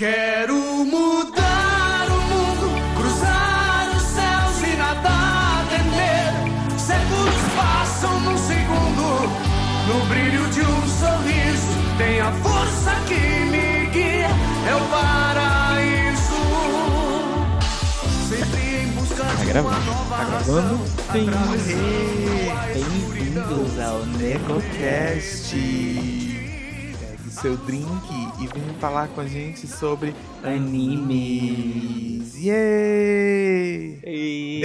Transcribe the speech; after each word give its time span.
Quero 0.00 0.56
mudar 0.86 2.06
o 2.08 2.20
mundo, 2.22 2.72
cruzar 2.96 3.86
os 3.94 4.00
céus 4.00 4.62
e 4.66 4.74
nada 4.78 5.62
temer. 5.68 6.32
Séculos 6.78 7.34
passam 7.54 8.18
num 8.20 8.38
segundo, 8.38 9.28
no 9.86 10.06
brilho 10.06 10.48
de 10.48 10.62
um 10.62 10.88
sorriso. 10.88 11.76
Tem 11.98 12.18
a 12.18 12.32
força 12.32 12.94
que 13.06 13.44
me 13.50 13.90
guia, 13.90 14.30
é 14.70 14.74
o 14.74 14.80
paraíso. 14.88 16.40
Sempre 18.26 18.84
em 18.84 18.88
busca 18.92 19.22
de 19.22 19.44
gravando, 19.44 19.76
uma 19.76 19.80
nova 19.84 20.16
tá 20.16 20.22
razão. 20.22 20.80
Bem-vindos 22.72 23.78
ao 23.78 24.06
NecoCast. 24.06 25.58
Seu 27.40 27.56
drink 27.56 27.86
e 28.40 28.46
venha 28.46 28.74
falar 28.74 29.08
com 29.08 29.20
a 29.22 29.26
gente 29.26 29.66
sobre 29.66 30.14
animes. 30.42 32.34
Yay! 32.36 34.00
E... 34.04 34.62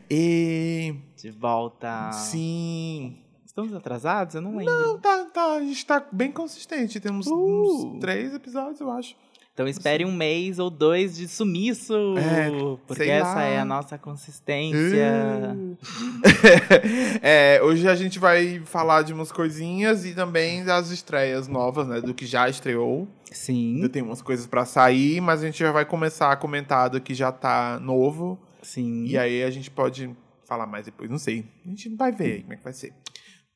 e 0.10 0.94
De 1.16 1.30
volta. 1.30 2.10
sim. 2.12 3.18
Estamos 3.44 3.74
atrasados? 3.74 4.34
Eu 4.34 4.40
não 4.40 4.56
lembro. 4.56 4.72
Não, 4.72 4.98
tá, 4.98 5.26
tá, 5.26 5.52
a 5.56 5.60
gente 5.60 5.84
tá 5.84 6.02
bem 6.10 6.32
consistente. 6.32 6.98
Temos 6.98 7.26
Uh. 7.26 7.34
uns 7.34 8.00
três 8.00 8.32
episódios, 8.32 8.80
eu 8.80 8.90
acho. 8.90 9.14
Então 9.54 9.68
espere 9.68 10.02
um 10.06 10.12
mês 10.12 10.58
ou 10.58 10.70
dois 10.70 11.14
de 11.14 11.28
sumiço. 11.28 11.92
É, 12.16 12.50
porque 12.86 13.02
essa 13.02 13.34
lá. 13.34 13.42
é 13.42 13.58
a 13.58 13.64
nossa 13.64 13.98
consistência. 13.98 15.56
É, 17.22 17.60
hoje 17.62 17.86
a 17.88 17.94
gente 17.94 18.18
vai 18.18 18.60
falar 18.64 19.02
de 19.02 19.12
umas 19.12 19.30
coisinhas 19.30 20.04
e 20.04 20.14
também 20.14 20.64
das 20.64 20.90
estreias 20.90 21.46
novas, 21.48 21.86
né? 21.86 22.00
Do 22.00 22.12
que 22.14 22.26
já 22.26 22.48
estreou. 22.48 23.06
Sim, 23.30 23.76
Ainda 23.76 23.88
tem 23.88 24.02
umas 24.02 24.20
coisas 24.22 24.46
pra 24.46 24.64
sair, 24.64 25.20
mas 25.20 25.42
a 25.42 25.46
gente 25.46 25.58
já 25.58 25.70
vai 25.70 25.84
começar 25.84 26.32
a 26.32 26.36
comentar 26.36 26.90
do 26.90 27.00
que 27.00 27.14
já 27.14 27.30
tá 27.30 27.78
novo. 27.80 28.38
sim. 28.62 29.04
E 29.06 29.16
aí 29.16 29.42
a 29.42 29.50
gente 29.50 29.70
pode 29.70 30.10
falar 30.44 30.66
mais 30.66 30.86
depois, 30.86 31.08
não 31.10 31.18
sei. 31.18 31.44
A 31.64 31.68
gente 31.68 31.88
vai 31.94 32.10
ver 32.12 32.32
aí 32.32 32.40
como 32.42 32.52
é 32.54 32.56
que 32.56 32.64
vai 32.64 32.72
ser. 32.72 32.92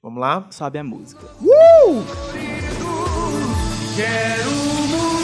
Vamos 0.02 0.20
lá? 0.20 0.46
Sobe 0.50 0.78
a 0.78 0.84
música. 0.84 1.26
Quero 3.96 5.15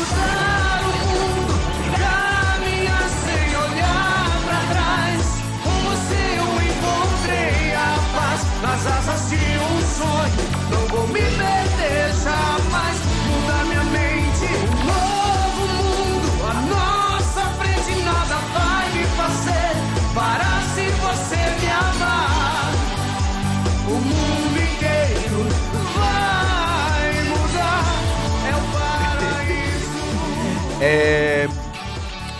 É. 30.85 31.47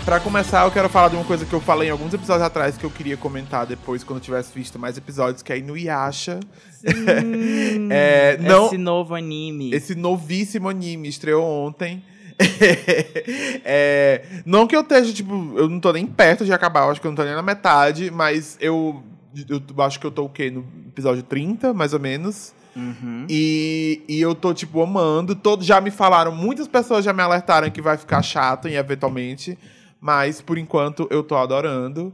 Pra 0.05 0.19
começar, 0.19 0.65
eu 0.65 0.73
quero 0.73 0.89
falar 0.89 1.11
de 1.11 1.15
uma 1.15 1.25
coisa 1.25 1.47
que 1.47 1.53
eu 1.53 1.61
falei 1.61 1.87
em 1.87 1.93
alguns 1.93 2.13
episódios 2.13 2.45
atrás 2.45 2.77
que 2.77 2.83
eu 2.83 2.91
queria 2.91 3.17
comentar 3.17 3.65
depois, 3.65 4.03
quando 4.03 4.19
eu 4.19 4.25
tivesse 4.25 4.53
visto 4.53 4.81
mais 4.81 4.99
episódios, 4.99 5.45
que 5.45 5.53
é 5.53 5.59
Inuyasha. 5.59 6.41
é, 7.89 8.37
não, 8.39 8.67
Esse 8.67 8.77
novo 8.77 9.15
anime. 9.15 9.73
Esse 9.73 9.95
novíssimo 9.95 10.69
anime 10.69 11.09
estreou 11.09 11.45
ontem. 11.45 12.03
É, 13.65 14.25
não 14.45 14.67
que 14.67 14.75
eu 14.75 14.81
esteja, 14.81 15.13
tipo, 15.13 15.33
eu 15.57 15.69
não 15.69 15.79
tô 15.79 15.93
nem 15.93 16.05
perto 16.05 16.45
de 16.45 16.53
acabar, 16.53 16.85
eu 16.85 16.91
acho 16.91 17.01
que 17.01 17.07
eu 17.07 17.13
não 17.13 17.17
tô 17.17 17.23
nem 17.23 17.35
na 17.35 17.43
metade, 17.43 18.11
mas 18.11 18.59
eu, 18.61 19.01
eu 19.49 19.83
acho 19.85 20.01
que 20.01 20.07
eu 20.07 20.11
tô 20.11 20.25
o 20.25 20.29
quê? 20.29 20.51
No 20.51 20.67
episódio 20.89 21.23
30, 21.23 21.73
mais 21.73 21.95
ou 21.95 22.01
menos. 22.01 22.53
Uhum. 22.75 23.27
E, 23.29 24.03
e 24.09 24.21
eu 24.21 24.35
tô, 24.35 24.53
tipo, 24.55 24.83
amando. 24.83 25.35
Todos 25.35 25.67
já 25.67 25.81
me 25.81 25.91
falaram, 25.91 26.33
muitas 26.35 26.67
pessoas 26.67 27.05
já 27.05 27.13
me 27.13 27.23
alertaram 27.23 27.71
que 27.71 27.83
vai 27.83 27.97
ficar 27.97 28.23
chato 28.23 28.69
e 28.69 28.75
eventualmente. 28.77 29.59
Mas 30.01 30.41
por 30.41 30.59
enquanto 30.59 31.07
eu 31.11 31.23
tô 31.23 31.37
adorando. 31.37 32.13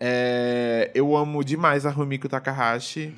É, 0.00 0.90
eu 0.94 1.16
amo 1.16 1.42
demais 1.44 1.84
a 1.84 1.90
Rumiko 1.90 2.28
Takahashi. 2.28 3.12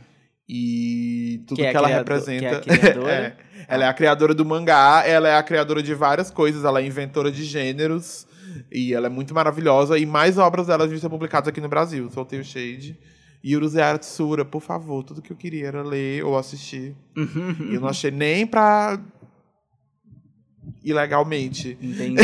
E 0.49 1.43
tudo 1.47 1.56
Que 1.59 1.62
que, 1.62 1.69
é 1.69 1.71
a 1.71 1.73
ela 1.75 1.87
criado- 1.87 1.99
representa. 1.99 2.61
que 2.61 2.71
é? 2.71 2.97
É. 3.09 3.33
Ela 3.69 3.84
é 3.84 3.89
a 3.89 3.95
criadora 3.95 4.34
do 4.34 4.45
mangá, 4.45 5.05
ela 5.07 5.28
é 5.28 5.37
a 5.37 5.43
criadora 5.43 5.81
de 5.83 5.95
várias 5.95 6.31
coisas, 6.31 6.65
ela 6.65 6.81
é 6.81 6.84
inventora 6.87 7.31
de 7.31 7.45
gêneros. 7.45 8.27
E 8.72 8.93
ela 8.93 9.07
é 9.07 9.11
muito 9.11 9.33
maravilhosa. 9.33 9.97
E 9.97 10.05
mais 10.05 10.39
obras 10.39 10.67
dela 10.67 10.89
vão 10.89 10.99
ser 10.99 11.09
publicadas 11.09 11.49
aqui 11.49 11.61
no 11.61 11.69
Brasil. 11.69 12.11
Soltei 12.11 12.41
o 12.41 12.45
Shade. 12.45 12.99
E 13.43 13.56
Urusei 13.56 13.83
Tsura, 13.99 14.45
por 14.45 14.61
favor, 14.61 15.03
tudo 15.03 15.23
que 15.23 15.33
eu 15.33 15.37
queria 15.37 15.67
era 15.67 15.83
ler 15.83 16.25
ou 16.25 16.37
assistir. 16.37 16.95
E 17.71 17.75
eu 17.75 17.81
não 17.81 17.89
achei 17.89 18.11
nem 18.11 18.47
pra. 18.47 19.01
ilegalmente. 20.84 21.78
Entendi. 21.81 22.23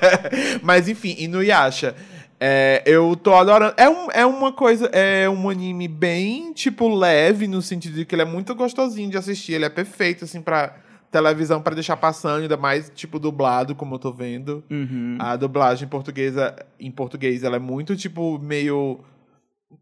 Mas 0.62 0.88
enfim, 0.88 1.14
Inuyasha. 1.18 1.94
É, 2.38 2.82
eu 2.84 3.16
tô 3.16 3.34
adorando. 3.34 3.74
É, 3.76 3.88
um, 3.88 4.10
é 4.12 4.26
uma 4.26 4.52
coisa, 4.52 4.86
é 4.86 5.28
um 5.28 5.48
anime 5.48 5.88
bem, 5.88 6.52
tipo, 6.52 6.88
leve, 6.94 7.46
no 7.46 7.62
sentido 7.62 7.94
de 7.94 8.04
que 8.04 8.14
ele 8.14 8.22
é 8.22 8.26
muito 8.26 8.54
gostosinho 8.54 9.10
de 9.10 9.16
assistir. 9.16 9.54
Ele 9.54 9.64
é 9.64 9.70
perfeito, 9.70 10.24
assim, 10.24 10.42
pra 10.42 10.76
televisão, 11.10 11.62
pra 11.62 11.74
deixar 11.74 11.96
passando, 11.96 12.42
ainda 12.42 12.56
mais, 12.56 12.90
tipo, 12.94 13.18
dublado, 13.18 13.74
como 13.74 13.94
eu 13.94 13.98
tô 13.98 14.12
vendo. 14.12 14.62
Uhum. 14.70 15.16
A 15.18 15.34
dublagem 15.36 15.88
portuguesa, 15.88 16.54
em 16.78 16.90
português, 16.90 17.42
ela 17.42 17.56
é 17.56 17.60
muito, 17.60 17.96
tipo, 17.96 18.38
meio. 18.38 19.00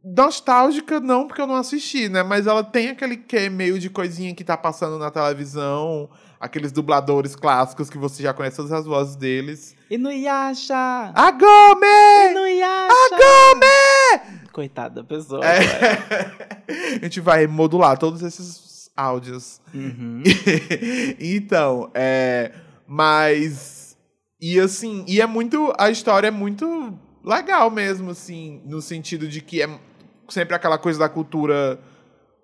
Nostálgica, 0.02 0.98
não, 0.98 1.26
porque 1.26 1.40
eu 1.40 1.46
não 1.46 1.56
assisti, 1.56 2.08
né? 2.08 2.22
Mas 2.22 2.46
ela 2.46 2.64
tem 2.64 2.88
aquele 2.88 3.16
quê 3.16 3.50
meio 3.50 3.78
de 3.78 3.90
coisinha 3.90 4.34
que 4.34 4.44
tá 4.44 4.56
passando 4.56 4.98
na 4.98 5.10
televisão. 5.10 6.08
Aqueles 6.40 6.72
dubladores 6.72 7.34
clássicos 7.36 7.88
que 7.88 7.96
você 7.96 8.22
já 8.22 8.34
conhece 8.34 8.56
todas 8.56 8.72
as 8.72 8.84
vozes 8.84 9.16
deles. 9.16 9.74
Inuyasha! 9.90 10.76
Agome! 11.14 11.86
Inuyasha! 12.30 12.94
Agome! 13.12 14.48
Coitada 14.52 14.96
da 14.96 15.04
pessoa. 15.04 15.42
É. 15.44 15.60
A 17.00 17.04
gente 17.04 17.20
vai 17.20 17.46
modular 17.46 17.98
todos 17.98 18.22
esses 18.22 18.90
áudios. 18.96 19.60
Uhum. 19.72 20.22
então, 21.18 21.90
é. 21.94 22.52
Mas. 22.86 23.96
E 24.40 24.60
assim, 24.60 25.04
e 25.08 25.20
é 25.20 25.26
muito. 25.26 25.72
A 25.78 25.90
história 25.90 26.28
é 26.28 26.30
muito 26.30 26.98
legal 27.24 27.70
mesmo, 27.70 28.10
assim, 28.10 28.60
no 28.64 28.82
sentido 28.82 29.26
de 29.26 29.40
que 29.40 29.62
é 29.62 29.68
sempre 30.28 30.54
aquela 30.54 30.78
coisa 30.78 30.98
da 30.98 31.08
cultura 31.08 31.80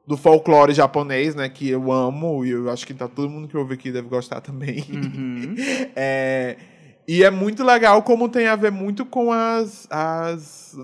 do 0.06 0.16
folclore 0.16 0.72
japonês, 0.72 1.34
né? 1.34 1.48
Que 1.48 1.68
eu 1.68 1.92
amo, 1.92 2.44
e 2.44 2.50
eu 2.50 2.70
acho 2.70 2.86
que 2.86 2.94
tá 2.94 3.06
todo 3.06 3.28
mundo 3.28 3.46
que 3.46 3.56
ouve 3.56 3.74
aqui 3.74 3.92
deve 3.92 4.08
gostar 4.08 4.40
também. 4.40 4.84
Uhum. 4.90 5.54
É, 5.94 6.56
e 7.06 7.24
é 7.24 7.30
muito 7.30 7.64
legal 7.64 8.02
como 8.02 8.28
tem 8.28 8.46
a 8.46 8.56
ver 8.56 8.70
muito 8.70 9.04
com 9.04 9.32
as, 9.32 9.86
as, 9.90 10.78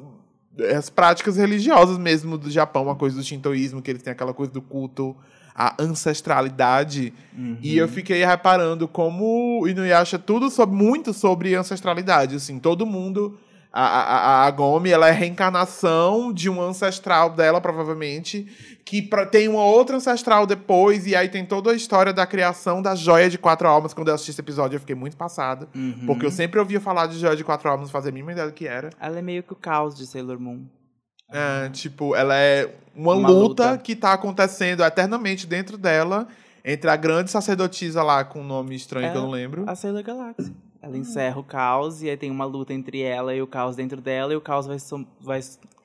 as 0.75 0.91
práticas 0.91 1.37
religiosas 1.37 1.99
mesmo 1.99 2.37
do 2.37 2.51
Japão, 2.51 2.91
a 2.91 2.97
coisa 2.97 3.17
do 3.17 3.23
shintoísmo, 3.23 3.81
que 3.81 3.91
eles 3.91 4.03
têm 4.03 4.13
aquela 4.13 4.35
coisa 4.35 4.53
do 4.53 4.61
culto 4.61 5.17
à 5.55 5.81
ancestralidade. 5.81 7.13
Uhum. 7.37 7.59
E 7.63 7.77
eu 7.79 7.89
fiquei 7.89 8.25
reparando 8.25 8.87
como 8.89 9.67
Inuyasha 9.67 10.19
tudo 10.19 10.51
sobre, 10.51 10.77
muito 10.77 11.13
sobre 11.13 11.55
ancestralidade, 11.55 12.37
assim, 12.37 12.59
todo 12.59 12.85
mundo 12.85 13.39
a, 13.85 14.01
a, 14.03 14.17
a 14.17 14.45
Agome, 14.47 14.91
ela 14.91 15.09
é 15.09 15.11
a 15.11 15.15
reencarnação 15.15 16.33
de 16.33 16.49
um 16.49 16.61
ancestral 16.63 17.31
dela, 17.31 17.61
provavelmente, 17.61 18.47
que 18.85 19.03
pra, 19.03 19.27
tem 19.27 19.49
uma 19.49 19.65
outra 19.65 19.97
ancestral 19.97 20.47
depois, 20.47 21.07
e 21.07 21.15
aí 21.15 21.29
tem 21.29 21.45
toda 21.45 21.71
a 21.71 21.75
história 21.75 22.13
da 22.13 22.27
criação 22.27 22.81
da 22.81 22.95
joia 22.95 23.29
de 23.29 23.37
quatro 23.39 23.67
almas. 23.69 23.93
Quando 23.93 24.09
eu 24.09 24.15
assisti 24.15 24.31
esse 24.31 24.41
episódio, 24.41 24.77
eu 24.77 24.81
fiquei 24.81 24.95
muito 24.95 25.17
passada. 25.17 25.69
Uhum. 25.75 26.05
Porque 26.07 26.25
eu 26.25 26.31
sempre 26.31 26.59
ouvia 26.61 26.81
falar 26.81 27.07
de 27.07 27.19
joia 27.19 27.37
de 27.37 27.45
quatro 27.45 27.69
almas, 27.69 27.87
não 27.89 27.93
fazia 27.93 28.11
a 28.11 28.15
mínima 28.15 28.33
ideia 28.33 28.47
do 28.47 28.53
que 28.53 28.67
era. 28.67 28.91
Ela 29.01 29.19
é 29.19 29.23
meio 29.23 29.43
que 29.43 29.53
o 29.53 29.57
caos 29.57 29.95
de 29.95 30.07
Sailor 30.07 30.39
Moon. 30.41 30.65
É, 31.33 31.69
tipo, 31.71 32.15
ela 32.15 32.37
é 32.37 32.73
uma, 32.95 33.15
Uma 33.15 33.29
luta, 33.29 33.71
luta. 33.73 33.79
que 33.79 33.97
tá 33.97 34.13
acontecendo 34.13 34.85
eternamente 34.85 35.47
dentro 35.47 35.77
dela, 35.77 36.29
entre 36.65 36.89
a 36.89 36.95
grande 36.97 37.31
sacerdotisa 37.31 38.03
lá, 38.03 38.25
com 38.25 38.41
um 38.41 38.45
nome 38.47 38.75
estranho 38.77 39.11
que 39.11 39.17
eu 39.17 39.21
É. 39.21 39.25
não 39.25 39.31
lembro. 39.31 39.65
A 39.67 39.75
Sailor 39.75 40.03
Galaxy. 40.05 40.55
Ela 40.87 40.97
encerra 40.97 41.39
o 41.39 41.45
caos 41.45 42.03
e 42.03 42.09
aí 42.09 42.17
tem 42.17 42.31
uma 42.31 42.45
luta 42.45 42.73
entre 42.73 43.01
ela 43.03 43.35
e 43.35 43.43
o 43.43 43.47
caos 43.47 43.75
dentro 43.77 44.01
dela, 44.01 44.33
e 44.33 44.37
o 44.37 44.41
caos 44.41 44.67
vai, 44.67 44.77
vai 45.21 45.41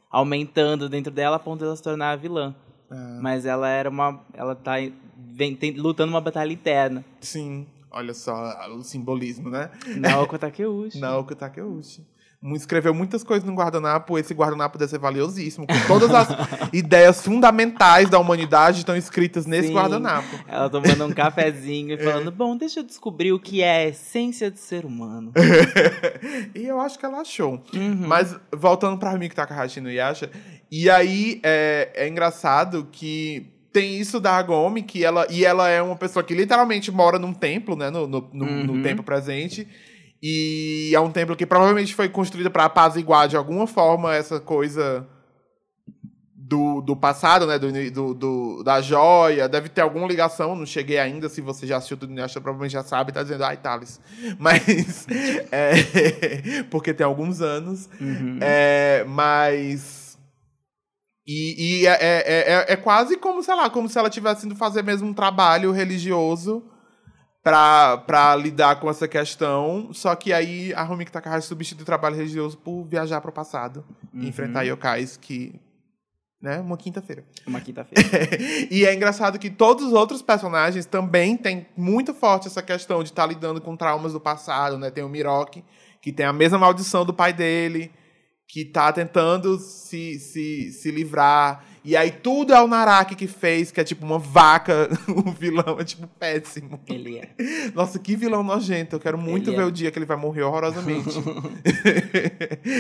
aumentando 0.10 0.88
dentro 0.90 1.12
dela 1.12 1.36
a 1.38 1.40
ponto 1.40 1.62
dela 1.62 1.76
se 1.76 1.84
tornar 1.84 2.12
a 2.12 2.16
vilã. 2.16 2.54
Ah, 2.90 3.20
Mas 3.22 3.46
ela 3.46 3.68
era 3.70 3.90
uma. 3.90 4.20
Ela 4.34 4.54
tá 4.56 4.74
vem, 5.18 5.56
tem- 5.56 5.72
lutando 5.78 6.12
uma 6.12 6.22
batalha 6.22 6.52
interna. 6.54 7.04
sim, 7.22 7.66
olha 7.90 8.14
só 8.14 8.34
o 8.70 8.84
simbolismo, 8.84 9.50
né? 9.50 9.70
Naoko 9.98 10.38
Takeuchi. 10.38 11.00
Naoko 11.02 11.34
Takeuchi. 11.36 12.06
Escreveu 12.56 12.94
muitas 12.94 13.24
coisas 13.24 13.48
no 13.48 13.54
guardanapo. 13.56 14.18
Esse 14.18 14.34
guardanapo 14.34 14.78
deve 14.78 14.90
ser 14.90 14.98
valiosíssimo. 15.00 15.68
Todas 15.88 16.10
as 16.12 16.28
ideias 16.74 17.22
fundamentais 17.24 18.10
da 18.10 18.18
humanidade 18.20 18.80
estão 18.80 18.96
escritas 18.96 19.46
nesse 19.46 19.68
Sim. 19.68 19.74
guardanapo. 19.76 20.28
Ela 20.48 20.70
tomando 20.70 21.06
um 21.06 21.12
cafezinho 21.14 21.94
e 21.94 21.98
falando, 22.04 22.32
bom, 22.32 22.58
deixa 22.58 22.80
eu 22.80 22.84
descobrir 22.84 23.32
o 23.32 23.40
que 23.40 23.62
é 23.62 23.84
a 23.86 23.88
essência 23.90 24.50
de 24.50 24.60
ser 24.60 24.86
humano. 24.86 25.32
e 26.56 26.66
eu 26.66 26.80
acho 26.80 26.98
que 26.98 27.06
ela 27.06 27.22
achou. 27.22 27.64
Uhum. 27.74 28.08
Mas 28.08 28.36
voltando 28.56 28.98
pra 28.98 29.16
Miki 29.18 29.36
Takahashi 29.36 29.80
no 29.82 29.92
Yasha, 29.92 30.30
e 30.72 30.90
aí 30.90 31.40
é, 31.44 31.92
é 31.96 32.08
engraçado 32.08 32.88
que 32.92 33.48
tem 33.72 33.98
isso 34.00 34.20
da 34.20 34.36
Agomi, 34.36 34.82
que 34.82 35.04
ela. 35.06 35.26
E 35.30 35.46
ela 35.46 35.70
é 35.70 35.82
uma 35.82 35.96
pessoa 35.96 36.24
que 36.24 36.34
literalmente 36.34 36.92
mora 36.92 37.18
num 37.18 37.34
templo, 37.34 37.76
né? 37.76 37.90
No, 37.90 38.06
no, 38.08 38.30
no- 38.34 38.46
no 38.66 38.74
Uhum. 38.74 38.84
tempo 38.84 39.02
presente. 39.04 39.66
E 40.24 40.92
é 40.94 41.00
um 41.00 41.12
templo 41.12 41.36
que 41.36 41.46
provavelmente 41.46 41.96
foi 41.96 42.08
construído 42.08 42.52
pra 42.52 42.66
apaziguar 42.66 43.28
de 43.28 43.36
alguma 43.36 43.66
forma 43.66 44.14
essa 44.16 44.40
coisa 44.40 45.08
do, 46.36 46.82
do 46.82 46.96
passado, 46.96 47.48
né? 47.48 47.58
Do, 47.58 47.72
do, 47.92 48.14
do- 48.14 48.64
da 48.64 48.82
joia. 48.82 49.48
Deve 49.50 49.70
ter 49.70 49.82
alguma 49.82 50.08
ligação, 50.08 50.56
não 50.56 50.66
cheguei 50.66 51.00
ainda. 51.00 51.28
Se 51.30 51.42
você 51.42 51.66
já 51.66 51.78
assistiu 51.78 51.98
tudo 51.98 52.12
Inuyasha, 52.12 52.40
provavelmente 52.42 52.74
já 52.74 52.84
sabe, 52.84 53.12
tá 53.12 53.24
dizendo, 53.24 53.44
ai, 53.46 53.58
Thales. 53.58 54.00
Mas. 54.38 55.08
é, 55.52 56.64
porque 56.70 56.94
tem 56.94 57.06
alguns 57.06 57.42
anos. 57.42 57.90
Uhum. 58.00 58.38
É, 58.42 59.04
mas. 59.08 60.18
E, 61.26 61.80
e 61.82 61.88
é, 61.88 61.92
é, 61.94 62.24
é, 62.26 62.74
é 62.74 62.76
quase 62.76 63.16
como, 63.18 63.42
sei 63.42 63.56
lá, 63.56 63.70
como 63.70 63.88
se 63.88 63.98
ela 63.98 64.10
tivesse 64.10 64.46
indo 64.46 64.56
fazer 64.56 64.84
mesmo 64.84 65.08
um 65.08 65.14
trabalho 65.14 65.72
religioso 65.72 66.64
pra 67.44 68.36
lidar 68.36 68.80
com 68.80 68.90
essa 68.90 69.08
questão. 69.08 69.90
Só 69.94 70.16
que 70.16 70.32
aí 70.32 70.74
a 70.74 70.84
Rumiko 70.84 71.12
Takahashi 71.12 71.48
substitui 71.48 71.84
o 71.84 71.86
trabalho 71.86 72.16
religioso 72.16 72.58
por 72.58 72.84
viajar 72.86 73.20
pro 73.22 73.32
passado 73.32 73.84
e 74.14 74.20
Uhum. 74.22 74.28
enfrentar 74.28 74.64
yokais 74.64 75.18
que. 75.18 75.60
Né? 76.42 76.60
Uma 76.60 76.76
quinta-feira. 76.76 77.24
Uma 77.46 77.62
quinta-feira. 77.62 78.10
e 78.72 78.84
é 78.84 78.96
engraçado 78.96 79.38
que 79.38 79.50
todos 79.50 79.86
os 79.86 79.94
outros 79.94 80.24
personagens 80.24 80.88
também 80.88 81.38
têm 81.38 81.68
muito 81.78 82.16
forte 82.16 82.48
essa 82.48 82.64
questão 82.64 83.04
de 83.04 83.10
estar 83.10 83.28
lidando 83.28 83.62
com 83.62 83.78
traumas 83.78 84.14
do 84.14 84.20
passado, 84.20 84.76
né? 84.78 84.90
Tem 84.90 85.04
o 85.04 85.10
Miroki, 85.10 85.64
que 86.02 86.12
tem 86.12 86.26
a 86.26 86.34
mesma 86.34 86.58
maldição 86.58 87.06
do 87.06 87.14
pai 87.14 87.32
dele, 87.32 87.92
que 88.48 88.66
tá 88.66 88.92
tentando 88.92 89.60
se, 89.60 90.18
se, 90.20 90.72
se 90.72 90.90
livrar. 90.90 91.64
E 91.84 91.98
aí 91.98 92.12
tudo 92.12 92.54
é 92.54 92.62
o 92.62 92.68
Naraki 92.68 93.16
que 93.16 93.26
fez, 93.26 93.72
que 93.72 93.82
é 93.82 93.84
tipo 93.84 94.06
uma 94.06 94.20
vaca. 94.20 94.88
o 95.10 95.32
vilão 95.32 95.80
é 95.80 95.84
tipo 95.84 96.08
péssimo. 96.08 96.80
Ele 96.88 97.18
é. 97.18 97.30
Nossa, 97.74 97.98
que 97.98 98.16
vilão 98.16 98.44
nojento. 98.44 98.96
Eu 98.96 99.00
quero 99.00 99.18
muito 99.18 99.50
Ele 99.50 99.58
ver 99.58 99.64
é. 99.64 99.66
o 99.66 99.72
dia 99.72 99.92
que 99.92 99.98
ele 99.98 100.06
vai 100.06 100.18
morrer 100.18 100.44
horrorosamente. 100.44 101.10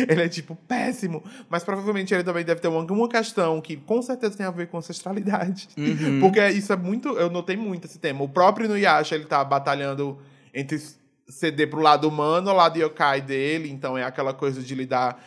ele 0.08 0.22
é, 0.22 0.30
tipo, 0.30 0.56
péssimo. 0.68 1.24
Mas 1.50 1.64
provavelmente 1.64 2.14
ele 2.14 2.24
também 2.24 2.46
deve 2.46 2.62
ter 2.62 2.68
uma, 2.68 2.82
uma 2.82 3.10
questão 3.10 3.60
que 3.60 3.76
com 3.76 4.02
certeza 4.02 4.38
tem 4.38 4.46
a 4.46 4.52
ver 4.52 4.68
com 4.68 4.78
ancestralidade. 4.78 5.68
Uhum. 5.76 6.20
Porque 6.20 6.46
isso 6.50 6.72
é 6.72 6.78
muito. 6.78 7.10
Eu 7.18 7.30
notei 7.30 7.58
muito 7.58 7.88
esse 7.88 7.98
tema. 7.98 8.24
O 8.24 8.30
próprio 8.30 8.66
Inuyasha, 8.66 9.16
ele 9.16 9.26
tá 9.26 9.44
batalhando 9.44 10.20
entre 10.54 10.80
ceder 11.28 11.70
pro 11.70 11.82
lado 11.82 12.08
humano 12.08 12.52
ou 12.52 12.56
lado 12.56 12.78
yokai 12.78 13.20
dele. 13.20 13.72
Então 13.72 13.98
é 13.98 14.04
aquela 14.04 14.34
coisa 14.34 14.62
de 14.62 14.76
lidar. 14.76 15.24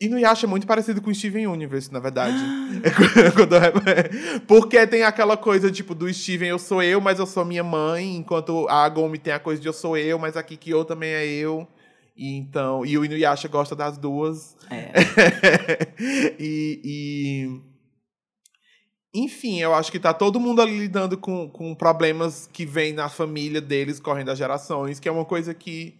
Inuyasha 0.00 0.46
é 0.46 0.48
muito 0.48 0.66
parecido 0.66 1.00
com 1.00 1.12
Steven 1.12 1.46
Universe, 1.46 1.90
na 1.90 1.98
verdade. 1.98 2.36
Quando 3.34 3.56
é- 3.56 4.40
Porque 4.46 4.86
tem 4.86 5.02
aquela 5.02 5.36
coisa, 5.38 5.70
tipo, 5.70 5.94
do 5.94 6.12
Steven, 6.12 6.48
eu 6.50 6.58
sou 6.58 6.82
eu, 6.82 7.00
mas 7.00 7.18
eu 7.18 7.26
sou 7.26 7.44
minha 7.46 7.64
mãe. 7.64 8.16
Enquanto 8.16 8.68
a 8.68 8.84
Agomi 8.84 9.18
tem 9.18 9.32
a 9.32 9.38
coisa 9.38 9.60
de 9.60 9.66
eu 9.68 9.72
sou 9.72 9.96
eu, 9.96 10.18
mas 10.18 10.36
a 10.36 10.42
Kikyo 10.42 10.84
também 10.84 11.10
é 11.10 11.24
eu. 11.26 11.66
E 12.14 12.34
então, 12.36 12.84
e 12.84 12.96
o 12.98 13.04
Inuyasha 13.04 13.48
gosta 13.48 13.74
das 13.74 13.96
duas. 13.96 14.54
É. 14.70 14.92
e, 16.38 16.80
e- 16.84 17.60
Enfim, 19.14 19.60
eu 19.60 19.74
acho 19.74 19.90
que 19.90 19.98
tá 19.98 20.12
todo 20.12 20.38
mundo 20.38 20.60
ali 20.60 20.78
lidando 20.78 21.16
com, 21.16 21.48
com 21.48 21.74
problemas 21.74 22.46
que 22.52 22.66
vêm 22.66 22.92
na 22.92 23.08
família 23.08 23.60
deles, 23.62 23.98
correndo 23.98 24.30
as 24.30 24.38
gerações, 24.38 25.00
que 25.00 25.08
é 25.08 25.12
uma 25.12 25.24
coisa 25.24 25.54
que 25.54 25.94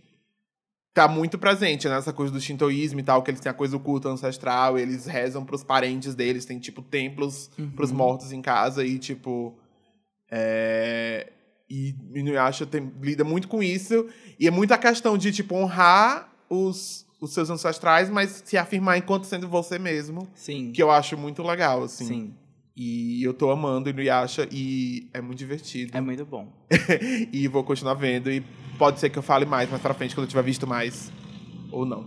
tá 0.96 1.06
muito 1.06 1.36
presente 1.36 1.86
nessa 1.90 2.10
coisa 2.10 2.32
do 2.32 2.40
shintoísmo 2.40 2.98
e 3.00 3.02
tal, 3.02 3.22
que 3.22 3.30
eles 3.30 3.38
têm 3.38 3.50
a 3.50 3.54
coisa 3.54 3.76
do 3.76 3.80
culto 3.84 4.08
ancestral, 4.08 4.78
eles 4.78 5.04
rezam 5.04 5.44
pros 5.44 5.62
parentes 5.62 6.14
deles, 6.14 6.46
tem, 6.46 6.58
tipo, 6.58 6.80
templos 6.80 7.50
pros 7.76 7.92
mortos 7.92 8.32
em 8.32 8.40
casa 8.40 8.82
e, 8.82 8.98
tipo... 8.98 9.54
É... 10.30 11.34
E 11.68 11.94
Inuyasha 12.14 12.64
tem, 12.64 12.90
lida 13.02 13.24
muito 13.24 13.46
com 13.46 13.62
isso. 13.62 14.06
E 14.40 14.46
é 14.46 14.50
muita 14.50 14.78
questão 14.78 15.18
de, 15.18 15.32
tipo, 15.32 15.54
honrar 15.54 16.32
os, 16.48 17.04
os 17.20 17.34
seus 17.34 17.50
ancestrais, 17.50 18.08
mas 18.08 18.42
se 18.46 18.56
afirmar 18.56 18.96
enquanto 18.96 19.24
sendo 19.24 19.46
você 19.46 19.78
mesmo. 19.78 20.26
Sim. 20.34 20.72
Que 20.72 20.82
eu 20.82 20.90
acho 20.90 21.18
muito 21.18 21.42
legal, 21.42 21.82
assim. 21.82 22.06
Sim. 22.06 22.34
E 22.74 23.22
eu 23.22 23.34
tô 23.34 23.50
amando 23.50 23.90
Inuyasha 23.90 24.48
e 24.50 25.08
é 25.12 25.20
muito 25.20 25.38
divertido. 25.38 25.96
É 25.96 26.00
muito 26.00 26.24
bom. 26.24 26.50
e 27.32 27.48
vou 27.48 27.64
continuar 27.64 27.94
vendo. 27.94 28.30
E 28.30 28.42
pode 28.76 29.00
ser 29.00 29.10
que 29.10 29.18
eu 29.18 29.22
fale 29.22 29.44
mais 29.44 29.68
mais 29.68 29.82
pra 29.82 29.94
frente, 29.94 30.14
quando 30.14 30.24
eu 30.24 30.28
tiver 30.28 30.42
visto 30.42 30.66
mais. 30.66 31.10
Ou 31.70 31.84
não. 31.84 32.06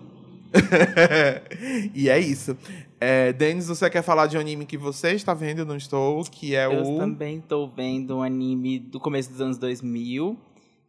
e 1.94 2.10
é 2.10 2.20
isso. 2.20 2.58
É, 3.00 3.32
Denis, 3.32 3.68
você 3.68 3.90
quer 3.90 4.02
falar 4.02 4.28
de 4.28 4.38
um 4.38 4.40
anime 4.40 4.66
que 4.66 4.78
você 4.78 5.12
está 5.12 5.34
vendo? 5.34 5.60
Eu 5.60 5.66
não 5.66 5.78
estou. 5.78 6.24
Que 6.24 6.56
é 6.56 6.66
Eu 6.66 6.82
o. 6.82 6.98
também 6.98 7.40
tô 7.40 7.68
vendo 7.68 8.18
um 8.18 8.24
anime 8.24 8.80
do 8.80 9.00
começo 9.00 9.30
dos 9.32 9.40
anos 9.40 9.58
2000, 9.58 10.38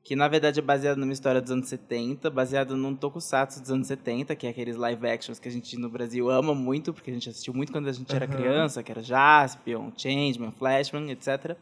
que 0.02 0.16
na 0.16 0.26
verdade 0.28 0.58
é 0.58 0.62
baseado 0.62 0.96
numa 0.98 1.12
história 1.12 1.40
dos 1.40 1.50
anos 1.50 1.68
70, 1.68 2.30
baseado 2.30 2.76
num 2.76 2.94
tokusatsu 2.96 3.60
dos 3.60 3.70
anos 3.70 3.86
70, 3.86 4.34
que 4.34 4.46
é 4.46 4.50
aqueles 4.50 4.76
live 4.76 5.06
actions 5.06 5.38
que 5.38 5.48
a 5.48 5.52
gente 5.52 5.76
no 5.76 5.88
Brasil 5.88 6.28
ama 6.30 6.54
muito, 6.54 6.92
porque 6.92 7.10
a 7.10 7.14
gente 7.14 7.28
assistiu 7.28 7.54
muito 7.54 7.70
quando 7.70 7.88
a 7.88 7.92
gente 7.92 8.14
era 8.14 8.24
Aham. 8.24 8.34
criança, 8.34 8.82
que 8.82 8.90
era 8.90 9.02
Jaspion, 9.02 9.90
Changeman, 9.96 10.52
Flashman, 10.58 11.10
etc. 11.10 11.56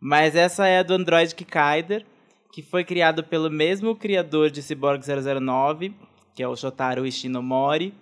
Mas 0.00 0.34
essa 0.34 0.66
é 0.66 0.78
a 0.78 0.82
do 0.82 0.94
Android 0.94 1.34
Kikaider, 1.34 2.06
que 2.54 2.62
foi 2.62 2.84
criado 2.84 3.24
pelo 3.24 3.50
mesmo 3.50 3.96
criador 3.96 4.48
de 4.48 4.62
Cyborg 4.62 5.02
009, 5.04 5.92
que 6.36 6.40
é 6.40 6.46
o 6.46 6.54
Shotaro 6.54 7.04
Ishinomori. 7.04 7.92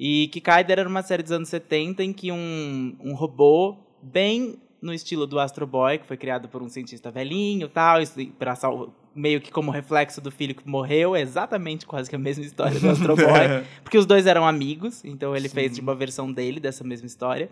E 0.00 0.28
Kikaider 0.28 0.78
era 0.78 0.88
uma 0.88 1.02
série 1.02 1.22
dos 1.22 1.30
anos 1.32 1.50
70 1.50 2.02
em 2.02 2.12
que 2.14 2.32
um, 2.32 2.96
um 3.04 3.12
robô, 3.14 3.76
bem 4.02 4.56
no 4.80 4.94
estilo 4.94 5.26
do 5.26 5.38
Astro 5.38 5.66
Boy, 5.66 5.98
que 5.98 6.06
foi 6.06 6.16
criado 6.16 6.48
por 6.48 6.62
um 6.62 6.70
cientista 6.70 7.10
velhinho 7.10 7.66
e 7.66 7.68
tal, 7.68 7.98
pra 8.38 8.54
sal- 8.54 8.94
meio 9.14 9.42
que 9.42 9.50
como 9.50 9.70
reflexo 9.70 10.22
do 10.22 10.30
filho 10.30 10.54
que 10.54 10.66
morreu, 10.66 11.14
é 11.14 11.20
exatamente 11.20 11.84
quase 11.84 12.08
que 12.08 12.16
a 12.16 12.18
mesma 12.18 12.44
história 12.44 12.80
do 12.80 12.88
Astro 12.88 13.12
Boy. 13.16 13.64
Porque 13.82 13.98
os 13.98 14.06
dois 14.06 14.26
eram 14.26 14.46
amigos, 14.46 15.04
então 15.04 15.36
ele 15.36 15.48
Sim. 15.50 15.54
fez 15.54 15.74
tipo, 15.74 15.90
a 15.90 15.94
versão 15.94 16.32
dele 16.32 16.60
dessa 16.60 16.82
mesma 16.82 17.06
história. 17.06 17.50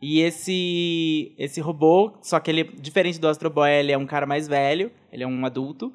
E 0.00 0.20
esse 0.20 1.34
esse 1.36 1.60
robô, 1.60 2.12
só 2.22 2.38
que 2.38 2.50
ele, 2.50 2.64
diferente 2.64 3.18
do 3.18 3.28
Astro 3.28 3.50
Boy, 3.50 3.70
ele 3.70 3.92
é 3.92 3.98
um 3.98 4.06
cara 4.06 4.26
mais 4.26 4.46
velho, 4.46 4.92
ele 5.12 5.24
é 5.24 5.26
um 5.26 5.44
adulto. 5.44 5.92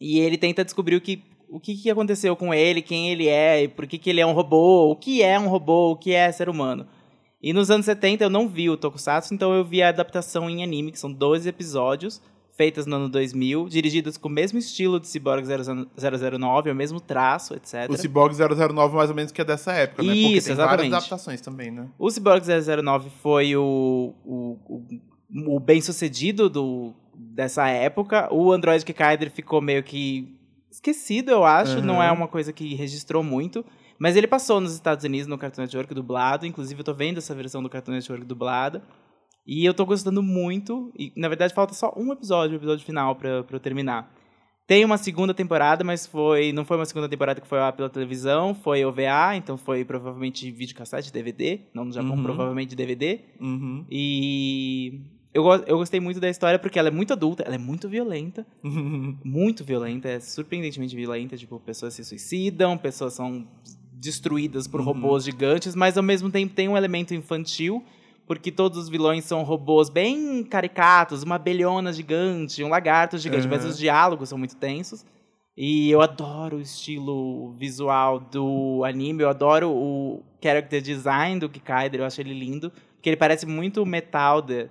E 0.00 0.18
ele 0.18 0.38
tenta 0.38 0.64
descobrir 0.64 0.96
o 0.96 1.00
que, 1.00 1.22
o 1.48 1.60
que, 1.60 1.74
que 1.74 1.90
aconteceu 1.90 2.34
com 2.34 2.54
ele, 2.54 2.80
quem 2.80 3.10
ele 3.10 3.28
é, 3.28 3.64
e 3.64 3.68
por 3.68 3.86
que, 3.86 3.98
que 3.98 4.08
ele 4.08 4.20
é 4.20 4.26
um 4.26 4.32
robô, 4.32 4.90
o 4.90 4.96
que 4.96 5.22
é 5.22 5.38
um 5.38 5.48
robô, 5.48 5.90
o 5.90 5.96
que 5.96 6.12
é 6.12 6.32
ser 6.32 6.48
humano. 6.48 6.86
E 7.42 7.52
nos 7.52 7.70
anos 7.70 7.86
70 7.86 8.24
eu 8.24 8.30
não 8.30 8.48
vi 8.48 8.70
o 8.70 8.76
Tokusatsu, 8.76 9.34
então 9.34 9.52
eu 9.52 9.64
vi 9.64 9.82
a 9.82 9.88
adaptação 9.88 10.48
em 10.48 10.62
anime, 10.62 10.92
que 10.92 10.98
são 10.98 11.12
12 11.12 11.48
episódios, 11.48 12.22
feitas 12.60 12.84
no 12.84 12.96
ano 12.96 13.08
2000, 13.08 13.70
dirigidas 13.70 14.18
com 14.18 14.28
o 14.28 14.30
mesmo 14.30 14.58
estilo 14.58 15.00
de 15.00 15.08
Cyborg 15.08 15.46
009, 15.48 16.70
o 16.70 16.74
mesmo 16.74 17.00
traço, 17.00 17.54
etc. 17.54 17.88
O 17.88 17.96
Cyborg 17.96 18.36
009, 18.36 18.94
mais 18.94 19.08
ou 19.08 19.16
menos, 19.16 19.32
que 19.32 19.40
é 19.40 19.44
dessa 19.46 19.72
época, 19.72 20.02
né? 20.02 20.08
Porque 20.08 20.20
Isso, 20.20 20.48
tem 20.48 20.52
exatamente. 20.52 20.76
várias 20.76 20.92
adaptações 20.92 21.40
também, 21.40 21.70
né? 21.70 21.88
O 21.98 22.10
Cyborg 22.10 22.44
009 22.44 23.08
foi 23.22 23.56
o, 23.56 24.14
o, 24.22 24.58
o, 24.68 25.56
o 25.56 25.58
bem-sucedido 25.58 26.50
do, 26.50 26.92
dessa 27.14 27.66
época. 27.66 28.28
O 28.30 28.52
Android 28.52 28.84
Kikaider 28.84 29.30
ficou 29.30 29.62
meio 29.62 29.82
que 29.82 30.36
esquecido, 30.70 31.30
eu 31.30 31.42
acho. 31.42 31.78
Uhum. 31.78 31.82
Não 31.82 32.02
é 32.02 32.12
uma 32.12 32.28
coisa 32.28 32.52
que 32.52 32.74
registrou 32.74 33.22
muito. 33.22 33.64
Mas 33.98 34.16
ele 34.16 34.26
passou 34.26 34.60
nos 34.60 34.74
Estados 34.74 35.02
Unidos 35.02 35.26
no 35.26 35.38
Cartoon 35.38 35.62
Network 35.62 35.94
dublado. 35.94 36.44
Inclusive, 36.44 36.78
eu 36.78 36.84
tô 36.84 36.92
vendo 36.92 37.16
essa 37.16 37.34
versão 37.34 37.62
do 37.62 37.70
Cartoon 37.70 37.92
Network 37.92 38.26
dublada. 38.26 38.82
E 39.52 39.64
eu 39.64 39.74
tô 39.74 39.84
gostando 39.84 40.22
muito. 40.22 40.92
E, 40.96 41.12
na 41.16 41.26
verdade, 41.28 41.52
falta 41.52 41.74
só 41.74 41.92
um 41.96 42.12
episódio, 42.12 42.54
o 42.54 42.60
episódio 42.60 42.84
final, 42.86 43.16
pra, 43.16 43.42
pra 43.42 43.56
eu 43.56 43.60
terminar. 43.60 44.14
Tem 44.64 44.84
uma 44.84 44.96
segunda 44.96 45.34
temporada, 45.34 45.82
mas 45.82 46.06
foi 46.06 46.52
não 46.52 46.64
foi 46.64 46.76
uma 46.76 46.84
segunda 46.86 47.08
temporada 47.08 47.40
que 47.40 47.48
foi 47.48 47.58
lá 47.58 47.72
pela 47.72 47.90
televisão, 47.90 48.54
foi 48.54 48.84
OVA, 48.84 49.34
então 49.34 49.56
foi 49.58 49.84
provavelmente 49.84 50.48
videocassete, 50.52 51.12
DVD, 51.12 51.62
não 51.74 51.84
no 51.86 51.92
Japão, 51.92 52.14
Uhum. 52.14 52.22
provavelmente 52.22 52.76
DVD. 52.76 53.18
Uhum. 53.40 53.84
E 53.90 55.00
eu, 55.34 55.44
eu 55.66 55.76
gostei 55.78 55.98
muito 55.98 56.20
da 56.20 56.30
história 56.30 56.56
porque 56.56 56.78
ela 56.78 56.86
é 56.86 56.92
muito 56.92 57.12
adulta, 57.12 57.42
ela 57.42 57.56
é 57.56 57.58
muito 57.58 57.88
violenta, 57.88 58.46
muito 59.24 59.64
violenta, 59.64 60.08
é 60.08 60.20
surpreendentemente 60.20 60.94
violenta, 60.94 61.36
tipo, 61.36 61.58
pessoas 61.58 61.94
se 61.94 62.04
suicidam, 62.04 62.78
pessoas 62.78 63.14
são 63.14 63.48
destruídas 63.92 64.68
por 64.68 64.78
Uhum. 64.78 64.86
robôs 64.86 65.24
gigantes, 65.24 65.74
mas 65.74 65.96
ao 65.96 66.02
mesmo 66.04 66.30
tempo 66.30 66.54
tem 66.54 66.68
um 66.68 66.76
elemento 66.76 67.12
infantil, 67.12 67.82
porque 68.30 68.52
todos 68.52 68.78
os 68.78 68.88
vilões 68.88 69.24
são 69.24 69.42
robôs 69.42 69.90
bem 69.90 70.44
caricatos, 70.44 71.24
uma 71.24 71.34
abelhona 71.34 71.92
gigante, 71.92 72.62
um 72.62 72.68
lagarto 72.68 73.18
gigante, 73.18 73.48
mas 73.48 73.64
Uhum. 73.64 73.70
os 73.70 73.76
diálogos 73.76 74.28
são 74.28 74.38
muito 74.38 74.54
tensos. 74.54 75.04
E 75.56 75.90
eu 75.90 76.00
adoro 76.00 76.58
o 76.58 76.60
estilo 76.60 77.50
visual 77.54 78.20
do 78.20 78.84
anime, 78.84 79.24
eu 79.24 79.28
adoro 79.28 79.68
o 79.72 80.22
character 80.40 80.80
design 80.80 81.40
do 81.40 81.48
Kikaider, 81.48 82.02
eu 82.02 82.06
acho 82.06 82.20
ele 82.20 82.32
lindo. 82.32 82.70
Porque 82.94 83.08
ele 83.08 83.16
parece 83.16 83.46
muito 83.46 83.82
o 83.82 83.86
Metalder, 83.86 84.70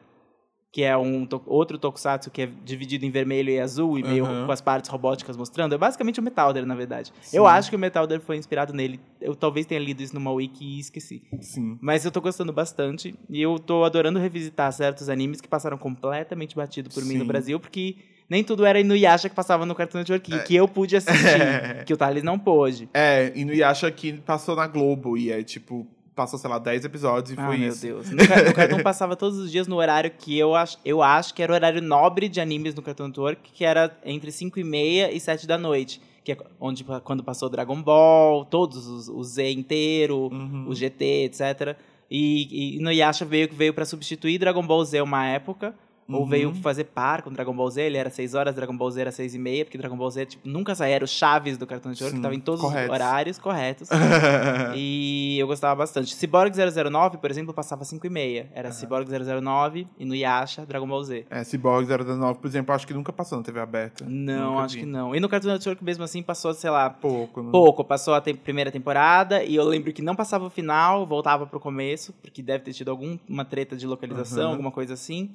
que 0.72 0.84
é 0.84 0.96
um 0.96 1.26
to- 1.26 1.42
outro 1.48 1.80
tokusatsu 1.80 2.30
que 2.30 2.44
é 2.44 2.50
dividido 2.64 3.04
em 3.06 3.10
vermelho 3.10 3.50
e 3.50 3.60
azul 3.60 3.98
e 3.98 4.04
meio 4.04 4.24
Aham. 4.26 4.46
com 4.46 4.52
as 4.52 4.62
partes 4.62 4.90
robóticas 4.90 5.36
mostrando. 5.36 5.74
É 5.74 5.78
basicamente 5.80 6.20
o 6.20 6.24
Metalder, 6.24 6.64
na 6.66 6.76
verdade. 6.76 7.12
Sim. 7.22 7.38
Eu 7.38 7.48
acho 7.48 7.70
que 7.72 7.76
o 7.76 7.80
Metalder 7.80 8.20
foi 8.22 8.38
inspirado 8.38 8.72
nele. 8.72 9.00
Eu 9.20 9.36
talvez 9.36 9.66
tenha 9.66 9.80
lido 9.82 10.04
isso 10.04 10.14
numa 10.14 10.32
wiki 10.32 10.64
e 10.64 10.80
esqueci. 10.80 11.24
Sim. 11.42 11.78
Mas 11.82 12.06
eu 12.06 12.12
tô 12.12 12.22
gostando 12.22 12.54
bastante. 12.54 13.16
E 13.30 13.42
eu 13.42 13.58
tô 13.58 13.84
adorando 13.84 14.20
revisitar 14.20 14.72
certos 14.72 15.10
animes 15.10 15.42
que 15.42 15.48
passaram 15.48 15.78
completamente 15.78 16.56
batido 16.56 16.90
por 16.92 17.04
mim 17.04 17.16
no 17.16 17.22
Sim. 17.22 17.28
Brasil, 17.28 17.60
porque 17.60 17.96
nem 18.30 18.44
tudo 18.44 18.64
era 18.64 18.80
Inuyasha 18.80 19.28
que 19.28 19.34
passava 19.36 19.66
no 19.66 19.74
Cartoon 19.74 19.98
Network, 19.98 20.32
É. 20.32 20.40
que 20.44 20.56
eu 20.56 20.68
pude 20.68 20.96
assistir, 20.96 21.16
que 21.84 21.92
o 21.94 21.98
Thales 21.98 22.22
não 22.22 22.38
pôde. 22.38 22.88
É, 22.94 23.32
e 23.36 23.44
no 23.44 23.56
Yasha 23.56 23.90
que 23.90 24.14
passou 24.14 24.56
na 24.56 24.68
Globo 24.68 25.18
e 25.18 25.32
é 25.32 25.42
tipo, 25.42 25.88
passou, 26.16 26.38
sei 26.40 26.50
lá, 26.50 26.60
10 26.60 26.86
episódios 26.86 27.38
e 27.38 27.40
Ah, 27.40 27.46
foi 27.48 27.58
meu 27.58 27.70
isso. 27.70 27.82
Deus. 27.86 28.10
No, 28.10 28.18
no 28.18 28.54
Cartoon 28.54 28.82
passava 28.84 29.16
todos 29.16 29.38
os 29.38 29.52
dias 29.52 29.68
no 29.68 29.76
horário 29.78 30.12
que 30.12 30.38
eu 30.38 30.56
acho, 30.56 30.78
eu 30.84 31.02
acho 31.02 31.34
que 31.34 31.42
era 31.42 31.52
o 31.52 31.56
horário 31.56 31.82
nobre 31.82 32.28
de 32.30 32.40
animes 32.42 32.74
no 32.76 32.82
Cartoon 32.82 33.08
Network, 33.08 33.52
que 33.52 33.64
era 33.64 33.96
entre 34.06 34.32
5 34.32 34.60
e 34.60 34.64
meia 34.64 35.12
e 35.12 35.20
7 35.20 35.46
da 35.48 35.58
noite. 35.58 36.02
Que 36.24 36.34
é 36.34 36.38
onde, 36.60 36.84
quando 37.04 37.24
passou 37.24 37.50
Dragon 37.50 37.82
Ball, 37.82 38.44
todos 38.46 38.86
os, 38.88 39.08
o 39.08 39.24
Z 39.24 39.52
inteiro, 39.52 40.30
Uhum. 40.32 40.66
o 40.68 40.76
GT, 40.76 41.24
etc. 41.26 41.78
E, 42.12 42.78
e 42.78 42.80
no 42.82 42.92
Yasha 42.92 43.24
veio, 43.26 43.50
veio 43.52 43.74
para 43.74 43.86
substituir 43.86 44.38
Dragon 44.38 44.66
Ball 44.66 44.84
Z 44.84 45.02
uma 45.02 45.26
época. 45.26 45.74
Ou 46.10 46.22
Uhum. 46.22 46.26
veio 46.26 46.56
fazer 46.56 46.86
par 46.86 47.22
com 47.22 47.32
Dragon 47.32 47.54
Ball 47.56 47.70
Z, 47.70 47.82
ele 47.84 47.98
era 47.98 48.10
6 48.10 48.34
horas, 48.34 48.56
Dragon 48.56 48.76
Ball 48.76 48.90
Z 48.92 49.02
era 49.02 49.12
6 49.12 49.36
e 49.36 49.40
meia, 49.40 49.64
porque 49.64 49.78
Dragon 49.78 49.96
Ball 49.96 50.10
Z 50.10 50.26
tipo, 50.26 50.48
nunca 50.50 50.74
saía, 50.74 50.96
era 50.96 51.06
o 51.06 51.08
Chaves 51.08 51.58
do 51.58 51.68
Cartoon 51.68 51.90
Network, 51.90 52.12
Sim, 52.12 52.18
que 52.18 52.22
tava 52.24 52.34
em 52.36 52.40
todos 52.40 52.62
corretos. 52.62 52.90
os 52.90 52.96
horários 52.96 53.38
corretos. 53.40 53.90
E 54.76 55.38
eu 55.40 55.48
gostava 55.48 55.76
bastante. 55.76 56.14
Cyborg 56.16 56.54
009, 56.56 57.18
por 57.18 57.30
exemplo, 57.30 57.54
passava 57.54 57.84
5 57.84 58.06
e 58.06 58.10
meia. 58.10 58.50
Era 58.54 58.72
Cyborg 58.72 59.08
009 59.10 59.88
e 59.98 60.06
no 60.06 60.16
Yasha, 60.16 60.66
Dragon 60.66 60.88
Ball 60.88 61.04
Z. 61.04 61.26
é, 61.30 61.44
Cyborg 61.44 61.86
019, 61.88 62.40
por 62.40 62.48
exemplo, 62.48 62.74
acho 62.74 62.86
que 62.88 62.94
nunca 62.94 63.12
passou 63.14 63.38
na 63.38 63.44
TV 63.44 63.60
aberta. 63.60 64.06
Não, 64.08 64.52
Nunca 64.54 64.64
acho 64.64 64.76
vi. 64.76 64.80
que 64.82 64.86
não. 64.86 65.16
E 65.16 65.20
no 65.20 65.30
Cartoon 65.30 65.50
Network 65.50 65.84
mesmo 65.84 66.04
assim 66.04 66.22
passou, 66.24 66.54
sei 66.54 66.70
lá, 66.70 66.90
Pouco. 66.90 67.42
Não... 67.42 67.52
pouco. 67.52 67.84
Passou 67.84 68.14
a 68.14 68.22
te- 68.22 68.34
primeira 68.34 68.72
temporada 68.72 69.44
e 69.44 69.56
eu 69.56 69.64
lembro 69.64 69.92
que 69.94 70.02
não 70.02 70.16
passava 70.16 70.46
o 70.46 70.50
final, 70.50 71.06
voltava 71.06 71.46
pro 71.46 71.60
começo, 71.60 72.14
porque 72.22 72.42
deve 72.42 72.64
ter 72.66 72.74
tido 72.74 72.92
alguma 72.92 73.46
treta 73.46 73.76
de 73.76 73.86
localização, 73.88 74.44
Aham. 74.44 74.52
alguma 74.52 74.72
coisa 74.72 74.94
assim. 74.94 75.30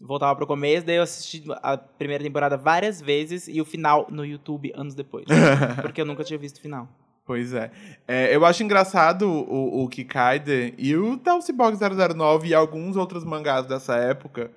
Voltava 0.00 0.34
pro 0.36 0.46
começo, 0.46 0.84
daí 0.84 0.96
eu 0.96 1.02
assisti 1.02 1.44
a 1.62 1.76
primeira 1.78 2.22
temporada 2.22 2.56
várias 2.56 3.00
vezes 3.00 3.46
e 3.48 3.60
o 3.60 3.64
final 3.64 4.06
no 4.10 4.24
YouTube 4.24 4.72
anos 4.74 4.94
depois. 4.94 5.24
porque 5.80 6.00
eu 6.00 6.04
nunca 6.06 6.24
tinha 6.24 6.38
visto 6.38 6.56
o 6.58 6.60
final. 6.60 6.88
Pois 7.26 7.54
é. 7.54 7.70
É, 8.06 8.34
Eu 8.36 8.44
acho 8.44 8.62
engraçado 8.62 9.22
o, 9.30 9.82
o 9.84 9.88
Kikaide 9.88 10.74
e 10.76 10.94
o 10.94 11.16
Tal 11.16 11.40
Cyborg 11.40 11.78
009 12.14 12.48
e 12.48 12.54
alguns 12.54 12.96
outros 12.96 13.24
mangás 13.24 13.66
dessa 13.66 13.96
época 13.96 14.50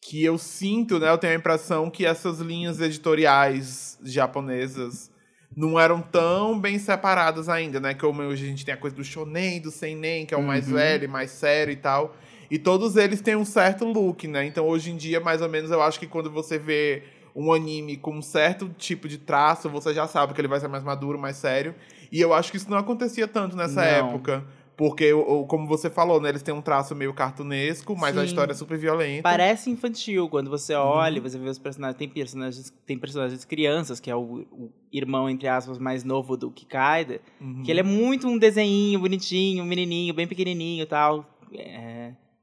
que 0.00 0.24
eu 0.24 0.38
sinto, 0.38 0.98
né? 0.98 1.10
Eu 1.10 1.18
tenho 1.18 1.34
a 1.34 1.36
impressão 1.36 1.90
que 1.90 2.06
essas 2.06 2.38
linhas 2.38 2.80
editoriais 2.80 3.98
japonesas 4.04 5.10
não 5.56 5.78
eram 5.78 6.00
tão 6.00 6.58
bem 6.58 6.78
separadas 6.78 7.48
ainda, 7.48 7.80
né? 7.80 7.92
Como 7.94 8.22
hoje 8.22 8.44
a 8.44 8.48
gente 8.48 8.64
tem 8.64 8.72
a 8.74 8.76
coisa 8.76 8.94
do 8.94 9.02
shonen, 9.04 9.60
do 9.60 9.70
seinen, 9.70 10.24
que 10.24 10.32
é 10.32 10.36
o 10.36 10.42
mais 10.42 10.68
Uhum. 10.68 10.74
velho, 10.74 11.08
mais 11.10 11.30
sério 11.32 11.72
e 11.72 11.76
tal. 11.76 12.16
E 12.50 12.58
todos 12.58 12.96
eles 12.96 13.20
têm 13.20 13.36
um 13.36 13.44
certo 13.44 13.84
look, 13.84 14.26
né? 14.26 14.44
Então 14.46 14.66
hoje 14.66 14.90
em 14.90 14.96
dia, 14.96 15.20
mais 15.20 15.42
ou 15.42 15.48
menos, 15.48 15.70
eu 15.70 15.82
acho 15.82 15.98
que 16.00 16.06
quando 16.06 16.30
você 16.30 16.58
vê 16.58 17.02
um 17.36 17.52
anime 17.52 17.96
com 17.96 18.14
um 18.16 18.22
certo 18.22 18.68
tipo 18.76 19.06
de 19.08 19.18
traço, 19.18 19.68
você 19.68 19.92
já 19.94 20.06
sabe 20.08 20.32
que 20.34 20.40
ele 20.40 20.48
vai 20.48 20.58
ser 20.60 20.68
mais 20.68 20.82
maduro, 20.82 21.18
mais 21.18 21.36
sério. 21.36 21.74
E 22.10 22.20
eu 22.20 22.32
acho 22.32 22.50
que 22.50 22.56
isso 22.56 22.70
não 22.70 22.78
acontecia 22.78 23.28
tanto 23.28 23.54
nessa 23.56 23.80
Não. 23.82 24.08
época. 24.08 24.44
Porque, 24.78 25.10
como 25.48 25.66
você 25.66 25.90
falou, 25.90 26.20
né? 26.20 26.28
Eles 26.28 26.40
têm 26.40 26.54
um 26.54 26.62
traço 26.62 26.94
meio 26.94 27.12
cartunesco, 27.12 27.96
mas 27.96 28.16
a 28.16 28.20
Sim. 28.20 28.26
história 28.28 28.52
é 28.52 28.54
super 28.54 28.78
violenta. 28.78 29.24
Parece 29.24 29.68
infantil 29.70 30.28
quando 30.28 30.48
você 30.48 30.72
Uhum. 30.72 30.80
olha, 30.82 31.20
você 31.20 31.36
vê 31.36 31.48
os 31.48 31.58
personagens. 31.58 31.98
Tem 31.98 32.08
personagens, 32.08 32.72
tem 32.86 32.96
personagens 32.96 33.44
crianças, 33.44 33.98
que 33.98 34.08
é 34.08 34.14
o, 34.14 34.46
o 34.52 34.70
irmão, 34.92 35.28
entre 35.28 35.48
aspas, 35.48 35.78
mais 35.80 36.04
novo 36.04 36.36
do 36.36 36.48
Kikaida. 36.52 37.20
Uhum. 37.40 37.62
Que 37.64 37.72
ele 37.72 37.80
é 37.80 37.82
muito 37.82 38.28
um 38.28 38.38
desenhinho 38.38 39.00
bonitinho, 39.00 39.64
um 39.64 39.66
menininho, 39.66 40.14
bem 40.14 40.28
pequenininho 40.28 40.84
e 40.84 40.86
tal. 40.86 41.26
é, 41.52 41.97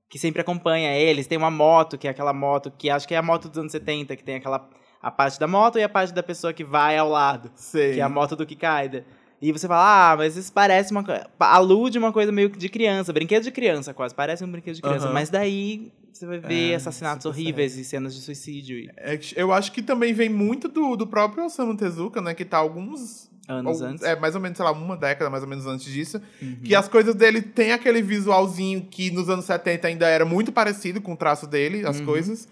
que 0.10 0.20
sempre 0.20 0.42
acompanha 0.42 0.96
eles. 0.98 1.28
Tem 1.28 1.38
uma 1.38 1.52
moto, 1.52 1.98
que 1.98 2.08
é 2.08 2.12
aquela 2.12 2.34
moto 2.34 2.72
que 2.78 2.90
acho 2.90 3.08
que 3.08 3.14
é 3.14 3.18
a 3.18 3.22
moto 3.24 3.50
dos 3.50 3.58
anos 3.58 3.72
70, 3.72 4.16
que 4.16 4.24
tem 4.24 4.36
aquela 4.36 4.70
a 5.02 5.12
parte 5.12 5.40
da 5.40 5.48
moto 5.48 5.78
e 5.78 5.84
a 5.84 5.90
parte 5.90 6.12
da 6.14 6.24
pessoa 6.24 6.52
que 6.52 6.64
vai 6.64 6.98
ao 6.98 7.08
lado, 7.08 7.52
Sei. 7.56 7.94
que 7.94 8.00
é 8.00 8.04
a 8.04 8.10
moto 8.10 8.36
do 8.36 8.46
Kikaida. 8.46 9.06
E 9.40 9.52
você 9.52 9.68
fala, 9.68 10.14
ah, 10.14 10.18
mas 10.18 10.36
isso 10.36 10.52
parece 10.52 10.92
uma 10.92 11.04
coisa. 11.04 11.30
Alude 11.40 12.00
uma 12.00 12.12
coisa 12.12 12.32
meio 12.32 12.50
que 12.50 12.58
de 12.58 12.70
criança, 12.70 13.14
brinquedo 13.14 13.44
de 13.44 13.52
criança 13.52 13.94
quase, 13.94 14.16
parece 14.16 14.44
um 14.44 14.52
brinquedo 14.52 14.76
de 14.76 14.82
criança. 14.82 15.06
Aham. 15.06 15.14
Mas 15.14 15.30
daí 15.30 15.92
você 16.12 16.26
vai 16.26 16.40
ver 16.40 16.72
É, 16.72 16.76
assassinatos 16.76 17.26
horríveis 17.26 17.78
e 17.78 17.84
cenas 17.84 18.16
de 18.16 18.22
suicídio 18.22 18.90
É 18.98 19.20
eu 19.36 19.52
acho 19.52 19.72
que 19.72 19.84
também 19.84 20.14
vem 20.14 20.30
muito 20.30 20.68
do, 20.68 20.96
do 20.96 21.06
próprio 21.06 21.46
Osamu 21.46 21.76
Tezuka, 21.78 22.22
né? 22.22 22.34
Que 22.34 22.46
tá 22.46 22.58
alguns... 22.58 23.30
anos 23.48 23.82
alguns- 23.82 23.82
antes. 23.94 24.04
É, 24.04 24.16
mais 24.20 24.36
ou 24.36 24.42
menos, 24.42 24.58
sei 24.58 24.66
lá, 24.66 24.72
uma 24.72 24.98
década 24.98 25.30
mais 25.30 25.44
ou 25.44 25.50
menos 25.50 25.66
antes 25.66 25.86
disso. 25.92 26.22
Uhum. 26.42 26.58
Que 26.64 26.74
as 26.76 26.88
coisas 26.88 27.16
dele 27.16 27.42
tem 27.42 27.72
aquele 27.72 28.02
visualzinho 28.02 28.82
que 28.90 29.12
nos 29.12 29.30
anos 29.30 29.46
70 29.46 29.88
ainda 29.88 30.08
era 30.08 30.26
muito 30.26 30.52
parecido 30.52 31.02
com 31.02 31.14
o 31.14 31.18
traço 31.18 31.48
dele, 31.48 31.86
as 31.86 32.00
Uhum. 32.00 32.06
coisas. 32.06 32.48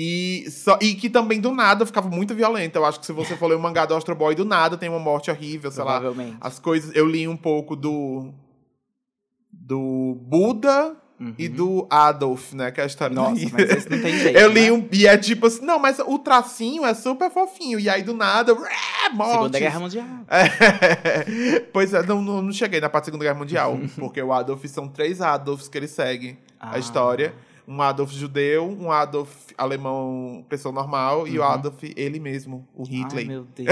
E, 0.00 0.44
só, 0.50 0.78
e 0.80 0.94
que 0.94 1.10
também 1.10 1.40
do 1.40 1.50
nada 1.50 1.84
ficava 1.84 2.08
muito 2.08 2.32
violento. 2.34 2.76
Eu 2.76 2.84
acho 2.84 3.00
que 3.00 3.06
se 3.06 3.12
você 3.12 3.36
for 3.36 3.48
ler 3.48 3.56
o 3.56 3.60
mangá 3.60 3.84
do 3.84 3.96
Astro 3.96 4.14
Boy, 4.14 4.34
do 4.34 4.44
nada 4.44 4.76
tem 4.76 4.88
uma 4.88 5.00
morte 5.00 5.28
horrível, 5.28 5.72
sei 5.72 5.82
lá. 5.82 5.98
Provavelmente. 5.98 6.36
As 6.40 6.58
coisas. 6.60 6.94
Eu 6.94 7.04
li 7.06 7.26
um 7.26 7.36
pouco 7.36 7.74
do. 7.74 8.32
Do 9.52 10.14
Buda 10.22 10.96
Uhum. 11.20 11.34
e 11.36 11.48
do 11.48 11.84
Adolf, 11.90 12.52
né? 12.52 12.70
Que 12.70 12.80
é 12.80 12.84
a 12.84 12.86
história 12.86 13.12
Nossa, 13.14 13.44
da 13.44 13.50
mas 13.52 13.70
esse 13.70 13.90
não 13.90 14.00
tem 14.00 14.16
jeito. 14.18 14.38
Eu 14.38 14.50
li 14.52 14.62
né? 14.66 14.72
um. 14.72 14.88
E 14.92 15.06
é 15.06 15.16
tipo 15.18 15.46
assim. 15.48 15.64
Não, 15.64 15.78
mas 15.78 15.98
o 15.98 16.18
tracinho 16.18 16.84
é 16.84 16.94
super 16.94 17.28
fofinho. 17.30 17.80
E 17.80 17.88
aí 17.88 18.02
do 18.02 18.14
nada. 18.14 18.54
mortes. 19.12 19.32
Segunda 19.34 19.58
Guerra 19.58 19.80
Mundial. 19.80 20.06
É. 20.28 21.58
Pois 21.72 21.92
é, 21.94 22.02
não, 22.04 22.20
não, 22.22 22.52
cheguei 22.52 22.80
na 22.80 22.88
parte 22.88 23.04
da 23.04 23.06
Segunda 23.06 23.24
Guerra 23.24 23.38
Mundial. 23.38 23.78
porque 23.98 24.22
o 24.22 24.32
Adolf 24.32 24.64
são 24.66 24.88
três 24.88 25.20
Adolfs 25.20 25.68
que 25.68 25.76
ele 25.78 25.88
segue 25.88 26.38
a 26.58 26.74
Ah. 26.74 26.78
história. 26.78 27.34
Um 27.66 27.82
Adolf 27.82 28.10
judeu, 28.12 28.64
um 28.66 28.90
Adolf 28.90 29.30
alemão, 29.58 30.42
pessoa 30.48 30.72
normal, 30.72 31.28
e 31.28 31.38
o 31.38 31.42
Uhum. 31.42 31.48
Adolf 31.48 31.82
ele 31.96 32.18
mesmo, 32.18 32.66
o 32.74 32.82
Ai, 32.84 32.88
Hitler. 32.94 33.26
meu 33.26 33.44
Deus. 33.54 33.68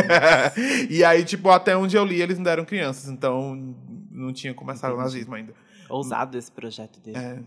e 0.90 1.02
aí, 1.02 1.24
tipo, 1.24 1.48
até 1.48 1.74
onde 1.74 1.96
eu 1.96 2.04
li, 2.04 2.20
eles 2.20 2.38
não 2.38 2.50
eram 2.50 2.64
crianças, 2.66 3.08
então 3.08 3.74
não 4.10 4.34
tinha 4.34 4.52
começado 4.52 4.90
o 4.90 4.94
Entendi. 4.96 5.04
nazismo 5.04 5.34
ainda. 5.34 5.54
Ousado 5.88 6.36
esse 6.38 6.50
projeto 6.50 6.98
dele. 7.00 7.16
É, 7.18 7.38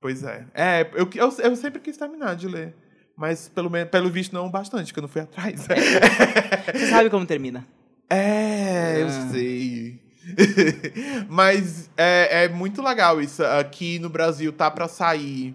pois 0.00 0.22
é. 0.22 0.46
É, 0.54 0.82
eu, 0.94 1.08
eu, 1.14 1.32
eu 1.38 1.56
sempre 1.56 1.80
quis 1.80 1.96
terminar 1.96 2.34
de 2.36 2.48
ler. 2.48 2.74
Mas 3.16 3.48
pelo, 3.48 3.70
menos- 3.70 3.90
pelo 3.90 4.10
visto 4.10 4.32
não 4.32 4.50
bastante, 4.50 4.92
que 4.92 4.98
eu 4.98 5.02
não 5.02 5.08
fui 5.08 5.20
atrás. 5.20 5.66
Você 6.74 6.86
sabe 6.90 7.08
como 7.10 7.24
termina? 7.24 7.64
É, 8.10 9.00
eu 9.02 9.06
Ah. 9.06 9.28
sei. 9.30 10.00
Mas 11.28 11.90
é, 11.96 12.44
é 12.44 12.48
muito 12.48 12.82
legal 12.82 13.20
isso. 13.20 13.44
Aqui 13.44 13.98
no 13.98 14.08
Brasil 14.08 14.52
tá 14.52 14.70
pra 14.70 14.88
sair, 14.88 15.54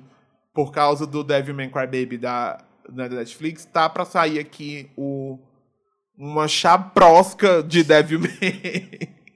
por 0.54 0.72
causa 0.72 1.06
do 1.06 1.24
Devilman 1.24 1.70
Crybaby 1.70 2.18
da, 2.18 2.60
da 2.90 3.10
Netflix, 3.10 3.66
tá 3.66 3.90
pra 3.90 4.06
sair 4.06 4.40
aqui 4.40 4.90
o, 4.98 5.38
uma 6.18 6.48
chabrosca 6.48 7.62
de 7.64 7.84
Devilman. 7.84 8.30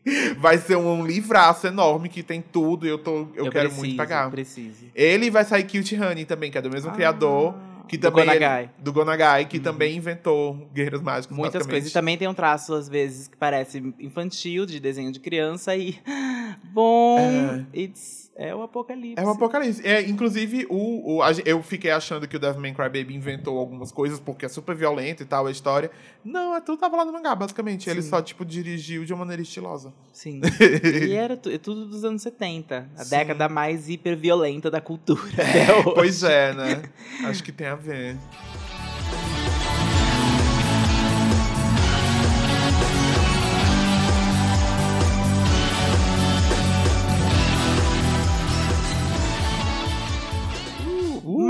vai 0.38 0.58
ser 0.58 0.76
um 0.76 1.06
livraço 1.06 1.68
enorme 1.68 2.10
que 2.10 2.24
tem 2.24 2.42
tudo 2.42 2.86
e 2.86 2.90
eu, 2.90 2.98
tô, 2.98 3.28
eu, 3.36 3.50
quero 3.50 3.70
preciso, 3.70 3.80
muito 3.80 3.98
pegar. 3.98 4.30
preciso. 4.30 4.86
Ele 4.94 5.30
vai 5.30 5.46
sair 5.46 5.64
Cute 5.64 5.96
Honey 5.96 6.26
também, 6.26 6.52
que 6.52 6.58
é 6.58 6.62
do 6.62 6.70
mesmo 6.70 6.92
Ah, 6.92 6.94
criador. 6.94 7.56
Que 7.88 7.98
do 7.98 8.10
também 8.10 8.26
Gonagai. 8.26 8.64
Ele, 8.64 8.72
do 8.80 8.94
Gonagai, 8.94 9.46
que 9.46 9.60
também 9.60 9.98
inventou 9.98 10.70
Guerreiros 10.74 11.02
Mágicos. 11.02 11.36
Muitas 11.36 11.68
coisas. 11.68 11.90
E 11.90 11.94
também 11.94 12.18
tem 12.18 12.28
um 12.28 12.34
traço, 12.34 12.74
às 12.74 12.88
vezes, 12.88 13.28
que 13.28 13.36
parece 13.36 13.94
infantil, 14.00 14.66
de 14.66 14.80
desenho 14.80 15.12
de 15.12 15.20
criança, 15.20 15.76
e. 15.76 16.00
Bom! 16.72 17.66
It's, 17.76 18.23
é 18.36 18.54
o 18.54 18.64
apocalipse. 18.64 19.22
É 19.22 19.26
um 19.26 19.30
apocalipse. 19.30 19.86
É, 19.88 20.02
inclusive, 20.02 20.66
o, 20.70 21.18
o, 21.18 21.24
eu 21.46 21.62
fiquei 21.62 21.92
achando 21.92 22.28
que 22.28 22.36
o 22.36 22.40
Devilman 22.40 22.74
Crybaby 22.74 23.16
inventou 23.16 23.58
algumas 23.60 23.92
coisas 23.92 24.20
porque 24.20 24.46
é 24.46 24.50
super 24.50 24.76
violento 24.76 25.22
e 25.22 25.26
tal, 25.26 25.46
a 25.46 25.52
história. 25.52 25.92
Não, 26.26 26.56
é 26.56 26.62
tudo 26.62 26.80
tava 26.80 26.98
lá 26.98 27.06
no 27.06 27.14
mangá, 27.14 27.36
basicamente. 27.36 27.90
Ele 27.90 28.02
Sim. 28.02 28.10
só, 28.10 28.22
tipo, 28.22 28.44
dirigiu 28.44 29.06
de 29.06 29.14
uma 29.14 29.20
maneira 29.20 29.42
estilosa. 29.42 29.94
Sim. 30.12 30.42
e 31.08 31.14
era 31.14 31.34
é 31.34 31.58
tudo 31.58 31.86
dos 31.86 32.04
anos 32.04 32.24
70. 32.24 32.90
A 32.98 33.04
Sim. 33.04 33.10
década 33.12 33.48
mais 33.48 33.88
hiperviolenta 33.88 34.72
da 34.72 34.82
cultura 34.82 35.22
hoje. 35.86 35.96
Pois 35.96 36.24
é, 36.24 36.54
né? 36.54 36.84
Acho 37.26 37.44
que 37.44 37.52
tem 37.52 37.68
a 37.68 37.76
ver. 37.76 38.18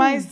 Mas, 0.04 0.26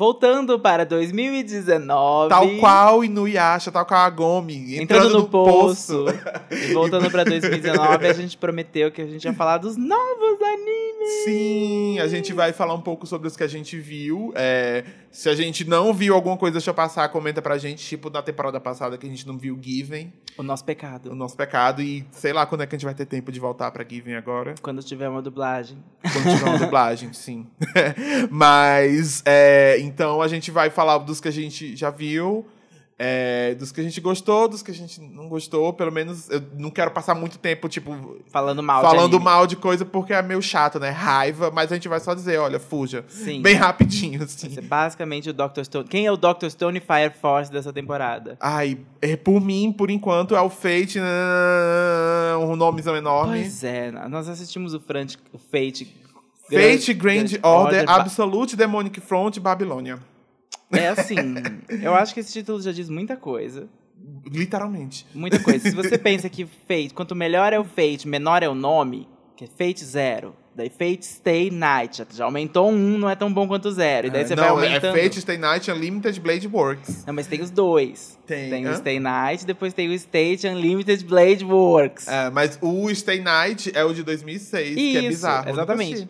voltando 0.00 0.58
para 0.58 0.86
2019. 0.86 2.30
Tal 2.30 2.48
qual 2.58 3.04
Inuyasha, 3.04 3.70
tal 3.70 3.84
qual 3.84 4.00
a 4.00 4.08
Gomi. 4.08 4.78
Entrando, 4.80 5.10
no, 5.10 5.28
poço. 5.28 6.06
e 6.50 6.72
voltando 6.72 7.10
pra 7.10 7.22
2019, 7.22 8.06
a 8.06 8.12
gente 8.14 8.38
prometeu 8.38 8.90
que 8.90 9.02
a 9.02 9.06
gente 9.06 9.26
ia 9.26 9.34
falar 9.34 9.58
dos 9.58 9.76
novos 9.76 10.40
animes. 10.40 11.24
Sim, 11.26 11.98
a 11.98 12.08
gente 12.08 12.32
vai 12.32 12.50
falar 12.50 12.72
um 12.72 12.80
pouco 12.80 13.06
sobre 13.06 13.28
os 13.28 13.36
que 13.36 13.42
a 13.42 13.46
gente 13.46 13.78
viu. 13.78 14.32
É, 14.36 14.84
se 15.10 15.28
a 15.28 15.34
gente 15.34 15.68
não 15.68 15.92
viu 15.92 16.14
alguma 16.14 16.36
coisa, 16.36 16.54
deixa 16.54 16.70
eu 16.70 16.74
passar, 16.74 17.06
comenta 17.10 17.42
pra 17.42 17.58
gente. 17.58 17.84
Tipo, 17.84 18.08
na 18.08 18.22
temporada 18.22 18.58
passada 18.58 18.96
que 18.96 19.06
a 19.06 19.10
gente 19.10 19.26
não 19.26 19.36
viu 19.36 19.58
Given, 19.60 20.12
O 20.38 20.42
nosso 20.42 20.64
pecado. 20.64 21.10
o 21.10 21.14
nosso 21.14 21.36
pecado. 21.36 21.82
E 21.82 22.06
sei 22.12 22.32
lá 22.32 22.46
quando 22.46 22.62
é 22.62 22.66
que 22.66 22.74
a 22.74 22.78
gente 22.78 22.86
vai 22.86 22.94
ter 22.94 23.04
tempo 23.04 23.30
de 23.30 23.38
voltar 23.38 23.70
pra 23.70 23.84
Given 23.86 24.14
agora. 24.14 24.54
Quando 24.62 24.82
tiver 24.82 25.08
uma 25.08 25.20
dublagem. 25.20 25.76
Quando 26.00 26.38
tiver 26.38 26.48
uma 26.48 26.58
dublagem, 26.58 27.12
sim. 27.12 27.46
Mas, 28.30 29.22
é, 29.26 29.78
então 29.90 30.22
a 30.22 30.28
gente 30.28 30.50
vai 30.50 30.70
falar 30.70 30.98
dos 30.98 31.20
que 31.20 31.28
a 31.28 31.32
gente 31.32 31.74
já 31.76 31.90
viu, 31.90 32.46
é, 33.02 33.54
dos 33.54 33.72
que 33.72 33.80
a 33.80 33.82
gente 33.82 33.98
gostou, 33.98 34.46
dos 34.46 34.62
que 34.62 34.70
a 34.70 34.74
gente 34.74 35.00
não 35.00 35.26
gostou. 35.26 35.72
Pelo 35.72 35.90
menos 35.90 36.28
eu 36.28 36.42
não 36.58 36.70
quero 36.70 36.90
passar 36.90 37.14
muito 37.14 37.38
tempo, 37.38 37.66
tipo, 37.66 38.18
Falando 38.30 38.62
mal 38.62 38.82
de 38.82 38.88
falando 38.90 39.14
anime. 39.14 39.24
mal 39.24 39.46
de 39.46 39.56
coisa 39.56 39.86
porque 39.86 40.12
é 40.12 40.20
meio 40.20 40.42
chato, 40.42 40.78
né? 40.78 40.90
Raiva, 40.90 41.50
mas 41.50 41.72
a 41.72 41.76
gente 41.76 41.88
vai 41.88 41.98
só 41.98 42.12
dizer, 42.12 42.38
olha, 42.38 42.60
fuja. 42.60 43.02
Sim. 43.08 43.40
Bem 43.40 43.54
rapidinho, 43.54 44.22
assim. 44.22 44.54
É 44.54 44.60
basicamente 44.60 45.30
o 45.30 45.32
Dr. 45.32 45.62
Stone. 45.64 45.88
Quem 45.88 46.04
é 46.04 46.12
o 46.12 46.16
Dr. 46.18 46.50
Stone 46.50 46.78
Fire 46.78 47.14
Force 47.18 47.50
dessa 47.50 47.72
temporada? 47.72 48.36
Ai, 48.38 48.78
é, 49.00 49.16
por 49.16 49.40
mim, 49.40 49.72
por 49.72 49.90
enquanto, 49.90 50.36
é 50.36 50.40
o 50.42 50.50
Fate, 50.50 51.00
né, 51.00 52.36
um 52.38 52.54
nomezão 52.54 52.94
enorme. 52.94 53.38
Pois 53.40 53.64
é, 53.64 53.90
nós 54.10 54.28
assistimos 54.28 54.74
o, 54.74 54.80
Frant, 54.80 55.14
o 55.32 55.38
Fate. 55.38 55.96
Fate, 56.50 56.94
Grand, 56.94 57.26
Order, 57.42 57.84
Ba- 57.86 57.94
Absolute, 57.96 58.56
Demonic 58.56 59.00
Front, 59.00 59.38
Babilônia. 59.38 59.98
É 60.72 60.88
assim, 60.88 61.14
eu 61.82 61.94
acho 61.94 62.14
que 62.14 62.20
esse 62.20 62.32
título 62.32 62.60
já 62.62 62.70
diz 62.72 62.88
muita 62.88 63.16
coisa. 63.16 63.68
Literalmente. 64.24 65.06
Muita 65.14 65.38
coisa. 65.40 65.68
Se 65.68 65.74
você 65.74 65.96
pensa 65.98 66.28
que 66.28 66.44
Fate, 66.44 66.90
quanto 66.94 67.14
melhor 67.14 67.52
é 67.52 67.58
o 67.58 67.64
Fate, 67.64 68.06
menor 68.06 68.42
é 68.42 68.48
o 68.48 68.54
nome, 68.54 69.08
que 69.36 69.44
é 69.44 69.46
Fate 69.46 69.84
Zero. 69.84 70.34
Daí 70.54 70.68
Fate 70.68 71.06
Stay 71.06 71.50
Night. 71.50 71.98
Já, 71.98 72.06
já 72.12 72.24
aumentou 72.24 72.70
um, 72.70 72.98
não 72.98 73.08
é 73.08 73.14
tão 73.14 73.32
bom 73.32 73.46
quanto 73.48 73.70
zero. 73.70 74.08
E 74.08 74.10
daí 74.10 74.26
você 74.26 74.34
não, 74.34 74.42
vai 74.42 74.50
aumentando. 74.50 74.96
é 74.96 75.02
Fate, 75.02 75.20
Stay 75.20 75.38
Night, 75.38 75.70
Unlimited 75.70 76.20
Blade 76.20 76.48
Works. 76.48 77.04
Não, 77.06 77.14
mas 77.14 77.26
tem 77.26 77.40
os 77.40 77.50
dois. 77.50 78.18
Tem, 78.26 78.50
Tem 78.50 78.68
o 78.68 78.76
Stay 78.76 78.98
Night, 79.00 79.46
depois 79.46 79.72
tem 79.72 79.88
o 79.88 79.92
State 79.94 80.46
Unlimited 80.46 81.04
Blade 81.04 81.44
Works. 81.44 82.08
É, 82.08 82.30
mas 82.30 82.58
o 82.60 82.92
Stay 82.94 83.20
Night 83.20 83.70
é 83.74 83.84
o 83.84 83.94
de 83.94 84.02
2006, 84.02 84.74
que 84.74 84.96
é 84.96 85.00
Isso, 85.00 85.08
bizarro. 85.08 85.48
exatamente. 85.50 86.08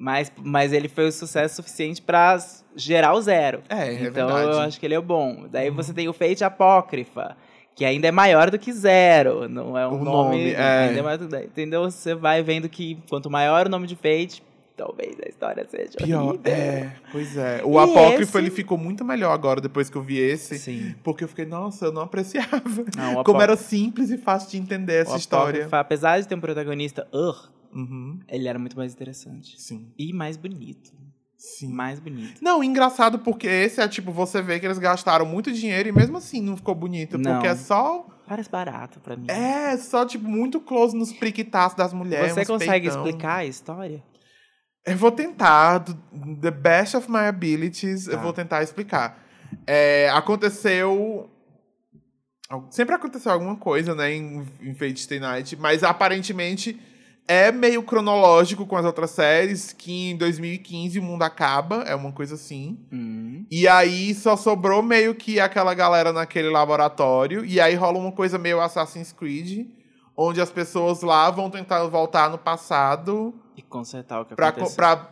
Mas, 0.00 0.30
mas 0.44 0.72
ele 0.72 0.88
foi 0.88 1.08
um 1.08 1.10
sucesso 1.10 1.56
suficiente 1.56 2.00
pra 2.00 2.38
gerar 2.76 3.14
o 3.14 3.20
zero. 3.20 3.62
É, 3.68 3.88
é 3.88 3.92
então 3.94 4.28
verdade. 4.28 4.46
Uhum. 4.46 4.52
eu 4.52 4.60
acho 4.60 4.78
que 4.78 4.86
ele 4.86 4.94
é 4.94 4.98
o 4.98 5.02
bom. 5.02 5.46
Daí 5.50 5.70
você 5.70 5.92
tem 5.92 6.08
o 6.08 6.12
Fate 6.12 6.44
Apócrifa, 6.44 7.36
que 7.74 7.84
ainda 7.84 8.06
é 8.06 8.12
maior 8.12 8.48
do 8.48 8.58
que 8.60 8.72
zero. 8.72 9.48
Não 9.48 9.76
é 9.76 9.88
um 9.88 10.00
O 10.00 10.04
nome. 10.04 10.36
nome, 10.36 10.50
é. 10.52 10.94
É 10.96 11.02
maior 11.02 11.18
Entendeu? 11.44 11.82
Você 11.90 12.14
vai 12.14 12.42
vendo 12.44 12.68
que 12.68 12.96
quanto 13.10 13.28
maior 13.28 13.66
o 13.66 13.68
nome 13.68 13.88
de 13.88 13.96
Fate, 13.96 14.40
talvez 14.76 15.16
a 15.24 15.28
história 15.28 15.66
seja 15.68 15.96
Pior, 15.96 16.22
horrível. 16.28 16.52
é, 16.52 16.92
pois 17.10 17.36
é. 17.36 17.60
O 17.64 17.72
E 17.80 17.82
Apócrifo, 17.82 18.22
esse? 18.22 18.38
ele 18.38 18.50
ficou 18.50 18.78
muito 18.78 19.04
melhor 19.04 19.32
agora, 19.32 19.60
depois 19.60 19.90
que 19.90 19.96
eu 19.96 20.02
vi 20.02 20.18
esse. 20.20 20.60
Sim. 20.60 20.94
Porque 21.02 21.24
eu 21.24 21.28
fiquei, 21.28 21.44
nossa, 21.44 21.86
eu 21.86 21.92
não 21.92 22.02
apreciava. 22.02 22.62
Não, 22.96 23.20
o 23.20 23.24
Como 23.24 23.42
era 23.42 23.56
simples 23.56 24.10
e 24.10 24.16
fácil 24.16 24.48
de 24.52 24.58
entender 24.58 25.02
essa 25.02 25.14
o 25.14 25.16
história. 25.16 25.66
Apesar 25.72 26.20
de 26.20 26.28
ter 26.28 26.36
um 26.36 26.40
protagonista, 26.40 27.08
Uhum, 27.72 28.20
ele 28.28 28.48
era 28.48 28.58
muito 28.58 28.76
mais 28.76 28.92
interessante. 28.92 29.60
sim, 29.60 29.92
E 29.98 30.12
mais 30.12 30.36
bonito. 30.36 30.90
sim. 31.36 31.68
Mais 31.72 32.00
bonito. 32.00 32.42
Não, 32.42 32.62
engraçado 32.64 33.18
porque 33.20 33.46
esse 33.46 33.80
é 33.80 33.86
tipo, 33.88 34.10
você 34.10 34.40
vê 34.42 34.58
que 34.58 34.66
eles 34.66 34.78
gastaram 34.78 35.24
muito 35.26 35.52
dinheiro 35.52 35.88
e 35.88 35.92
mesmo 35.92 36.16
assim 36.16 36.40
não 36.40 36.56
ficou 36.56 36.74
bonito. 36.74 37.16
Não. 37.18 37.32
Porque 37.34 37.46
é 37.48 37.54
só. 37.54 38.06
Parece 38.26 38.50
barato 38.50 39.00
pra 39.00 39.16
mim. 39.16 39.26
É, 39.30 39.76
só 39.76 40.04
tipo, 40.04 40.28
muito 40.28 40.60
close 40.60 40.96
nos 40.96 41.12
priquitaços 41.12 41.76
das 41.76 41.92
mulheres. 41.92 42.32
Você 42.34 42.44
consegue 42.44 42.86
peitão. 42.88 43.04
explicar 43.06 43.36
a 43.36 43.44
história? 43.46 44.02
Eu 44.86 44.96
vou 44.96 45.10
tentar, 45.12 45.84
the 46.40 46.50
best 46.50 46.96
of 46.96 47.10
my 47.10 47.26
abilities, 47.26 48.06
eu 48.06 48.14
Tá. 48.16 48.22
vou 48.22 48.32
tentar 48.32 48.62
explicar. 48.62 49.22
É, 49.66 50.08
aconteceu. 50.10 51.30
Sempre 52.70 52.94
aconteceu 52.94 53.30
alguma 53.30 53.56
coisa, 53.56 53.94
né, 53.94 54.14
em, 54.14 54.46
em 54.62 54.74
Fate 54.74 55.00
Stay 55.00 55.20
Night, 55.20 55.54
mas 55.56 55.82
aparentemente 55.84 56.80
é 57.28 57.52
meio 57.52 57.82
cronológico 57.82 58.64
com 58.66 58.74
as 58.76 58.84
outras 58.86 59.10
séries, 59.10 59.72
que 59.72 60.10
em 60.12 60.16
2015 60.16 60.98
o 60.98 61.02
mundo 61.02 61.22
acaba, 61.22 61.82
é 61.86 61.94
uma 61.94 62.10
coisa 62.10 62.34
assim. 62.36 62.78
Hum. 62.90 63.44
E 63.50 63.68
aí 63.68 64.14
só 64.14 64.34
sobrou 64.34 64.82
meio 64.82 65.14
que 65.14 65.38
aquela 65.38 65.74
galera 65.74 66.12
naquele 66.12 66.48
laboratório, 66.48 67.44
e 67.44 67.60
aí 67.60 67.74
rola 67.74 67.98
uma 67.98 68.10
coisa 68.12 68.38
meio 68.38 68.60
Assassin's 68.60 69.12
Creed, 69.12 69.66
onde 70.16 70.40
as 70.40 70.50
pessoas 70.50 71.02
lá 71.02 71.30
vão 71.30 71.50
tentar 71.50 71.84
voltar 71.84 72.28
no 72.30 72.38
passado 72.38 73.34
E 73.56 73.62
consertar 73.62 74.22
o 74.22 74.24
que 74.24 74.34
pra, 74.34 74.48
aconteceu. 74.48 74.70
co- 74.70 74.76
pra 74.76 75.10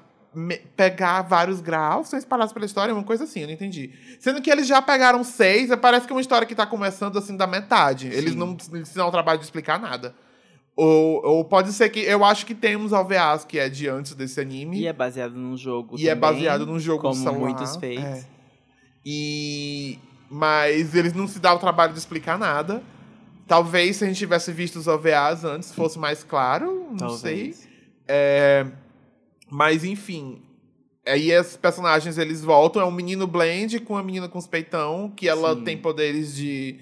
pegar 0.77 1.23
vários 1.23 1.61
graus, 1.61 2.09
são 2.09 2.19
espalhados 2.19 2.53
pela 2.53 2.67
história, 2.67 2.93
uma 2.95 3.03
coisa 3.05 3.25
assim, 3.25 3.41
eu 3.41 3.47
não 3.47 3.55
entendi. 3.55 3.91
Sendo 4.21 4.43
que 4.43 4.51
eles 4.51 4.67
já 4.67 4.83
pegaram 4.83 5.23
seis, 5.25 5.75
parece 5.77 6.07
que 6.07 6.13
é 6.13 6.17
uma 6.17 6.21
história 6.21 6.47
que 6.47 6.55
tá 6.55 6.67
começando 6.67 7.19
assim 7.19 7.37
da 7.37 7.47
metade. 7.47 8.09
Eles 8.09 8.33
Sim. 8.33 8.39
não 8.39 8.57
se 8.59 8.95
dão 8.95 9.09
o 9.09 9.11
trabalho 9.11 9.39
de 9.39 9.45
explicar 9.45 9.79
nada. 9.79 10.15
Ou, 10.77 11.25
ou 11.25 11.45
pode 11.45 11.73
ser 11.73 11.89
que. 11.89 12.01
Eu 12.01 12.23
acho 12.23 12.45
que 12.45 12.55
temos 12.55 12.93
OVAs 12.93 13.45
que 13.47 13.59
é 13.59 13.69
de 13.69 13.89
antes 13.89 14.15
desse 14.15 14.39
anime. 14.41 14.79
E 14.81 14.87
é 14.87 14.93
baseado 14.93 15.33
num 15.35 15.57
jogo 15.57 15.97
E 15.99 16.07
é 16.09 16.15
também, 16.15 16.21
baseado 16.33 16.67
num 16.67 16.79
jogo 16.79 17.01
como 17.01 17.15
celular. 17.15 17.39
muitos 17.39 17.77
É. 17.77 17.81
feitos. 17.81 18.27
E. 19.05 19.99
Mas 20.29 20.95
eles 20.95 21.13
não 21.15 21.27
se 21.29 21.39
dão 21.39 21.55
o 21.57 21.59
trabalho 21.59 21.93
de 21.93 21.99
explicar 21.99 22.39
nada. 22.39 22.83
Talvez 23.47 23.97
se 23.97 24.05
a 24.05 24.09
gente 24.09 24.19
tivesse 24.19 24.53
visto 24.53 24.77
os 24.77 24.89
OVAs 24.89 25.45
antes 25.45 25.73
fosse 25.73 25.99
mais 25.99 26.25
claro, 26.25 26.89
não 26.91 27.11
sei. 27.11 27.53
Talvez. 27.53 27.69
É, 28.09 28.67
mas 29.49 29.85
enfim. 29.85 30.43
Aí 31.07 31.33
os 31.39 31.57
personagens 31.57 32.19
eles 32.19 32.43
voltam. 32.43 32.83
É 32.83 32.85
um 32.85 32.91
menino 32.91 33.25
blend 33.27 33.79
com 33.81 33.95
uma 33.95 34.03
menina 34.03 34.29
com 34.29 34.39
os 34.39 34.47
peitão, 34.49 35.11
que 35.15 35.29
ela 35.29 35.55
Sim. 35.55 35.63
tem 35.63 35.79
poderes 35.79 36.35
de, 36.35 36.81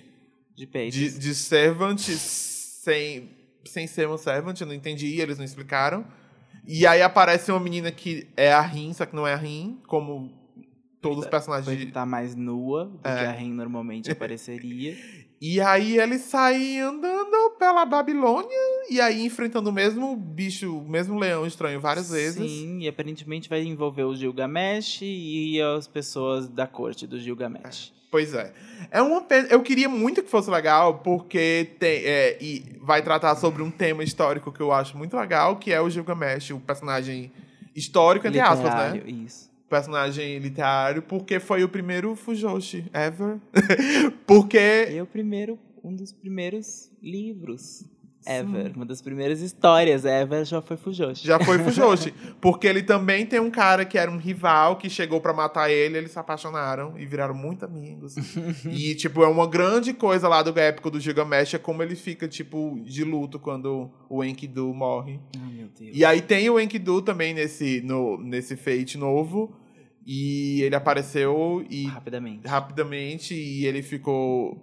De 0.56 0.66
peitos. 0.66 0.98
de, 0.98 1.18
de 1.18 1.34
servant 1.34 1.98
sem, 2.00 3.28
sem 3.66 3.86
ser 3.86 4.06
uma 4.06 4.18
servant, 4.18 4.60
eu 4.60 4.66
não 4.66 4.74
entendi, 4.74 5.20
eles 5.20 5.38
não 5.38 5.44
explicaram. 5.44 6.04
E 6.66 6.86
aí 6.86 7.02
aparece 7.02 7.50
uma 7.50 7.60
menina 7.60 7.90
que 7.90 8.26
é 8.36 8.52
a 8.52 8.60
Rin, 8.60 8.92
só 8.92 9.04
que 9.04 9.14
não 9.14 9.26
é 9.26 9.34
a 9.34 9.36
Rin, 9.36 9.78
como 9.86 10.32
todos 11.04 11.24
os 11.24 11.30
personagens 11.30 11.66
Foi 11.66 11.90
tá 11.90 12.06
mais 12.06 12.34
nua 12.34 12.86
do 12.86 13.00
É. 13.06 13.18
que 13.18 13.24
a 13.26 13.32
Ren 13.32 13.50
normalmente 13.50 14.10
apareceria. 14.10 14.96
E 15.40 15.60
aí 15.60 15.98
ele 15.98 16.18
sai 16.18 16.78
andando 16.78 17.50
pela 17.58 17.84
Babilônia 17.84 18.56
e 18.88 18.98
aí 18.98 19.26
enfrentando 19.26 19.68
o 19.68 19.72
mesmo 19.72 20.16
bicho, 20.16 20.78
o 20.78 20.88
mesmo 20.88 21.18
leão 21.18 21.46
estranho 21.46 21.78
várias 21.78 22.08
vezes. 22.08 22.50
Sim, 22.50 22.78
e 22.80 22.88
aparentemente 22.88 23.46
vai 23.50 23.62
envolver 23.62 24.04
o 24.04 24.16
Gilgamesh 24.16 25.00
e 25.02 25.60
as 25.60 25.86
pessoas 25.86 26.48
da 26.48 26.66
corte 26.66 27.06
do 27.06 27.20
Gilgamesh. 27.20 27.92
Pois 28.14 28.32
é. 28.32 28.52
É 28.92 29.02
uma 29.02 29.22
pena. 29.22 29.48
Eu 29.50 29.60
queria 29.60 29.88
muito 29.88 30.22
que 30.22 30.30
fosse 30.30 30.48
legal, 30.48 30.98
porque 30.98 31.70
tem, 31.80 32.04
é, 32.04 32.38
e 32.40 32.64
vai 32.80 33.02
tratar 33.02 33.34
sobre 33.34 33.60
um 33.60 33.72
tema 33.72 34.04
histórico 34.04 34.52
que 34.52 34.60
eu 34.60 34.70
acho 34.70 34.96
muito 34.96 35.16
legal, 35.16 35.56
que 35.56 35.72
é 35.72 35.80
o 35.80 35.90
Gilgamesh, 35.90 36.50
o 36.50 36.60
personagem 36.60 37.32
histórico, 37.74 38.24
entre 38.28 38.38
aspas, 38.38 38.72
né? 38.72 39.02
Isso. 39.04 39.50
Personagem 39.68 40.38
literário, 40.38 41.02
porque 41.02 41.40
foi 41.40 41.64
o 41.64 41.68
primeiro 41.68 42.14
Fujoshi 42.14 42.88
ever. 42.94 43.40
porque. 44.24 44.86
E 44.92 44.98
é 44.98 45.02
o 45.02 45.06
primeiro, 45.06 45.58
um 45.82 45.92
dos 45.92 46.12
primeiros 46.12 46.92
livros 47.02 47.84
ever. 48.26 48.72
Uma 48.74 48.84
das 48.84 49.00
primeiras 49.00 49.40
histórias 49.40 50.04
ever 50.04 50.44
já 50.44 50.60
foi 50.60 50.76
Fujoshi. 50.76 51.26
Já 51.26 51.38
foi 51.38 51.58
Fujoshi. 51.58 52.12
Porque 52.40 52.66
ele 52.66 52.82
também 52.82 53.26
tem 53.26 53.40
um 53.40 53.50
cara 53.50 53.84
que 53.84 53.98
era 53.98 54.10
um 54.10 54.16
rival 54.16 54.76
que 54.76 54.88
chegou 54.90 55.20
pra 55.20 55.32
matar 55.32 55.70
ele, 55.70 55.98
eles 55.98 56.12
se 56.12 56.18
apaixonaram 56.18 56.94
e 56.98 57.06
viraram 57.06 57.34
muito 57.34 57.64
amigos. 57.64 58.14
e, 58.64 58.94
tipo, 58.94 59.22
é 59.22 59.28
uma 59.28 59.46
grande 59.46 59.92
coisa 59.92 60.28
lá 60.28 60.42
do 60.42 60.58
épico 60.58 60.90
do 60.90 61.00
Gilgamesh, 61.00 61.54
é 61.54 61.58
como 61.58 61.82
ele 61.82 61.96
fica, 61.96 62.26
tipo, 62.28 62.78
de 62.84 63.04
luto 63.04 63.38
quando 63.38 63.90
o 64.08 64.22
Enkidu 64.24 64.72
morre. 64.74 65.20
Ai, 65.36 65.52
meu 65.52 65.68
Deus. 65.68 65.96
E 65.96 66.04
aí 66.04 66.20
tem 66.20 66.48
o 66.50 66.58
Enkidu 66.58 67.02
também 67.02 67.34
nesse, 67.34 67.80
no, 67.82 68.18
nesse 68.18 68.56
Fate 68.56 68.98
novo. 68.98 69.54
E 70.06 70.60
ele 70.60 70.76
apareceu 70.76 71.64
e 71.70 71.86
Rapidamente. 71.86 72.46
rapidamente 72.46 73.34
e 73.34 73.64
ele 73.64 73.80
ficou 73.82 74.62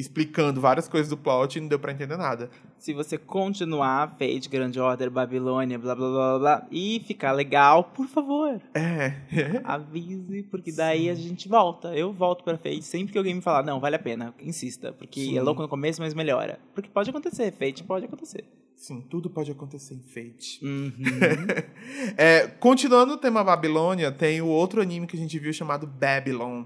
explicando 0.00 0.60
várias 0.60 0.88
coisas 0.88 1.08
do 1.08 1.16
plot 1.16 1.56
e 1.56 1.60
não 1.60 1.68
deu 1.68 1.78
pra 1.78 1.92
entender 1.92 2.16
nada. 2.16 2.50
Se 2.78 2.92
você 2.94 3.18
continuar 3.18 4.16
Fate, 4.18 4.48
Grand 4.48 4.72
Order, 4.76 5.10
Babilônia, 5.10 5.78
blá 5.78 5.94
blá 5.94 6.08
blá 6.10 6.38
blá, 6.38 6.66
e 6.70 7.02
ficar 7.06 7.32
legal, 7.32 7.84
por 7.84 8.06
favor, 8.06 8.60
É. 8.74 9.12
avise, 9.64 10.42
porque 10.44 10.72
daí 10.72 11.10
a 11.10 11.14
gente 11.14 11.48
volta. 11.48 11.94
Eu 11.94 12.12
volto 12.12 12.42
pra 12.42 12.56
Fate 12.56 12.82
sempre 12.82 13.12
que 13.12 13.18
alguém 13.18 13.34
me 13.34 13.42
falar, 13.42 13.62
não, 13.62 13.78
vale 13.78 13.96
a 13.96 14.00
pena, 14.00 14.34
insista, 14.40 14.92
porque 14.92 15.20
Sim. 15.20 15.38
é 15.38 15.42
louco 15.42 15.60
no 15.62 15.68
começo, 15.68 16.00
mas 16.00 16.14
melhora. 16.14 16.58
Porque 16.74 16.88
pode 16.88 17.10
acontecer, 17.10 17.52
Fate 17.52 17.84
pode 17.84 18.06
acontecer. 18.06 18.44
Sim, 18.76 19.02
tudo 19.10 19.28
pode 19.28 19.50
acontecer 19.50 19.92
em 19.94 20.00
Fate. 20.00 20.58
Uhum. 20.64 20.92
É, 22.16 22.46
continuando 22.46 23.14
o 23.14 23.16
tema 23.18 23.42
Babilônia, 23.44 24.10
tem 24.10 24.40
o 24.40 24.46
outro 24.46 24.80
anime 24.80 25.06
que 25.06 25.16
a 25.16 25.20
gente 25.20 25.38
viu 25.38 25.52
chamado 25.52 25.86
Babylon. 25.86 26.64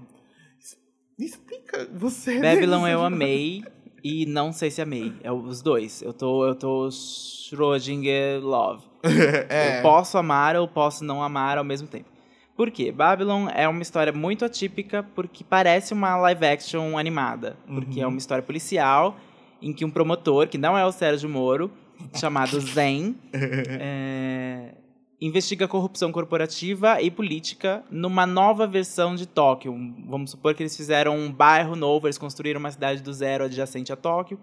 Es- 1.19 1.31
Explica, 1.33 1.87
você. 1.93 2.39
Babylon 2.39 2.79
Denise, 2.81 2.91
eu 2.91 3.03
amei 3.03 3.63
e 4.03 4.25
não 4.25 4.51
sei 4.51 4.69
se 4.71 4.81
amei. 4.81 5.13
É 5.23 5.31
os 5.31 5.61
dois. 5.61 6.01
Eu 6.01 6.13
tô, 6.13 6.45
eu 6.45 6.55
tô 6.55 6.89
Schrödinger 6.91 8.39
Love. 8.43 8.83
é. 9.49 9.79
Eu 9.79 9.81
posso 9.81 10.17
amar 10.17 10.55
ou 10.55 10.67
posso 10.67 11.03
não 11.03 11.21
amar 11.23 11.57
ao 11.57 11.63
mesmo 11.63 11.87
tempo. 11.87 12.09
Por 12.55 12.71
quê? 12.71 12.91
Babylon 12.91 13.47
é 13.53 13.67
uma 13.67 13.81
história 13.81 14.13
muito 14.13 14.45
atípica 14.45 15.03
porque 15.15 15.43
parece 15.43 15.93
uma 15.93 16.15
live 16.17 16.45
action 16.45 16.97
animada. 16.97 17.57
Porque 17.67 17.99
Uhum. 17.99 18.05
é 18.05 18.07
uma 18.07 18.17
história 18.17 18.43
policial 18.43 19.17
em 19.61 19.73
que 19.73 19.83
um 19.83 19.89
promotor, 19.91 20.47
que 20.47 20.57
não 20.57 20.77
é 20.77 20.85
o 20.85 20.91
Sérgio 20.91 21.29
Moro, 21.29 21.69
chamado 22.15 22.59
Zen, 22.61 23.15
é, 23.33 24.73
investiga 25.19 25.67
corrupção 25.67 26.11
corporativa 26.11 27.01
e 27.01 27.09
política 27.09 27.83
numa 27.89 28.25
nova 28.25 28.67
versão 28.67 29.15
de 29.15 29.25
Tóquio. 29.25 29.73
Vamos 30.07 30.31
supor 30.31 30.53
que 30.53 30.63
eles 30.63 30.75
fizeram 30.75 31.17
um 31.17 31.31
bairro 31.31 31.75
novo, 31.75 32.07
eles 32.07 32.17
construíram 32.17 32.59
uma 32.59 32.71
cidade 32.71 33.01
do 33.01 33.13
zero 33.13 33.45
adjacente 33.45 33.93
a 33.93 33.95
Tóquio. 33.95 34.39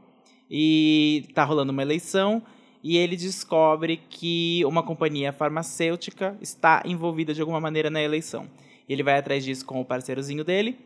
E 0.51 1.29
tá 1.35 1.45
rolando 1.45 1.73
uma 1.73 1.83
eleição 1.83 2.43
e 2.83 2.97
ele 2.97 3.17
descobre 3.17 4.01
que 4.09 4.65
uma 4.65 4.83
companhia 4.83 5.33
farmacêutica 5.33 6.37
está 6.41 6.83
envolvida 6.85 7.33
de 7.33 7.41
alguma 7.41 7.61
maneira 7.61 7.89
na 7.89 8.03
eleição. 8.03 8.47
Ele 8.89 9.03
vai 9.03 9.19
atrás 9.19 9.45
disso 9.45 9.65
com 9.65 9.81
o 9.81 9.85
parceirozinho 9.85 10.45
dele 10.45 10.79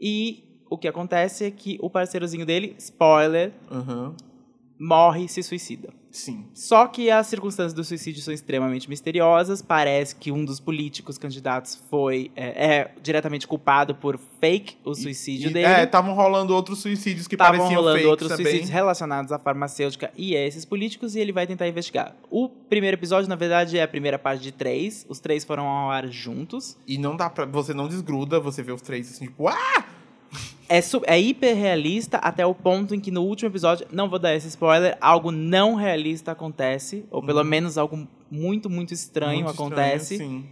e 0.00 0.62
o 0.70 0.78
que 0.78 0.88
acontece 0.88 1.44
é 1.44 1.50
que 1.50 1.78
o 1.80 1.90
parceirozinho 1.90 2.46
dele, 2.46 2.74
spoiler, 2.78 3.52
Aham. 3.70 4.16
morre 4.80 5.24
e 5.24 5.28
se 5.28 5.42
suicida. 5.42 5.90
Sim. 6.14 6.44
Só 6.54 6.86
que 6.86 7.10
as 7.10 7.26
circunstâncias 7.26 7.72
do 7.72 7.82
suicídio 7.82 8.22
são 8.22 8.32
extremamente 8.32 8.88
misteriosas. 8.88 9.60
Parece 9.60 10.14
que 10.14 10.30
um 10.30 10.44
dos 10.44 10.60
políticos 10.60 11.18
candidatos 11.18 11.74
foi 11.90 12.30
é, 12.36 12.66
é 12.76 12.90
diretamente 13.02 13.48
culpado 13.48 13.96
por 13.96 14.16
fake 14.40 14.76
o 14.84 14.94
suicídio 14.94 15.50
E- 15.50 15.52
dele. 15.52 15.66
É, 15.66 15.82
estavam 15.82 16.14
rolando 16.14 16.54
outros 16.54 16.78
suicídios 16.78 17.26
que 17.26 17.34
Estavam 17.34 17.58
pareciam 17.58 17.80
rolando 17.82 18.08
outros 18.08 18.28
também. 18.28 18.44
suicídios 18.46 18.70
relacionados 18.70 19.32
à 19.32 19.40
farmacêutica 19.40 20.12
e 20.16 20.36
a 20.36 20.46
esses 20.46 20.64
políticos, 20.64 21.16
e 21.16 21.18
ele 21.20 21.32
vai 21.32 21.48
tentar 21.48 21.66
investigar. 21.66 22.14
O 22.30 22.48
primeiro 22.48 22.96
episódio, 22.96 23.28
na 23.28 23.34
verdade, 23.36 23.76
é 23.76 23.82
a 23.82 23.88
primeira 23.88 24.16
parte 24.18 24.40
de 24.40 24.52
três. 24.52 25.04
Os 25.08 25.18
três 25.18 25.44
foram 25.44 25.66
ao 25.66 25.90
ar 25.90 26.06
juntos. 26.08 26.76
E 26.86 26.96
não 26.96 27.16
dá 27.16 27.28
pra. 27.28 27.44
Você 27.46 27.74
não 27.74 27.88
desgruda, 27.88 28.38
você 28.38 28.62
vê 28.62 28.70
os 28.70 28.82
três 28.82 29.10
assim, 29.10 29.24
tipo, 29.26 29.48
ah! 29.48 29.83
É, 30.68 30.80
é 31.06 31.20
hiper 31.20 31.56
realista 31.56 32.16
até 32.18 32.44
o 32.46 32.54
ponto 32.54 32.94
em 32.94 33.00
que 33.00 33.10
no 33.10 33.22
último 33.22 33.50
episódio, 33.50 33.86
não 33.92 34.08
vou 34.08 34.18
dar 34.18 34.34
esse 34.34 34.48
spoiler, 34.48 34.96
algo 35.00 35.30
não 35.30 35.74
realista 35.74 36.32
acontece, 36.32 37.04
ou 37.10 37.22
pelo 37.22 37.44
menos 37.44 37.76
algo 37.78 38.06
muito, 38.30 38.68
muito 38.70 38.92
estranho 38.94 39.38
Uhum. 39.40 39.44
Muito 39.44 39.54
acontece. 39.62 40.14
estranho, 40.14 40.40
sim. 40.40 40.46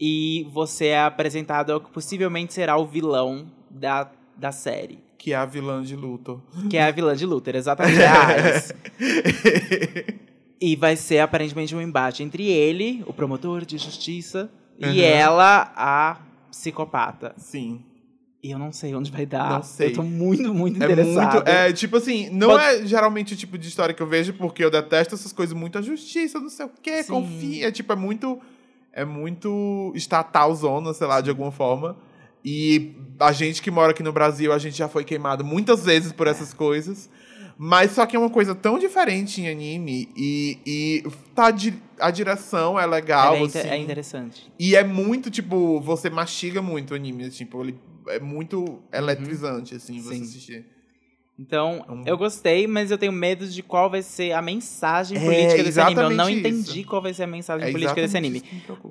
e 0.00 0.46
você 0.52 0.86
é 0.86 1.02
apresentado 1.04 1.72
ao 1.72 1.80
que 1.80 1.90
possivelmente 1.90 2.52
será 2.54 2.76
o 2.76 2.86
vilão 2.86 3.46
da, 3.70 4.10
da 4.36 4.50
série. 4.52 4.98
Que 5.18 5.32
é 5.32 5.36
a 5.36 5.44
vilã 5.44 5.82
de 5.82 5.94
luto. 5.94 6.42
Que 6.68 6.76
é 6.76 6.82
a 6.82 6.90
vilã 6.90 7.14
de 7.14 7.24
Luther, 7.24 7.54
exatamente. 7.54 8.00
É 8.02 8.74
e 10.60 10.76
vai 10.76 10.96
ser 10.96 11.20
aparentemente 11.20 11.74
um 11.76 11.80
embate 11.80 12.22
entre 12.22 12.46
ele, 12.48 13.02
o 13.06 13.12
promotor 13.12 13.64
de 13.64 13.78
justiça, 13.78 14.50
Uhum. 14.82 14.90
e 14.90 15.02
ela, 15.02 15.72
a 15.76 16.16
psicopata. 16.50 17.34
Sim. 17.36 17.84
E 18.42 18.50
eu 18.50 18.58
não 18.58 18.72
sei 18.72 18.92
onde 18.94 19.10
vai 19.10 19.24
dar. 19.24 19.50
Não 19.50 19.62
sei. 19.62 19.88
Eu 19.90 19.92
tô 19.94 20.02
muito, 20.02 20.52
muito 20.52 20.74
É 20.82 20.84
interessado. 20.84 21.34
muito. 21.34 21.48
É, 21.48 21.72
tipo 21.72 21.96
assim, 21.96 22.28
não 22.30 22.48
Pode- 22.48 22.64
é 22.64 22.86
geralmente 22.86 23.34
o 23.34 23.36
tipo 23.36 23.56
de 23.56 23.68
história 23.68 23.94
que 23.94 24.02
eu 24.02 24.06
vejo, 24.06 24.32
porque 24.32 24.64
eu 24.64 24.70
detesto 24.70 25.14
essas 25.14 25.32
coisas 25.32 25.54
muito 25.56 25.78
a 25.78 25.82
justiça, 25.82 26.40
não 26.40 26.48
sei 26.48 26.66
o 26.66 26.70
quê, 26.82 27.02
Sim. 27.04 27.12
confia. 27.12 27.70
Tipo, 27.70 27.92
é 27.92 27.96
muito. 27.96 28.40
É 28.94 29.04
muito 29.06 29.90
estatal 29.94 30.54
zona, 30.54 30.92
sei 30.92 31.06
lá, 31.06 31.20
de 31.20 31.30
alguma 31.30 31.50
forma. 31.52 31.96
E 32.44 32.94
a 33.18 33.30
gente 33.32 33.62
que 33.62 33.70
mora 33.70 33.92
aqui 33.92 34.02
no 34.02 34.12
Brasil, 34.12 34.52
a 34.52 34.58
gente 34.58 34.76
já 34.76 34.86
foi 34.88 35.02
queimado 35.04 35.42
muitas 35.44 35.84
vezes 35.84 36.12
por 36.12 36.26
essas 36.26 36.52
coisas. 36.52 37.08
Mas 37.56 37.92
só 37.92 38.04
que 38.04 38.16
é 38.16 38.18
uma 38.18 38.28
coisa 38.28 38.54
tão 38.54 38.78
diferente 38.78 39.40
em 39.40 39.48
anime 39.48 40.08
e, 40.16 40.58
e 40.66 41.04
tá 41.34 41.50
di- 41.50 41.74
a 41.98 42.10
direção 42.10 42.78
é 42.78 42.84
legal, 42.84 43.36
é, 43.36 43.42
assim. 43.44 43.58
é 43.60 43.76
interessante. 43.78 44.52
E 44.58 44.74
é 44.74 44.82
muito, 44.82 45.30
tipo, 45.30 45.80
você 45.80 46.10
mastiga 46.10 46.60
muito 46.60 46.90
o 46.90 46.94
anime, 46.96 47.30
tipo, 47.30 47.62
ele 47.62 47.78
é 48.08 48.18
muito 48.20 48.82
eletrizante, 48.92 49.74
assim, 49.74 50.00
você 50.00 50.08
Uhum. 50.10 50.14
Sim. 50.16 50.22
assistir. 50.22 50.66
Então, 51.38 51.84
É 51.88 51.92
um- 51.92 52.02
eu 52.06 52.18
gostei, 52.18 52.66
mas 52.66 52.90
eu 52.90 52.98
tenho 52.98 53.10
medo 53.10 53.46
de 53.48 53.62
qual 53.62 53.90
vai 53.90 54.02
ser 54.02 54.32
a 54.32 54.42
mensagem 54.42 55.16
É, 55.18 55.24
política 55.24 55.64
desse 55.64 55.80
anime. 55.80 56.02
Eu 56.02 56.10
não 56.10 56.28
entendi 56.28 56.80
isso. 56.80 56.88
qual 56.88 57.00
vai 57.02 57.14
ser 57.14 57.22
a 57.22 57.26
mensagem 57.26 57.68
É 57.68 57.72
política 57.72 58.00
desse 58.00 58.16
anime. 58.16 58.42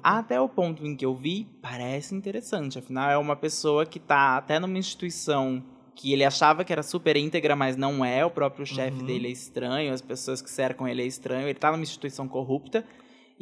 Até 0.04 0.42
o 0.42 0.50
ponto 0.50 0.86
em 0.86 0.96
que 0.96 1.06
eu 1.06 1.16
vi, 1.16 1.48
parece 1.62 2.16
interessante. 2.16 2.80
Afinal, 2.80 3.10
é 3.12 3.18
uma 3.18 3.36
pessoa 3.36 3.86
que 3.86 4.00
tá 4.00 4.38
até 4.38 4.60
numa 4.60 4.78
instituição 4.78 5.64
que 5.96 6.12
ele 6.14 6.24
achava 6.26 6.64
que 6.66 6.74
era 6.74 6.82
super 6.82 7.16
íntegra, 7.16 7.56
mas 7.56 7.78
não 7.78 8.04
é. 8.04 8.26
O 8.26 8.32
próprio 8.32 8.66
chefe 8.66 9.00
Uhum. 9.02 9.06
dele 9.06 9.28
é 9.28 9.32
estranho, 9.32 9.94
as 9.94 10.02
pessoas 10.02 10.42
que 10.42 10.50
cercam 10.50 10.88
ele 10.88 11.04
é 11.04 11.06
estranho. 11.06 11.48
Ele 11.48 11.54
tá 11.54 11.72
numa 11.72 11.84
instituição 11.84 12.28
corrupta. 12.28 12.84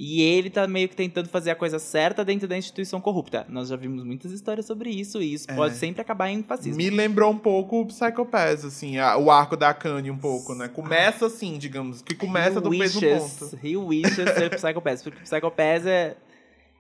E 0.02 0.22
ele 0.22 0.50
tá 0.50 0.66
meio 0.66 0.88
que 0.88 0.96
tentando 0.96 1.28
fazer 1.28 1.52
a 1.52 1.56
coisa 1.56 1.78
certa 1.78 2.24
dentro 2.24 2.48
da 2.48 2.58
instituição 2.58 3.02
corrupta. 3.02 3.46
Nós 3.50 3.68
já 3.68 3.76
vimos 3.76 4.02
muitas 4.06 4.32
histórias 4.32 4.66
sobre 4.66 4.90
isso, 4.90 5.22
e 5.22 5.34
isso 5.34 5.52
É. 5.52 5.54
pode 5.54 5.76
sempre 5.76 6.02
acabar 6.02 6.30
em 6.30 6.42
fascismo. 6.42 6.78
Me 6.78 6.90
lembrou 6.90 7.30
um 7.30 7.38
pouco 7.38 7.82
o 7.82 7.86
Psycho 7.86 8.26
Pass, 8.26 8.64
assim, 8.64 8.98
a- 8.98 9.18
o 9.18 9.30
arco 9.30 9.58
da 9.58 9.72
Akane 9.72 10.10
um 10.10 10.18
pouco, 10.18 10.56
né? 10.56 10.70
Começa 10.70 11.26
assim, 11.26 11.58
digamos, 11.58 12.02
que 12.02 12.16
começa 12.16 12.60
He 12.60 12.62
do 12.62 12.70
mesmo 12.70 13.02
wishes- 13.02 13.34
ponto. 13.40 13.60
He 13.62 13.76
wishes 13.76 14.16
ser 14.16 14.50
Psycho 14.56 14.82
Pass, 14.82 15.04
porque 15.04 15.20
Psycho 15.24 15.52
Pass 15.52 15.86
é, 15.86 16.16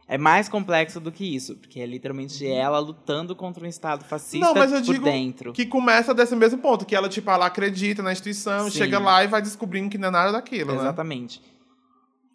é 0.07 0.17
mais 0.17 0.47
complexo 0.47 1.01
do 1.01 1.11
que 1.11 1.25
isso, 1.35 1.57
porque 1.57 1.81
é 1.81 1.85
literalmente 1.85 2.47
ela 2.47 2.79
lutando 2.79 3.35
contra 3.35 3.65
um 3.65 3.67
estado 3.67 4.05
fascista 4.05 4.45
Não, 4.47 4.53
mas 4.55 4.71
eu 4.71 4.79
por 4.81 4.93
digo 4.93 5.03
dentro. 5.03 5.51
Que 5.51 5.65
começa 5.65 6.13
desse 6.13 6.37
mesmo 6.37 6.59
ponto, 6.59 6.85
que 6.85 6.95
ela, 6.95 7.09
tipo, 7.09 7.29
ela 7.29 7.47
acredita 7.47 8.01
na 8.01 8.13
instituição, 8.13 8.69
Sim. 8.69 8.77
chega 8.77 8.97
lá 8.97 9.25
e 9.25 9.27
vai 9.27 9.41
descobrindo 9.41 9.89
que 9.89 9.97
não 9.97 10.07
é 10.07 10.11
nada 10.11 10.31
daquilo, 10.31 10.71
né? 10.71 10.79
Exatamente. 10.79 11.41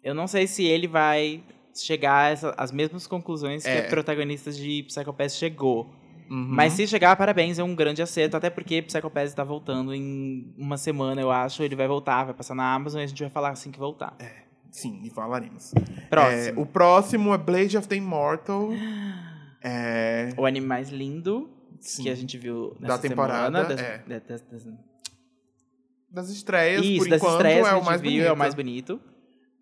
Eu 0.05 0.13
não 0.13 0.27
sei 0.27 0.45
se 0.45 0.63
ele 0.63 0.87
vai 0.87 1.43
chegar 1.73 2.37
às 2.57 2.71
mesmas 2.71 3.07
conclusões 3.07 3.63
que 3.63 3.69
É. 3.69 3.85
a 3.87 3.89
protagonista 3.89 4.51
de 4.51 4.83
Psycho 4.83 5.11
Pass 5.11 5.35
chegou. 5.35 5.89
Uhum. 6.29 6.47
Mas 6.49 6.73
se 6.73 6.87
chegar, 6.87 7.15
parabéns, 7.15 7.59
é 7.59 7.63
um 7.63 7.75
grande 7.75 8.01
acerto, 8.01 8.37
até 8.37 8.49
porque 8.49 8.81
Psycho 8.83 9.09
Pass 9.09 9.25
está 9.29 9.43
voltando 9.43 9.93
em 9.93 10.53
uma 10.57 10.77
semana, 10.77 11.19
eu 11.19 11.31
acho. 11.31 11.61
Ele 11.63 11.75
vai 11.75 11.87
voltar, 11.87 12.23
vai 12.23 12.33
passar 12.33 12.53
na 12.55 12.73
Amazon 12.73 13.01
e 13.01 13.03
a 13.03 13.07
gente 13.07 13.21
vai 13.21 13.29
falar 13.31 13.49
assim 13.49 13.71
que 13.71 13.79
voltar. 13.79 14.15
Sim, 14.71 15.01
e 15.03 15.09
falaremos. 15.09 15.73
Próximo. 16.09 16.59
É, 16.59 16.61
o 16.61 16.65
próximo 16.65 17.33
é 17.33 17.37
Blade 17.37 17.77
of 17.77 17.87
the 17.87 17.95
Immortal. 17.95 18.69
É, 19.67 20.29
O 20.37 20.45
anime 20.45 20.67
mais 20.67 20.89
lindo 20.89 21.49
sim, 21.79 22.03
que 22.03 22.09
a 22.11 22.13
gente 22.13 22.37
viu 22.37 22.75
nessa 22.79 22.97
Da 22.97 22.99
temporada, 22.99 23.45
semana. 23.45 23.63
das- 23.63 23.81
é. 23.81 23.97
da- 24.07 24.19
das- 24.19 24.41
das- 24.41 24.67
das 26.11 26.29
estreias, 26.29 26.85
Isso, 26.85 26.99
por 26.99 27.09
das 27.09 27.19
enquanto, 27.19 27.33
estreias 27.37 27.67
é 27.67 27.69
que 27.71 27.75
o 27.75 27.83
mais 27.83 27.99
viu, 28.01 28.11
bonito. 28.11 28.27
é 28.27 28.31
o 28.31 28.37
mais 28.37 28.53
bonito. 28.53 29.01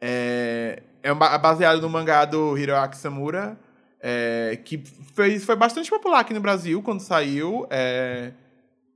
É, 0.06 0.84
é 1.02 1.14
ba- 1.14 1.38
baseado 1.38 1.82
no 1.82 1.90
mangá 1.90 2.26
do 2.26 2.58
Hiroaki 2.58 2.98
Samura, 2.98 3.58
é, 4.02 4.60
que 4.66 4.84
fez, 5.16 5.46
foi 5.46 5.56
bastante 5.56 5.90
popular 5.90 6.20
aqui 6.20 6.34
no 6.34 6.42
Brasil 6.42 6.82
quando 6.84 7.00
saiu. 7.00 7.66
É, 7.70 8.34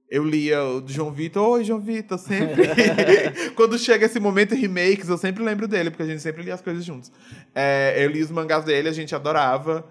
eu 0.09 0.25
lia 0.25 0.61
o 0.61 0.81
do 0.81 0.91
João 0.91 1.09
Vitor. 1.13 1.47
Oi, 1.47 1.63
João 1.63 1.79
Vitor, 1.79 2.17
sempre. 2.17 2.67
quando 3.55 3.79
chega 3.79 4.05
esse 4.05 4.19
momento 4.19 4.53
remakes, 4.53 5.07
eu 5.07 5.17
sempre 5.17 5.41
lembro 5.45 5.65
dele, 5.65 5.91
porque 5.91 6.03
a 6.03 6.07
gente 6.07 6.21
sempre 6.21 6.43
lia 6.43 6.55
as 6.55 6.61
coisas 6.61 6.83
juntos. 6.83 7.09
É, 7.55 7.95
eu 8.03 8.09
li 8.09 8.21
os 8.21 8.29
mangás 8.29 8.65
dele, 8.65 8.89
a 8.89 8.93
gente 8.93 9.15
adorava. 9.15 9.87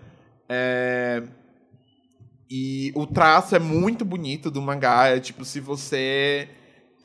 É, 0.51 1.23
e 2.51 2.93
o 2.95 3.07
traço 3.07 3.57
é 3.57 3.59
muito 3.59 4.05
bonito 4.05 4.51
do 4.51 4.61
mangá. 4.61 5.07
É 5.07 5.19
tipo, 5.19 5.47
se 5.47 5.61
você 5.61 6.47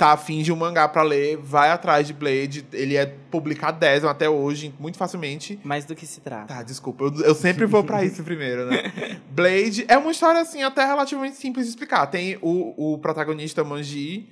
tá 0.01 0.13
afim 0.13 0.41
de 0.41 0.51
um 0.51 0.55
mangá 0.55 0.87
pra 0.87 1.03
ler, 1.03 1.37
vai 1.37 1.69
atrás 1.69 2.07
de 2.07 2.11
Blade. 2.11 2.65
Ele 2.73 2.97
é 2.97 3.05
publicado 3.05 3.79
10 3.79 4.03
até 4.05 4.27
hoje, 4.27 4.73
muito 4.79 4.97
facilmente. 4.97 5.59
Mais 5.63 5.85
do 5.85 5.93
que 5.93 6.07
se 6.07 6.21
trata. 6.21 6.51
Tá, 6.55 6.63
desculpa, 6.63 7.03
eu, 7.03 7.13
eu 7.21 7.35
sempre 7.35 7.67
vou 7.67 7.83
pra 7.83 8.03
isso 8.03 8.23
primeiro, 8.23 8.65
né? 8.65 8.91
Blade 9.29 9.85
é 9.87 9.95
uma 9.99 10.11
história, 10.11 10.41
assim, 10.41 10.63
até 10.63 10.83
relativamente 10.85 11.35
simples 11.35 11.67
de 11.67 11.69
explicar. 11.69 12.07
Tem 12.07 12.35
o, 12.41 12.93
o 12.93 12.97
protagonista 12.97 13.63
Manji, 13.63 14.27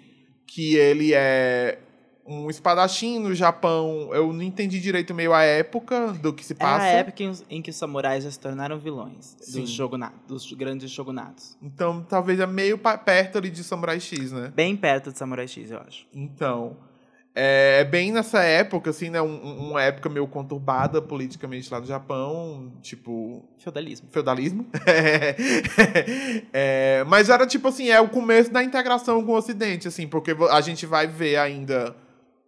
que 0.47 0.75
ele 0.75 1.13
é 1.13 1.77
um 2.29 2.49
espadachim 2.49 3.17
no 3.19 3.33
Japão. 3.33 4.09
Eu 4.13 4.31
não 4.31 4.41
entendi 4.43 4.79
direito 4.79 5.13
meio 5.13 5.33
a 5.33 5.41
época 5.41 6.13
do 6.13 6.31
que 6.31 6.45
se 6.45 6.53
É 6.53 6.55
passa. 6.55 6.83
a 6.85 6.87
época 6.89 7.23
em, 7.23 7.31
em 7.49 7.61
que 7.61 7.71
os 7.71 7.75
samurais 7.75 8.23
já 8.23 8.31
se 8.31 8.39
tornaram 8.39 8.77
vilões 8.77 9.35
Sim. 9.41 9.61
dos, 9.61 9.77
dos 10.27 10.53
grandes 10.53 10.91
shogunatos. 10.91 11.57
Então, 11.61 12.05
talvez 12.07 12.39
é 12.39 12.45
meio 12.47 12.77
perto 12.77 13.37
ali 13.37 13.49
de 13.49 13.63
Samurai 13.63 13.99
X, 13.99 14.31
né? 14.31 14.51
Bem 14.55 14.75
perto 14.75 15.11
de 15.11 15.17
Samurai 15.17 15.47
X, 15.47 15.71
eu 15.71 15.79
acho. 15.79 16.05
Então, 16.13 16.77
é 17.33 17.83
bem 17.85 18.11
nessa 18.11 18.43
época, 18.43 18.89
assim, 18.89 19.09
né? 19.09 19.21
um- 19.21 19.69
uma 19.69 19.81
época 19.81 20.09
meio 20.09 20.27
conturbada 20.27 21.01
politicamente 21.01 21.71
lá 21.71 21.79
no 21.79 21.85
Japão, 21.85 22.71
tipo, 22.81 23.43
Feudalismo. 23.57 24.07
feudalismo. 24.11 24.65
É, 26.51 27.03
mas 27.07 27.29
era 27.29 27.45
tipo 27.45 27.67
assim, 27.67 27.89
é 27.89 27.99
o 27.99 28.09
começo 28.09 28.51
da 28.51 28.63
integração 28.63 29.23
com 29.23 29.31
o 29.31 29.35
Ocidente, 29.35 29.87
assim, 29.87 30.07
porque 30.07 30.35
a 30.51 30.61
gente 30.61 30.85
vai 30.85 31.07
ver 31.07 31.37
ainda 31.37 31.95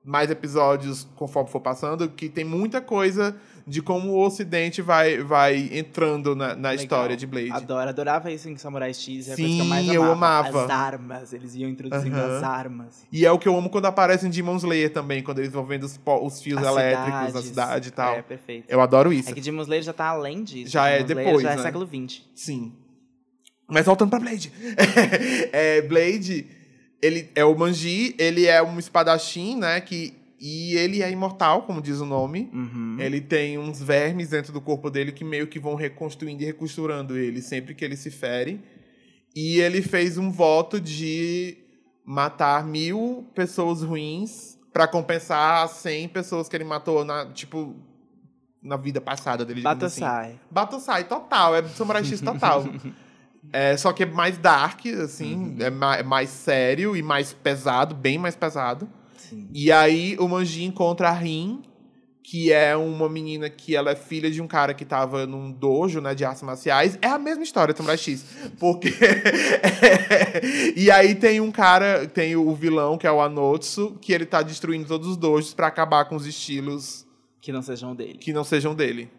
mais 0.03 0.31
episódios 0.31 1.07
conforme 1.15 1.49
for 1.49 1.59
passando, 1.59 2.09
que 2.09 2.27
tem 2.27 2.43
muita 2.43 2.81
coisa 2.81 3.35
de 3.67 3.81
como 3.81 4.09
o 4.13 4.25
Ocidente 4.25 4.81
vai, 4.81 5.19
vai 5.19 5.69
entrando 5.71 6.35
na, 6.35 6.55
na 6.55 6.73
história 6.73 7.15
de 7.15 7.27
Blade. 7.27 7.51
Adoro, 7.51 7.87
adorava 7.87 8.31
isso 8.31 8.49
em 8.49 8.57
Samurai 8.57 8.93
X. 8.93 9.29
É 9.29 9.33
a 9.33 9.35
Sim, 9.35 9.43
coisa 9.43 9.55
que 9.55 9.61
eu 9.61 9.65
mais 9.65 9.87
eu 9.87 10.03
amava. 10.03 10.49
amava. 10.49 10.63
As 10.65 10.69
armas, 10.71 11.33
eles 11.33 11.53
iam 11.53 11.69
introduzindo 11.69 12.15
as 12.15 12.41
armas. 12.41 13.05
E 13.11 13.23
é 13.25 13.31
o 13.31 13.37
que 13.37 13.47
eu 13.47 13.55
amo 13.55 13.69
quando 13.69 13.85
aparece 13.85 14.25
em 14.25 14.31
Demon 14.31 14.55
Slayer 14.57 14.91
também, 14.91 15.21
quando 15.21 15.37
eles 15.39 15.51
vão 15.51 15.63
vendo 15.63 15.83
os, 15.83 15.99
os 16.03 16.41
fios 16.41 16.57
As 16.57 16.67
elétricos 16.67 17.11
na 17.11 17.27
cidades. 17.27 17.47
cidade 17.47 17.87
e 17.89 17.91
tal. 17.91 18.15
É, 18.15 18.21
perfeito. 18.23 18.65
Eu 18.67 18.81
adoro 18.81 19.13
isso. 19.13 19.29
É 19.29 19.33
que 19.33 19.41
Demon 19.41 19.61
Slayer 19.61 19.83
já 19.83 19.93
tá 19.93 20.05
além 20.05 20.43
disso. 20.43 20.71
Já 20.71 20.87
é 20.87 21.03
Demon 21.03 21.21
Slayer 21.21 21.25
depois, 21.25 21.43
Já 21.43 21.51
é 21.51 21.55
né? 21.57 21.61
século 21.61 21.85
XX. 21.87 22.21
Sim. 22.33 22.73
Mas 23.67 23.85
voltando 23.85 24.09
pra 24.09 24.19
Blade. 24.19 24.51
é, 25.53 25.81
Blade, 25.83 26.47
ele 27.01 27.29
é 27.33 27.43
o 27.43 27.57
Manji, 27.57 28.15
ele 28.17 28.45
é 28.45 28.61
um 28.61 28.77
espadachim, 28.77 29.57
né? 29.57 29.81
Que, 29.81 30.13
e 30.39 30.75
ele 30.75 31.01
é 31.01 31.11
imortal, 31.11 31.63
como 31.63 31.81
diz 31.81 31.99
o 31.99 32.05
nome. 32.05 32.49
Uhum. 32.53 32.97
Ele 32.99 33.19
tem 33.19 33.57
uns 33.57 33.81
vermes 33.81 34.29
dentro 34.29 34.53
do 34.53 34.61
corpo 34.61 34.89
dele 34.89 35.11
que 35.11 35.23
meio 35.23 35.47
que 35.47 35.59
vão 35.59 35.75
reconstruindo 35.75 36.43
e 36.43 36.45
recosturando 36.45 37.17
ele 37.17 37.41
sempre 37.41 37.73
que 37.73 37.83
ele 37.83 37.97
se 37.97 38.11
fere. 38.11 38.61
E 39.35 39.59
ele 39.59 39.81
fez 39.81 40.17
um 40.17 40.31
voto 40.31 40.79
de 40.79 41.57
matar 42.05 42.65
mil 42.65 43.25
pessoas 43.33 43.81
ruins 43.81 44.59
pra 44.73 44.87
compensar 44.87 45.63
as 45.63 45.71
100 45.71 46.09
pessoas 46.09 46.47
que 46.47 46.55
ele 46.55 46.63
matou 46.63 47.03
na, 47.03 47.25
tipo, 47.27 47.75
na 48.61 48.77
vida 48.77 49.01
passada 49.01 49.43
dele. 49.45 49.61
digamos 49.61 49.83
assim. 49.83 50.01
Batosai. 50.01 50.39
Batosai 50.49 51.03
total, 51.05 51.55
é 51.55 51.63
Samurai 51.69 52.03
X 52.03 52.21
total. 52.21 52.63
é, 53.53 53.75
só 53.77 53.91
que 53.93 54.03
é 54.03 54.05
mais 54.05 54.37
dark, 54.37 54.85
assim, 55.03 55.35
Uhum. 55.35 55.55
é, 55.59 55.69
ma- 55.69 55.97
é 55.97 56.03
mais 56.03 56.29
sério 56.29 56.95
e 56.95 57.01
mais 57.01 57.33
pesado, 57.33 57.95
bem 57.95 58.17
mais 58.17 58.35
pesado. 58.35 58.87
Sim. 59.17 59.47
E 59.53 59.71
aí 59.71 60.15
o 60.19 60.27
Manji 60.27 60.63
encontra 60.63 61.09
a 61.09 61.13
Rin, 61.13 61.61
que 62.23 62.51
é 62.53 62.75
uma 62.77 63.09
menina 63.09 63.49
que 63.49 63.75
ela 63.75 63.91
é 63.91 63.95
filha 63.95 64.29
de 64.31 64.41
um 64.41 64.47
cara 64.47 64.73
que 64.73 64.85
tava 64.85 65.25
num 65.25 65.51
dojo, 65.51 65.99
né, 65.99 66.13
de 66.15 66.23
artes 66.23 66.43
marciais. 66.43 66.97
É 67.01 67.07
a 67.07 67.17
mesma 67.19 67.43
história 67.43 67.75
Samurai 67.75 67.97
X. 67.97 68.23
Porque... 68.59 68.93
e 70.75 70.89
aí 70.91 71.15
tem 71.15 71.41
um 71.41 71.51
cara, 71.51 72.07
tem 72.07 72.35
o 72.35 72.53
vilão, 72.55 72.97
que 72.97 73.07
é 73.07 73.11
o 73.11 73.21
Anotsu, 73.21 73.97
que 74.01 74.13
ele 74.13 74.25
tá 74.25 74.41
destruindo 74.41 74.85
todos 74.87 75.07
os 75.07 75.17
dojos 75.17 75.53
pra 75.53 75.67
acabar 75.67 76.05
com 76.05 76.15
os 76.15 76.25
estilos 76.25 77.05
Que 77.41 77.51
não 77.51 77.61
sejam 77.61 77.95
dele. 77.95 78.17
que 78.19 78.31
não 78.33 78.43
sejam 78.43 78.73
dele. 78.75 79.09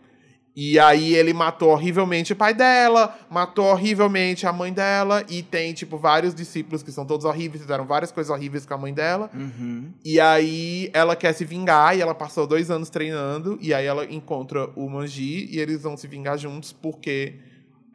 E 0.55 0.79
aí 0.79 1.15
ele 1.15 1.33
matou 1.33 1.71
horrivelmente 1.71 2.35
o 2.35 2.37
pai 2.37 2.53
dela, 2.53 3.19
matou 3.31 3.65
horrivelmente 3.65 4.47
a 4.47 4.53
mãe 4.53 4.71
dela, 4.71 5.25
e 5.29 5.43
tem, 5.43 5.73
tipo, 5.73 5.97
vários 5.97 6.35
discípulos 6.35 6.83
que 6.83 6.93
são 6.93 7.07
todos 7.07 7.25
horríveis, 7.25 7.62
fizeram 7.62 7.87
várias 7.87 8.12
coisas 8.12 8.31
horríveis 8.31 8.67
com 8.67 8.75
a 8.75 8.79
mãe 8.79 8.93
dela. 8.93 9.31
Uhum. 9.33 9.91
E 10.05 10.21
aí 10.21 10.91
ela 10.93 11.17
quer 11.17 11.33
se 11.33 11.47
vingar, 11.47 11.97
e 11.97 12.03
ela 12.03 12.15
passou 12.15 12.47
dois 12.47 12.71
anos 12.71 12.91
treinando, 12.91 13.57
e 13.62 13.73
aí 13.73 13.87
ela 13.87 14.05
encontra 14.05 14.69
o 14.77 14.91
Manji, 14.91 15.49
e 15.51 15.59
eles 15.59 15.83
vão 15.83 15.97
se 15.97 16.07
vingar 16.07 16.37
juntos, 16.37 16.71
porque 16.71 17.37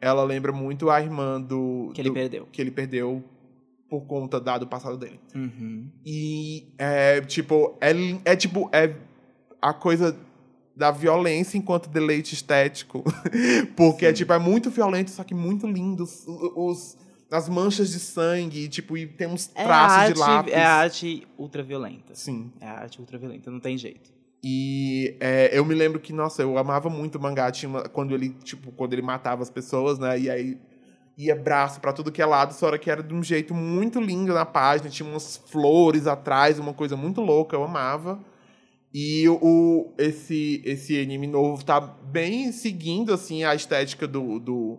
ela 0.00 0.24
lembra 0.24 0.50
muito 0.50 0.90
a 0.90 1.00
irmã 1.00 1.40
do... 1.40 1.92
Que 1.94 2.00
ele 2.00 2.08
do- 2.10 2.14
perdeu. 2.14 2.48
Que 2.50 2.60
ele 2.60 2.70
perdeu 2.72 3.22
por 3.88 4.00
conta 4.02 4.40
da- 4.40 4.58
do 4.58 4.66
passado 4.66 4.96
dele. 4.96 5.20
Uhum. 5.34 5.88
E 6.04 6.72
é 6.76 7.20
tipo, 7.20 7.78
é, 7.80 7.92
é 8.24 8.34
tipo, 8.36 8.68
é 8.72 8.94
a 9.62 9.72
coisa 9.72 10.16
da 10.78 10.90
violência 10.92 11.58
enquanto 11.58 11.88
deleite 11.88 12.34
estético. 12.34 13.02
Porque 13.76 14.06
é 14.06 14.12
tipo, 14.12 14.32
é 14.32 14.38
muito 14.38 14.70
violento, 14.70 15.10
só 15.10 15.24
que 15.24 15.34
muito 15.34 15.66
lindo. 15.66 16.04
Os, 16.04 16.24
os- 16.26 16.96
as 17.30 17.46
manchas 17.46 17.90
de 17.90 17.98
sangue, 17.98 18.68
tipo, 18.68 18.96
e 18.96 19.06
tem 19.06 19.26
uns 19.26 19.50
É 19.54 19.64
traços 19.64 19.98
arte, 19.98 20.12
de 20.14 20.18
lápis. 20.20 20.52
é 20.54 20.64
a 20.64 20.72
arte 20.76 21.26
ultraviolenta. 21.36 22.14
Sim. 22.14 22.50
É 22.58 22.66
a 22.66 22.72
arte 22.78 22.98
ultraviolenta, 23.00 23.50
não 23.50 23.60
tem 23.60 23.76
jeito. 23.76 24.10
E 24.42 25.14
é, 25.20 25.50
eu 25.52 25.62
me 25.64 25.74
lembro 25.74 26.00
que, 26.00 26.10
nossa, 26.12 26.40
eu 26.40 26.56
amava 26.56 26.88
muito 26.88 27.16
o 27.18 27.20
mangá. 27.20 27.50
Tinha 27.50 27.68
uma- 27.68 27.82
quando 27.82 28.14
ele, 28.14 28.30
tipo, 28.44 28.72
quando 28.72 28.94
ele 28.94 29.02
matava 29.02 29.42
as 29.42 29.50
pessoas, 29.50 29.98
né? 29.98 30.18
E 30.18 30.30
aí 30.30 30.58
ia 31.18 31.34
braço 31.36 31.80
pra 31.80 31.92
tudo 31.92 32.10
que 32.12 32.22
é 32.22 32.24
lado, 32.24 32.54
só 32.54 32.78
que 32.78 32.90
era 32.90 33.02
de 33.02 33.12
um 33.12 33.22
jeito 33.22 33.52
muito 33.52 34.00
lindo 34.00 34.32
na 34.32 34.46
página. 34.46 34.88
Tinha 34.88 35.06
umas 35.06 35.36
flores 35.36 36.06
atrás, 36.06 36.58
uma 36.58 36.72
coisa 36.72 36.96
muito 36.96 37.20
louca, 37.20 37.54
eu 37.56 37.62
amava. 37.64 38.18
E 38.92 39.28
o, 39.28 39.92
esse, 39.98 40.62
esse 40.64 41.00
anime 41.00 41.26
novo 41.26 41.62
tá 41.64 41.78
bem 41.80 42.50
seguindo, 42.52 43.12
assim, 43.12 43.44
a 43.44 43.54
estética 43.54 44.06
do, 44.08 44.38
do, 44.38 44.78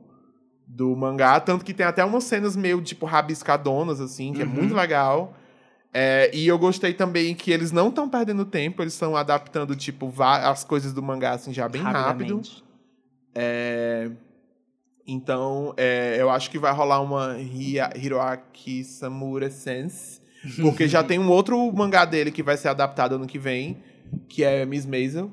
do 0.67 0.95
mangá. 0.95 1.39
Tanto 1.39 1.63
que 1.63 1.73
tem 1.73 1.85
até 1.85 2.03
umas 2.03 2.23
cenas 2.23 2.55
meio, 2.55 2.81
tipo, 2.81 3.05
rabiscadonas, 3.05 4.01
assim, 4.01 4.33
que 4.33 4.41
é 4.41 4.45
Uhum. 4.45 4.51
muito 4.51 4.73
legal. 4.73 5.35
É, 5.93 6.29
e 6.33 6.47
eu 6.47 6.57
gostei 6.57 6.93
também 6.93 7.33
que 7.35 7.51
eles 7.51 7.71
não 7.71 7.89
estão 7.89 8.07
perdendo 8.09 8.45
tempo, 8.45 8.81
eles 8.81 8.93
estão 8.93 9.15
adaptando, 9.15 9.75
tipo, 9.75 10.11
as 10.21 10.63
coisas 10.63 10.91
do 10.93 11.01
mangá, 11.03 11.31
assim, 11.31 11.53
já 11.53 11.67
bem 11.69 11.81
rápido. 11.81 12.41
É, 13.33 14.09
então, 15.05 15.73
é, 15.77 16.17
eu 16.19 16.29
acho 16.29 16.51
que 16.51 16.59
vai 16.59 16.73
rolar 16.73 17.01
uma 17.01 17.35
Hiroaki 17.95 18.83
Samura 18.83 19.49
Sense, 19.49 20.21
porque 20.61 20.87
já 20.87 21.01
tem 21.03 21.17
um 21.17 21.29
outro 21.29 21.71
mangá 21.71 22.05
dele 22.05 22.31
que 22.31 22.43
vai 22.43 22.57
ser 22.57 22.67
adaptado 22.69 23.15
ano 23.15 23.25
que 23.25 23.39
vem, 23.39 23.77
que 24.27 24.43
é 24.43 24.65
Miss 24.65 24.85
Maisel. 24.85 25.31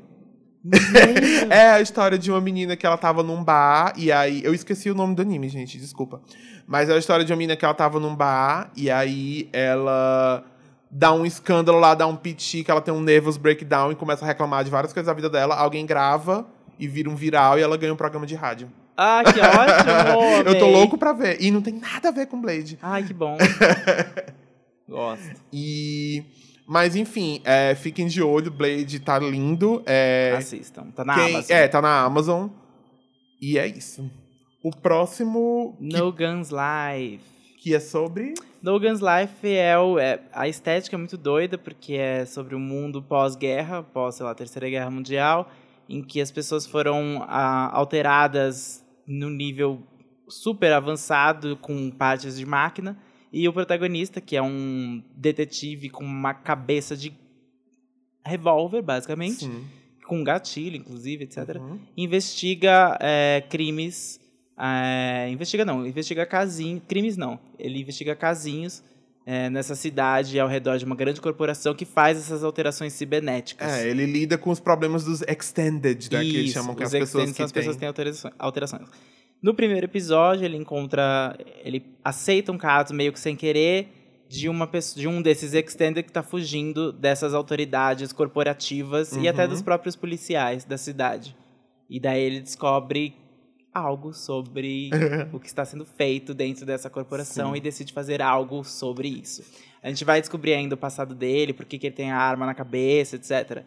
é 1.49 1.71
a 1.71 1.81
história 1.81 2.19
de 2.19 2.31
uma 2.31 2.41
menina 2.41 2.77
que 2.77 2.85
ela 2.85 2.97
tava 2.97 3.23
num 3.23 3.43
bar, 3.43 3.93
e 3.97 4.11
aí. 4.11 4.43
Eu 4.45 4.53
esqueci 4.53 4.91
o 4.91 4.95
nome 4.95 5.15
do 5.15 5.23
anime, 5.23 5.49
gente, 5.49 5.79
desculpa. 5.79 6.21
Mas 6.67 6.89
é 6.89 6.95
a 6.95 6.99
história 6.99 7.25
de 7.25 7.33
uma 7.33 7.37
menina 7.37 7.57
que 7.57 7.65
ela 7.65 7.75
tava 7.75 8.01
num 8.01 8.15
bar, 8.15 8.71
e 8.77 8.91
aí 8.91 9.49
ela 9.53 10.45
dá 10.91 11.13
um 11.13 11.25
escândalo 11.25 11.79
lá, 11.79 11.95
dá 11.95 12.07
um 12.07 12.17
piti, 12.17 12.65
que 12.65 12.71
ela 12.71 12.81
tem 12.81 12.93
um 12.93 13.01
nervous 13.01 13.37
breakdown 13.37 13.93
e 13.93 13.95
começa 13.95 14.25
a 14.25 14.29
reclamar 14.29 14.65
de 14.65 14.71
várias 14.71 14.93
coisas 14.93 15.07
da 15.07 15.15
vida 15.15 15.31
dela. 15.31 15.55
Alguém 15.55 15.87
grava 15.87 16.47
e 16.79 16.89
vira 16.89 17.09
um 17.09 17.15
viral 17.15 17.59
e 17.59 17.63
ela 17.63 17.77
ganha 17.77 17.93
um 17.93 17.97
programa 17.97 18.27
de 18.27 18.35
rádio. 18.35 18.71
Ah, 18.97 19.23
que 19.23 19.39
ótimo! 19.39 20.23
Eu 20.49 20.59
tô 20.59 20.67
louco 20.69 20.97
pra 20.97 21.13
ver. 21.13 21.37
E 21.41 21.51
não 21.51 21.61
tem 21.61 21.75
nada 21.75 22.09
a 22.09 22.13
ver 22.13 22.27
com 22.27 22.41
Blade. 22.41 22.79
Ai, 22.81 23.03
que 23.03 23.13
bom. 23.13 23.37
Gosto. 24.89 25.43
E. 25.53 26.25
Mas 26.67 26.97
enfim, 26.97 27.41
é, 27.45 27.75
fiquem 27.75 28.07
de 28.09 28.23
olho, 28.23 28.51
Blade 28.51 28.99
tá 29.01 29.19
lindo. 29.19 29.83
É, 29.87 30.35
Assistam. 30.37 30.91
Tá 30.91 31.05
na 31.05 31.15
quem- 31.15 31.35
Amazon. 31.37 31.57
é, 31.57 31.69
tá 31.69 31.81
na 31.83 32.01
Amazon. 32.03 32.49
E 33.41 33.59
é 33.59 33.67
isso. 33.67 34.11
O 34.65 34.71
próximo 34.75 35.77
que, 35.79 35.97
No 35.97 36.11
Guns 36.13 36.51
Life. 36.51 37.23
que 37.63 37.75
é 37.75 37.79
sobre. 37.81 38.35
No 38.63 38.81
Guns 38.81 38.99
Life 39.01 39.49
é, 39.49 39.79
o, 39.79 39.97
é 39.99 40.21
a 40.33 40.49
estética 40.49 40.97
é 40.97 40.99
muito 40.99 41.17
doida 41.17 41.57
porque 41.57 41.95
é 41.95 42.25
sobre 42.25 42.55
o 42.57 42.59
mundo 42.59 43.01
pós-guerra, 43.01 43.83
pós, 43.85 44.17
sei 44.17 44.27
lá, 44.27 44.35
Terceira 44.35 44.69
Guerra 44.69 44.91
Mundial, 44.91 45.49
em 45.89 46.03
que 46.03 46.21
as 46.21 46.33
pessoas 46.33 46.67
foram 46.67 47.25
ah, 47.29 47.71
alteradas 47.73 48.85
no 49.07 49.31
nível 49.31 49.81
super 50.29 50.73
avançado 50.73 51.57
com 51.59 51.89
partes 51.93 52.37
de 52.37 52.45
máquina 52.45 52.99
e 53.33 53.49
o 53.49 53.53
protagonista, 53.53 54.21
que 54.21 54.37
é 54.37 54.43
um 54.43 55.03
detetive 55.17 55.91
com 55.91 56.05
uma 56.05 56.33
cabeça 56.35 56.97
de 56.97 57.13
revólver, 58.25 58.83
basicamente, 58.83 59.45
Sim. 59.45 59.65
com 60.07 60.19
um 60.19 60.25
gatilho, 60.25 60.77
inclusive, 60.77 61.25
etc 61.25 61.57
Uhum. 61.61 61.79
investiga 61.97 62.97
é, 63.01 63.43
crimes. 63.49 64.21
é, 64.59 65.29
investiga 65.31 65.65
não, 65.65 65.87
investiga 65.87 66.25
casinhos. 66.27 66.83
Crimes 66.89 67.17
não. 67.17 67.39
Ele 67.59 67.81
investiga 67.81 68.17
casinhos 68.17 68.83
é, 69.25 69.51
nessa 69.51 69.75
cidade 69.75 70.39
ao 70.41 70.49
redor 70.49 70.79
de 70.79 70.85
uma 70.85 70.95
grande 70.97 71.21
corporação 71.21 71.75
que 71.75 71.85
faz 71.85 72.17
essas 72.19 72.43
alterações 72.45 72.93
cibernéticas. 72.95 73.71
É, 73.71 73.89
ele 73.91 74.07
lida 74.07 74.39
com 74.39 74.51
os 74.51 74.61
problemas 74.61 75.05
dos 75.05 75.21
extended, 75.23 76.09
né? 76.13 76.21
que 76.21 76.29
eles 76.37 76.45
Isso, 76.47 76.55
chamam 76.55 76.75
que 76.75 76.83
os 76.85 76.95
as 76.95 77.01
pessoas 77.01 77.29
extended 77.31 77.33
que 77.33 77.37
são 77.37 77.45
as 77.47 77.53
pessoas 77.53 77.67
têm. 77.67 77.75
que 77.75 77.81
têm 77.81 77.89
alterações, 77.89 78.35
alterações. 78.39 78.89
No 79.47 79.55
primeiro 79.55 79.87
episódio, 79.87 80.45
ele 80.45 80.57
encontra. 80.57 81.37
Ele 81.65 81.85
aceita 82.03 82.51
um 82.51 82.59
caso 82.59 82.93
meio 82.93 83.13
que 83.13 83.21
sem 83.21 83.37
querer 83.37 83.89
de, 84.29 84.49
uma, 84.49 84.67
pessoa- 84.67 85.01
de 85.01 85.07
um 85.07 85.23
desses 85.23 85.55
extended 85.55 86.03
que 86.03 86.11
está 86.11 86.23
fugindo 86.23 86.93
dessas 86.93 87.33
autoridades 87.33 88.13
corporativas 88.13 89.13
e 89.13 89.29
até 89.29 89.45
Uhum. 89.45 89.51
dos 89.51 89.63
próprios 89.63 89.95
policiais 89.95 90.65
da 90.65 90.77
cidade. 90.77 91.37
E 91.89 92.01
daí 92.01 92.21
ele 92.23 92.41
descobre 92.41 93.15
algo 93.73 94.13
sobre 94.13 94.91
o 95.33 95.39
que 95.39 95.47
está 95.47 95.65
sendo 95.65 95.85
feito 95.85 96.35
dentro 96.35 96.67
dessa 96.67 96.91
corporação 96.91 97.53
Sim. 97.53 97.59
e 97.59 97.61
decide 97.61 97.93
fazer 97.93 98.21
algo 98.21 98.65
sobre 98.65 99.07
isso. 99.09 99.45
A 99.81 99.89
gente 99.89 100.05
vai 100.05 100.21
descobrir 100.21 100.55
ainda 100.55 100.75
o 100.75 100.79
passado 100.79 101.15
dele, 101.15 101.53
por 101.53 101.65
que 101.67 101.77
ele 101.87 101.95
tem 101.95 102.11
a 102.11 102.17
arma 102.19 102.47
na 102.47 102.55
cabeça, 102.55 103.15
etc. 103.15 103.63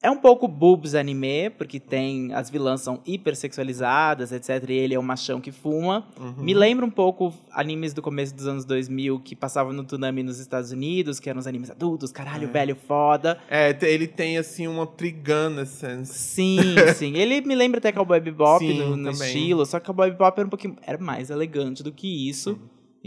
É 0.00 0.08
um 0.08 0.16
pouco 0.16 0.46
boobs 0.46 0.94
anime, 0.94 1.50
porque 1.50 1.80
tem 1.80 2.32
as 2.32 2.48
vilãs 2.48 2.80
são 2.82 3.00
hipersexualizadas, 3.04 4.30
etc. 4.30 4.70
E 4.70 4.74
ele 4.74 4.94
é 4.94 4.98
um 4.98 5.02
machão 5.02 5.40
que 5.40 5.50
fuma. 5.50 6.06
Uhum. 6.16 6.34
Me 6.44 6.54
lembra 6.54 6.86
um 6.86 6.90
pouco 6.90 7.34
animes 7.50 7.92
do 7.92 8.00
começo 8.00 8.32
dos 8.32 8.46
anos 8.46 8.64
2000 8.64 9.18
que 9.18 9.34
passavam 9.34 9.72
no 9.72 9.82
Tsunami 9.82 10.22
nos 10.22 10.38
Estados 10.38 10.70
Unidos, 10.70 11.18
que 11.18 11.28
eram 11.28 11.40
os 11.40 11.48
animes 11.48 11.68
adultos, 11.68 12.12
caralho, 12.12 12.48
É. 12.48 12.52
velho, 12.52 12.76
foda. 12.76 13.38
É, 13.50 13.76
ele 13.82 14.06
tem, 14.06 14.38
assim, 14.38 14.68
uma 14.68 14.86
trigana 14.86 15.66
sense. 15.66 16.14
Sim, 16.16 16.60
sim. 16.94 17.16
Ele 17.16 17.40
me 17.40 17.56
lembra 17.56 17.78
até 17.78 17.90
Cowboy 17.90 18.20
Bebop 18.20 18.64
Sim, 18.64 18.78
no, 18.78 18.96
no 18.96 19.10
estilo, 19.10 19.66
só 19.66 19.80
que 19.80 19.86
Cowboy 19.86 20.12
Bebop 20.12 20.38
era 20.38 20.46
um 20.46 20.50
pouquinho 20.50 20.76
era 20.86 20.98
mais 20.98 21.28
elegante 21.28 21.82
do 21.82 21.90
que 21.90 22.28
isso. 22.28 22.56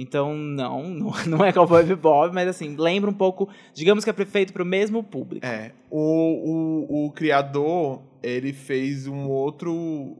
Então, 0.01 0.35
não, 0.35 0.83
não, 0.89 1.13
não 1.27 1.45
é 1.45 1.53
Cowboy 1.53 1.83
Bebop, 1.83 2.33
mas 2.33 2.47
assim, 2.47 2.75
lembra 2.75 3.09
um 3.09 3.13
pouco, 3.13 3.47
digamos 3.73 4.03
que 4.03 4.09
é 4.09 4.13
feito 4.25 4.51
pro 4.51 4.65
mesmo 4.65 5.03
público. 5.03 5.45
É. 5.45 5.71
O, 5.89 6.87
o, 6.89 7.05
o 7.05 7.11
criador, 7.11 8.01
ele 8.23 8.51
fez 8.51 9.07
um 9.07 9.27
outro. 9.27 10.17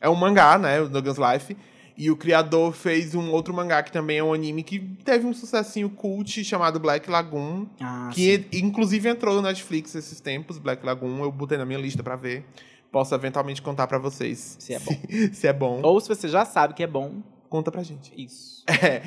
É 0.00 0.08
um 0.08 0.16
mangá, 0.16 0.58
né? 0.58 0.80
O 0.80 0.88
Logan's 0.88 1.18
Life. 1.18 1.56
E 1.96 2.10
o 2.10 2.16
criador 2.16 2.72
fez 2.72 3.14
um 3.14 3.30
outro 3.30 3.52
mangá 3.54 3.82
que 3.82 3.92
também 3.92 4.18
é 4.18 4.24
um 4.24 4.32
anime 4.32 4.62
que 4.62 4.80
teve 5.04 5.26
um 5.26 5.34
sucessinho 5.34 5.90
cult 5.90 6.42
chamado 6.42 6.80
Black 6.80 7.08
Lagoon. 7.08 7.66
Ah, 7.80 8.10
que 8.12 8.46
inclusive 8.52 9.08
entrou 9.08 9.36
no 9.36 9.42
Netflix 9.42 9.94
esses 9.94 10.18
tempos, 10.18 10.58
Black 10.58 10.84
Lagoon. 10.84 11.22
Eu 11.22 11.30
botei 11.30 11.58
na 11.58 11.66
minha 11.66 11.78
lista 11.78 12.02
pra 12.02 12.16
ver. 12.16 12.44
Posso 12.90 13.14
eventualmente 13.14 13.62
contar 13.62 13.86
pra 13.86 13.98
vocês. 13.98 14.56
Se 14.58 14.74
é 14.74 14.78
bom. 14.78 14.96
se 15.32 15.46
é 15.46 15.52
bom. 15.52 15.80
Ou 15.82 16.00
se 16.00 16.08
você 16.08 16.28
já 16.28 16.44
sabe 16.44 16.74
que 16.74 16.82
é 16.82 16.86
bom, 16.86 17.22
Conta 17.52 17.70
pra 17.70 17.82
gente. 17.82 18.10
isso. 18.16 18.64
É. 18.82 19.02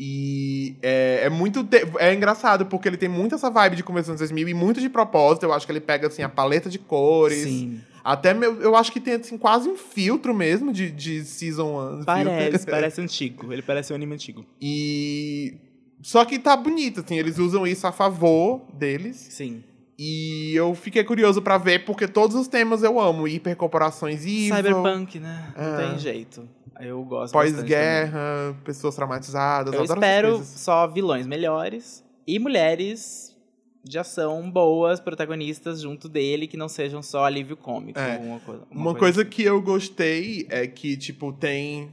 E 0.00 0.76
é, 0.82 1.20
é 1.24 1.28
muito. 1.28 1.64
te- 1.64 1.84
É 1.98 2.12
engraçado, 2.14 2.66
porque 2.66 2.88
ele 2.88 2.96
tem 2.96 3.08
muito 3.08 3.34
essa 3.34 3.50
vibe 3.50 3.76
de 3.76 3.82
começo 3.82 4.04
dos 4.06 4.10
anos 4.10 4.20
2000 4.20 4.48
e 4.48 4.54
muito 4.54 4.80
de 4.80 4.88
propósito. 4.88 5.44
Eu 5.44 5.52
acho 5.52 5.66
que 5.66 5.72
ele 5.72 5.80
pega 5.80 6.06
assim, 6.06 6.22
a 6.22 6.28
paleta 6.28 6.68
de 6.70 6.78
cores. 6.78 7.38
Sim. 7.42 7.80
Até 8.04 8.32
meu, 8.32 8.60
eu 8.62 8.76
acho 8.76 8.92
que 8.92 9.00
tem 9.00 9.14
assim, 9.14 9.36
quase 9.36 9.68
um 9.68 9.76
filtro 9.76 10.32
mesmo 10.34 10.72
de, 10.72 10.90
de 10.90 11.24
Season 11.24 11.98
1. 12.00 12.04
Parece, 12.04 12.66
parece 12.66 13.00
antigo. 13.02 13.52
Ele 13.52 13.62
parece 13.62 13.92
um 13.92 13.96
anime 13.96 14.14
antigo. 14.14 14.44
E. 14.60 15.54
Só 16.00 16.24
que 16.24 16.38
tá 16.38 16.56
bonito, 16.56 17.00
assim, 17.00 17.18
eles 17.18 17.38
usam 17.38 17.66
isso 17.66 17.84
a 17.86 17.90
favor 17.92 18.62
deles. 18.72 19.16
Sim. 19.16 19.64
E 19.98 20.52
eu 20.54 20.74
fiquei 20.76 21.02
curioso 21.02 21.42
pra 21.42 21.58
ver, 21.58 21.84
porque 21.84 22.06
todos 22.06 22.36
os 22.36 22.46
temas 22.46 22.82
eu 22.84 23.00
amo. 23.00 23.26
Hipercorporações 23.26 24.22
evil, 24.24 24.54
Cyberpunk, 24.54 25.18
né? 25.18 25.52
Não 25.56 25.64
É. 25.80 25.88
tem 25.88 25.98
jeito. 25.98 26.48
Eu 26.80 27.02
gosto 27.02 27.32
pós-guerra, 27.32 28.56
pessoas 28.64 28.94
traumatizadas. 28.94 29.74
Eu 29.74 29.82
espero 29.82 30.40
só 30.44 30.86
vilões 30.86 31.26
melhores 31.26 32.04
e 32.24 32.38
mulheres 32.38 33.36
de 33.82 33.98
ação 33.98 34.48
boas, 34.48 35.00
protagonistas 35.00 35.80
junto 35.80 36.08
dele, 36.08 36.46
que 36.46 36.56
não 36.56 36.68
sejam 36.68 37.02
só 37.02 37.24
alívio 37.24 37.56
cômico. 37.56 37.98
É. 37.98 38.18
Uma 38.18 38.38
coisa, 38.38 38.62
Uma 38.70 38.94
coisa 38.94 39.24
que 39.24 39.42
eu 39.42 39.60
gostei 39.60 40.46
é 40.50 40.66
que, 40.66 40.96
tipo, 40.96 41.32
tem 41.32 41.92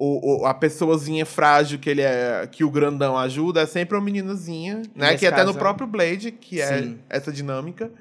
o, 0.00 0.40
o- 0.42 0.46
a 0.46 0.54
pessoazinha 0.54 1.26
frágil 1.26 1.78
que 1.78 1.90
ele 1.90 2.00
é. 2.02 2.46
que 2.50 2.64
o 2.64 2.70
grandão 2.70 3.16
ajuda, 3.18 3.60
é 3.60 3.66
sempre 3.66 3.96
uma 3.96 4.02
meninazinha, 4.04 4.76
né? 4.94 5.10
Nesse 5.12 5.18
Que 5.18 5.26
até 5.26 5.36
caso 5.36 5.48
no 5.48 5.52
é 5.52 5.56
um- 5.56 5.58
próprio 5.58 5.86
Blade, 5.86 6.32
que 6.32 6.60
é 6.60 6.78
Sim. 6.82 6.98
essa 7.08 7.30
dinâmica. 7.30 7.92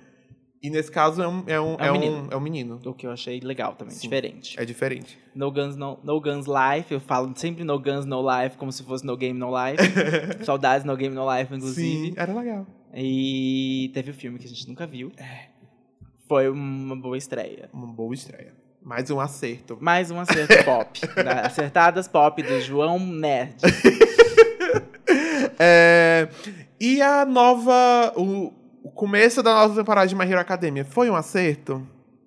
E 0.62 0.70
nesse 0.70 0.92
caso 0.92 1.22
é 1.22 1.28
um, 1.28 1.44
é 1.48 1.60
um, 1.62 1.76
É 1.80 1.84
um 1.84 1.86
é 1.86 1.92
um, 1.92 1.94
menino. 1.94 2.28
é 2.32 2.36
um 2.36 2.40
menino. 2.42 2.82
O 2.86 2.94
que 2.94 3.08
eu 3.08 3.12
achei 3.12 3.40
legal 3.40 3.76
também, 3.76 3.94
Sim. 3.96 4.02
diferente. 4.02 4.60
É 4.60 4.66
diferente. 4.66 5.18
No 5.34 5.50
Guns, 5.52 5.78
no, 5.78 5.98
no 6.04 6.20
Guns 6.20 6.46
Life, 6.48 6.94
eu 6.94 7.00
falo 7.00 7.32
sempre 7.36 7.64
No 7.64 7.80
Guns, 7.80 8.06
No 8.06 8.20
Life, 8.22 8.58
como 8.58 8.70
se 8.72 8.84
fosse 8.84 9.06
No 9.06 9.16
Game, 9.16 9.40
No 9.40 9.52
Life. 9.52 9.82
Saudades 10.44 10.86
No 10.86 10.98
Game, 10.98 11.16
No 11.16 11.24
Life, 11.34 11.56
inclusive. 11.56 12.08
Sim, 12.10 12.14
era 12.18 12.34
legal. 12.34 12.68
E 12.94 13.90
teve 13.94 14.12
o 14.12 14.14
filme 14.14 14.38
que 14.38 14.46
a 14.46 14.50
gente 14.50 14.68
nunca 14.68 14.86
viu. 14.86 15.12
Foi 16.28 16.50
uma 16.50 16.96
boa 16.96 17.18
estreia. 17.18 17.70
Uma 17.72 17.88
boa 17.88 18.14
estreia. 18.14 18.54
Mais 18.90 19.12
um 19.12 19.20
acerto. 19.20 19.78
Mais 19.80 20.10
um 20.10 20.20
acerto 20.20 20.52
pop. 20.66 21.00
da 21.24 21.42
Acertadas 21.42 22.08
Pop 22.08 22.42
do 22.42 22.60
João 22.60 22.98
Nerd. 23.00 23.56
É, 25.62 26.30
e 26.80 27.02
a 27.02 27.26
nova. 27.26 28.14
O, 28.16 28.54
o 28.84 28.90
começo 28.90 29.44
da 29.44 29.54
nova 29.54 29.76
temporada 29.76 30.08
de 30.08 30.16
My 30.16 30.24
Hero 30.24 30.40
Academia 30.40 30.86
foi 30.86 31.10
um 31.10 31.16
acerto? 31.16 31.86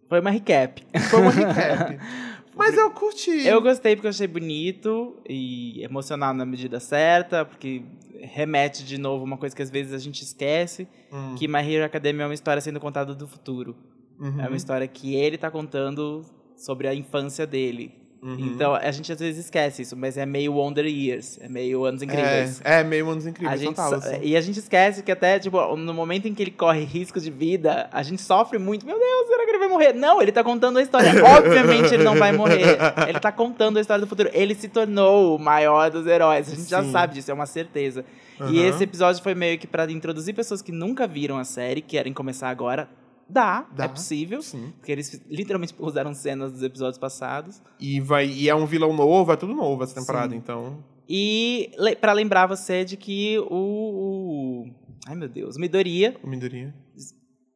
Foi 0.09 0.21
uma 0.21 0.29
recap. 0.31 0.85
Foi 1.09 1.21
uma 1.21 1.31
recap. 1.31 1.99
Mas 2.55 2.77
eu 2.77 2.91
curti. 2.91 3.47
Eu 3.47 3.63
gostei 3.63 3.97
porque 3.97 4.07
eu 4.07 4.11
achei 4.11 4.27
bonito 4.27 5.17
e 5.27 5.83
emocional 5.83 6.35
na 6.35 6.45
medida 6.45 6.79
certa, 6.79 7.45
porque 7.47 7.83
remete 8.21 8.85
de 8.85 8.99
novo 8.99 9.25
uma 9.25 9.39
coisa 9.39 9.57
que 9.57 9.63
às 9.63 9.71
vezes 9.71 9.95
a 9.95 9.99
gente 9.99 10.23
esquece, 10.23 10.87
Hum, 11.11 11.35
que 11.37 11.49
My 11.49 11.61
Hero 11.61 11.87
Academia 11.87 12.25
é 12.25 12.27
uma 12.27 12.35
história 12.35 12.61
sendo 12.61 12.79
contada 12.79 13.15
do 13.15 13.27
futuro. 13.27 13.75
uhum, 14.21 14.41
É 14.43 14.47
uma 14.49 14.57
história 14.57 14.87
que 14.87 15.15
ele 15.15 15.39
tá 15.39 15.51
contando 15.51 16.23
sobre 16.57 16.87
a 16.89 16.95
infância 16.95 17.47
dele. 17.47 17.93
uhum. 18.23 18.37
Então, 18.39 18.73
a 18.75 18.91
gente 18.93 19.11
às 19.13 19.19
vezes 19.19 19.45
esquece 19.47 19.83
isso, 19.83 19.97
mas 19.97 20.17
é 20.17 20.25
meio 20.25 20.53
Wonder 20.55 20.87
Years, 20.87 21.39
é 21.43 21.49
meio 21.49 21.85
Anos 21.85 22.03
Incríveis. 22.03 22.61
É, 22.65 22.81
é 22.81 22.85
meio 22.85 23.09
anos 23.11 23.27
A 23.27 23.31
incríveis, 23.31 23.61
gente 23.61 23.75
total. 23.75 23.89
so- 23.89 23.95
assim. 23.97 24.21
E 24.23 24.37
a 24.37 24.41
gente 24.41 24.59
esquece 24.61 25.03
que 25.03 25.11
até, 25.11 25.39
tipo, 25.41 25.75
no 25.77 25.93
momento 25.93 26.29
em 26.29 26.35
que 26.35 26.41
ele 26.43 26.53
corre 26.53 26.85
risco 26.85 27.19
de 27.21 27.31
vida, 27.33 27.89
a 27.93 28.01
gente 28.05 28.23
sofre 28.23 28.59
muito. 28.59 28.87
Meu 28.87 28.97
Deus, 28.97 29.27
será 29.27 29.45
que 29.45 29.51
ele 29.51 29.59
vai 29.59 29.69
morrer? 29.69 29.93
Não, 29.93 30.23
ele 30.23 30.31
tá 30.31 30.45
contando 30.45 30.79
a 30.79 30.83
história. 30.83 31.11
Obviamente 31.37 31.93
ele 31.95 32.05
não 32.05 32.15
vai 32.15 32.31
morrer. 32.31 32.79
Ele 33.09 33.19
tá 33.19 33.33
contando 33.33 33.79
a 33.79 33.81
história 33.81 34.01
do 34.05 34.09
futuro. 34.09 34.31
Ele 34.33 34.55
se 34.55 34.69
tornou 34.69 35.35
o 35.37 35.39
maior 35.41 35.91
dos 35.91 36.07
heróis. 36.07 36.47
A 36.47 36.55
gente 36.55 36.71
já 36.71 36.83
Sim. 36.85 36.93
sabe 36.93 37.15
disso, 37.15 37.31
é 37.31 37.35
uma 37.35 37.47
certeza. 37.47 38.05
E 38.39 38.43
Aham. 38.61 38.69
esse 38.69 38.85
episódio 38.85 39.21
foi 39.23 39.35
meio 39.35 39.59
que 39.59 39.67
pra 39.67 39.91
introduzir 39.91 40.33
pessoas 40.35 40.63
que 40.63 40.71
nunca 40.73 41.07
viram 41.09 41.39
a 41.39 41.45
série, 41.45 41.81
querem 41.81 42.13
começar 42.13 42.49
agora. 42.51 42.89
Dá, 43.33 43.67
Dá. 43.75 43.85
é 43.85 43.89
possível. 43.89 44.43
Sim. 44.43 44.73
Porque 44.79 44.93
eles 44.93 45.23
literalmente 45.29 45.75
usaram 45.79 46.13
cenas 46.15 46.53
dos 46.53 46.63
episódios 46.63 46.99
passados. 46.99 47.63
E, 47.81 48.01
vai, 48.01 48.27
e 48.27 48.49
é 48.49 48.55
um 48.55 48.67
vilão 48.67 48.93
novo, 48.93 49.33
é 49.33 49.37
tudo 49.37 49.55
novo 49.55 49.83
essa 49.83 49.95
temporada, 49.95 50.31
Sim. 50.33 50.37
então. 50.37 50.85
E 51.09 51.71
le 51.79 51.97
pra 51.97 52.13
lembrar 52.13 52.47
você 52.47 52.85
de 52.85 52.97
que 52.97 53.39
o, 53.39 53.47
o. 53.51 54.67
Ai 55.07 55.15
meu 55.17 55.29
Deus, 55.29 55.57
o 55.57 55.61
Midoriya 55.61 56.15
O 56.23 56.29
Midoriya. 56.29 56.73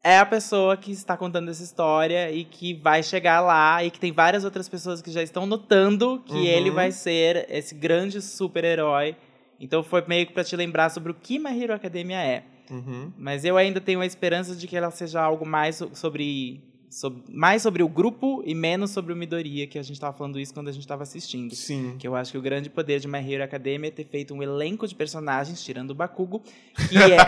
é 0.03 0.19
a 0.19 0.27
pessoa 0.27 0.77
que 0.77 0.91
está 0.91 1.17
contando 1.17 1.49
essa 1.51 1.63
história 1.63 2.31
e 2.33 2.45
que 2.45 2.75
vai 2.75 3.03
chegar 3.03 3.41
lá 3.41 3.85
e 3.85 3.91
que 3.91 4.01
tem 4.01 4.13
várias 4.13 4.45
outras 4.45 4.69
pessoas 4.69 5.01
que 5.01 5.11
já 5.11 5.23
estão 5.23 5.47
notando 5.47 6.23
que 6.27 6.33
Uhum. 6.35 6.45
ele 6.45 6.71
vai 6.71 6.91
ser 6.91 7.47
esse 7.51 7.75
grande 7.75 8.21
super-herói. 8.21 9.15
Então 9.61 9.83
foi 9.83 10.05
meio 10.07 10.27
que 10.27 10.33
pra 10.33 10.43
te 10.45 10.55
lembrar 10.57 10.91
sobre 10.91 11.13
o 11.13 11.15
que 11.15 11.39
My 11.39 11.51
Hero 11.63 11.73
Academia 11.75 12.21
é. 12.21 12.45
Uhum. 12.71 13.11
Mas 13.19 13.45
eu 13.45 13.57
ainda 13.57 13.81
tenho 13.81 14.01
a 14.01 14.07
esperança 14.07 14.55
de 14.57 14.67
que 14.67 14.77
ela 14.77 14.91
seja 14.91 15.21
algo 15.23 15.47
mais 15.47 15.77
so- 15.77 15.91
sobre, 15.95 16.61
sob- 16.91 17.23
mais 17.29 17.63
sobre 17.63 17.83
o 17.83 17.89
grupo 17.89 18.43
e 18.47 18.55
menos 18.55 18.91
sobre 18.91 19.13
o 19.13 19.17
Midoriya, 19.17 19.67
que 19.67 19.79
a 19.79 19.83
gente 19.83 19.99
tava 20.01 20.17
falando 20.17 20.39
isso 20.41 20.53
quando 20.55 20.69
a 20.69 20.73
gente 20.73 20.87
tava 20.87 21.03
assistindo. 21.03 21.55
Sim. 21.55 21.97
Que 21.99 22.07
eu 22.09 22.15
acho 22.17 22.33
que 22.33 22.39
o 22.39 22.43
grande 22.43 22.69
poder 22.71 23.01
de 23.01 23.09
My 23.09 23.19
Hero 23.19 23.45
Academia 23.45 23.89
é 23.89 23.91
ter 23.91 24.05
feito 24.05 24.35
um 24.35 24.43
elenco 24.43 24.87
de 24.87 24.95
personagens, 24.95 25.63
tirando 25.63 25.91
o 25.91 25.95
Bakugo, 25.95 26.43
que 26.89 26.97
é, 27.13 27.19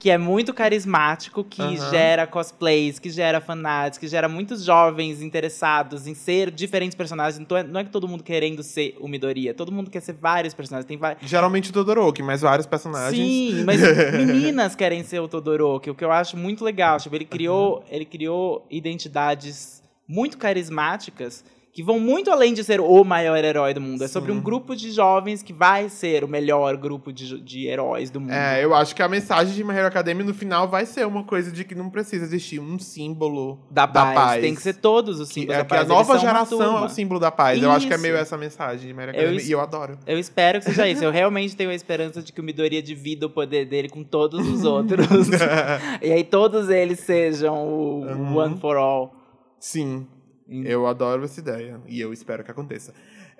que 0.00 0.08
é 0.08 0.16
muito 0.16 0.54
carismático, 0.54 1.44
que 1.44 1.62
gera 1.90 2.26
cosplays, 2.26 2.98
que 2.98 3.10
gera 3.10 3.38
fanarts, 3.38 3.98
que 3.98 4.08
gera 4.08 4.30
muitos 4.30 4.64
jovens 4.64 5.20
interessados 5.20 6.06
em 6.06 6.14
ser 6.14 6.50
diferentes 6.50 6.94
personagens. 6.94 7.38
Então 7.38 7.54
é- 7.54 7.62
não 7.62 7.78
é 7.80 7.84
que 7.84 7.90
todo 7.90 8.08
mundo 8.08 8.24
querendo 8.24 8.62
ser 8.62 8.96
o 8.98 9.06
Midoriya, 9.06 9.52
todo 9.52 9.70
mundo 9.70 9.90
quer 9.90 10.00
ser 10.00 10.14
vários 10.14 10.54
personagens. 10.54 10.86
Tem 10.88 10.96
va- 10.96 11.16
Geralmente 11.20 11.68
o 11.68 11.72
Todoroki, 11.74 12.22
mas 12.22 12.40
vários 12.40 12.66
personagens. 12.66 13.14
Sim, 13.14 13.62
mas 13.64 13.78
meninas 14.16 14.74
querem 14.74 15.04
ser 15.04 15.20
o 15.20 15.28
Todoroki, 15.28 15.90
o 15.90 15.94
que 15.94 16.02
eu 16.04 16.10
acho 16.10 16.34
muito 16.34 16.64
legal. 16.64 16.96
Tipo, 16.98 17.14
ele 17.16 17.26
criou, 17.26 17.84
ele 17.90 18.06
criou 18.06 18.66
identidades 18.70 19.82
muito 20.08 20.38
carismáticas 20.38 21.44
que 21.72 21.82
vão 21.84 22.00
muito 22.00 22.30
além 22.32 22.52
de 22.52 22.64
ser 22.64 22.80
o 22.80 23.04
maior 23.04 23.42
herói 23.44 23.72
do 23.72 23.80
mundo. 23.80 24.02
É 24.02 24.08
sobre 24.08 24.32
um 24.32 24.40
grupo 24.40 24.74
de 24.74 24.90
jovens 24.90 25.40
que 25.42 25.52
vai 25.52 25.88
ser 25.88 26.24
o 26.24 26.28
melhor 26.28 26.76
grupo 26.76 27.12
de, 27.12 27.40
de 27.40 27.66
heróis 27.68 28.10
do 28.10 28.20
mundo. 28.20 28.32
É, 28.32 28.64
eu 28.64 28.74
acho 28.74 28.94
que 28.94 29.00
a 29.02 29.08
mensagem 29.08 29.54
de 29.54 29.62
My 29.62 29.74
Hero 29.74 29.86
Academia 29.86 30.24
no 30.24 30.34
final 30.34 30.68
vai 30.68 30.84
ser 30.84 31.06
uma 31.06 31.22
coisa 31.22 31.52
de 31.52 31.64
que 31.64 31.74
não 31.74 31.88
precisa 31.88 32.24
existir 32.24 32.58
um 32.58 32.76
símbolo 32.78 33.60
da, 33.70 33.86
da 33.86 34.02
paz. 34.02 34.14
paz. 34.14 34.40
Tem 34.42 34.54
que 34.54 34.60
ser 34.62 34.74
todos 34.74 35.20
os 35.20 35.28
Que, 35.28 35.34
símbolos 35.34 35.54
é 35.54 35.58
da 35.58 35.64
que 35.64 35.74
a 35.74 35.76
paz. 35.78 35.88
nova 35.88 36.00
Eles 36.00 36.06
são 36.06 36.14
uma 36.28 36.34
geração 36.34 36.78
é 36.78 36.84
o 36.84 36.88
símbolo 36.88 37.20
da 37.20 37.30
paz. 37.30 37.62
Eu 37.62 37.70
acho 37.70 37.86
que 37.86 37.92
é 37.92 37.96
Isso. 37.96 38.02
meio 38.02 38.16
essa 38.16 38.36
mensagem 38.36 38.88
de 38.88 38.92
My 38.92 39.02
Hero 39.02 39.10
Eu 39.12 39.14
Academia 39.20 39.40
es- 39.40 39.48
e 39.48 39.52
eu 39.52 39.60
adoro. 39.60 39.96
Eu 40.06 40.18
espero 40.18 40.58
que 40.58 40.64
seja 40.66 40.86
isso. 40.90 41.04
Eu 41.04 41.12
realmente 41.12 41.54
tenho 41.54 41.70
a 41.70 41.74
esperança 41.74 42.20
de 42.20 42.32
que 42.32 42.40
o 42.40 42.44
Midoriya 42.44 42.82
divida 42.82 43.26
o 43.26 43.30
poder 43.30 43.64
dele 43.66 43.88
com 43.88 44.02
todos 44.02 44.46
os 44.48 44.64
outros. 44.64 45.06
e 46.02 46.10
aí 46.10 46.24
todos 46.24 46.68
eles 46.68 46.98
sejam 47.00 47.56
o, 47.56 48.00
Uhum. 48.06 48.36
One 48.36 48.58
for 48.58 48.76
All. 48.76 49.14
Sim. 49.60 50.06
Eu 50.50 50.86
adoro 50.86 51.24
essa 51.24 51.40
ideia. 51.40 51.80
E 51.86 52.00
eu 52.00 52.12
espero 52.12 52.42
que 52.44 52.50
aconteça. 52.50 52.92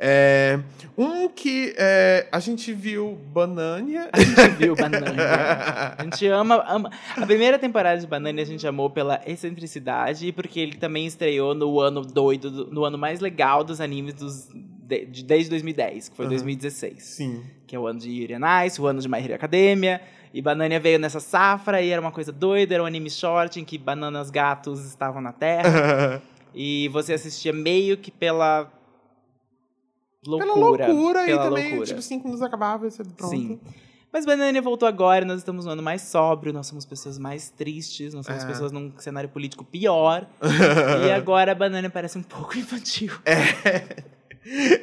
É, 0.03 0.59
um 0.97 1.29
que 1.29 1.75
é, 1.77 2.27
a 2.33 2.41
gente 2.41 2.73
viu 2.73 3.19
Banania. 3.33 4.09
A 4.13 4.19
gente 4.21 4.51
viu 4.57 4.75
Banana. 4.75 5.13
A 5.99 6.05
gente 6.05 6.27
ama, 6.29 6.65
ama. 6.67 6.91
A 7.17 7.27
primeira 7.27 7.59
temporada 7.59 8.01
de 8.01 8.07
Banana 8.07 8.41
a 8.41 8.45
gente 8.45 8.67
amou 8.67 8.89
pela 8.89 9.21
excentricidade 9.27 10.29
e 10.29 10.33
porque 10.33 10.59
ele 10.59 10.77
também 10.79 11.05
estreou 11.07 11.55
no 11.55 11.79
ano 11.81 12.01
doido, 12.01 12.51
do- 12.51 12.67
no 12.73 12.85
ano 12.85 12.97
mais 12.97 13.21
legal 13.21 13.63
dos 13.63 13.79
animes 13.81 14.15
dos, 14.15 14.49
de- 14.55 15.05
de- 15.05 15.25
desde 15.25 15.51
2010, 15.51 16.09
que 16.09 16.17
foi 16.17 16.25
Aham. 16.25 16.31
2016. 16.35 17.03
Sim. 17.03 17.43
Que 17.67 17.77
é 17.77 17.79
o 17.79 17.87
ano 17.87 17.99
de 17.99 18.11
Yuri 18.11 18.35
on 18.37 18.65
Ice, 18.67 18.81
o 18.81 18.87
ano 18.87 19.01
de 19.01 19.09
My 19.09 19.19
Hero 19.23 19.35
Academia. 19.35 20.01
E 20.33 20.41
Banana 20.41 20.79
veio 20.79 20.99
nessa 20.99 21.19
safra 21.21 21.83
e 21.83 21.91
era 21.91 22.01
uma 22.01 22.13
coisa 22.13 22.31
doida, 22.33 22.73
era 22.73 22.83
um 22.83 22.87
anime 22.87 23.11
short 23.11 23.59
em 23.61 23.65
que 23.65 23.77
bananas 23.77 24.31
gatos 24.31 24.87
estavam 24.87 25.21
na 25.21 25.33
terra. 25.33 26.23
e 26.55 26.89
você 26.89 27.13
assistia 27.15 27.53
meio 27.53 27.97
que 27.97 28.11
pela 28.11 28.71
loucura. 30.27 30.55
Pela 30.55 30.67
loucura 30.67 31.25
pela 31.25 31.41
e 31.43 31.49
também, 31.49 31.65
loucura. 31.69 31.87
tipo, 31.87 32.03
cinco 32.03 32.25
minutos 32.25 32.43
acabava 32.43 32.87
e 32.87 32.91
você 32.91 33.05
pronto. 33.05 33.31
Sim. 33.31 33.61
Mas 34.13 34.27
Banana 34.27 34.61
voltou 34.61 34.89
agora, 34.89 35.25
nós 35.25 35.39
estamos 35.39 35.65
no 35.67 35.71
ano 35.71 35.83
mais 35.83 36.03
sóbrio, 36.03 36.53
nós 36.53 36.67
somos 36.67 36.85
pessoas 36.85 37.17
mais 37.17 37.49
tristes, 37.49 38.13
nós 38.13 38.27
somos 38.27 38.43
É. 38.43 38.47
pessoas 38.47 38.73
num 38.73 38.93
cenário 38.99 39.29
político 39.31 39.65
pior. 39.65 40.27
e 41.07 41.11
agora 41.13 41.53
a 41.53 41.55
Banana 41.55 41.89
parece 41.89 42.19
um 42.19 42.23
pouco 42.23 42.59
infantil. 42.59 43.13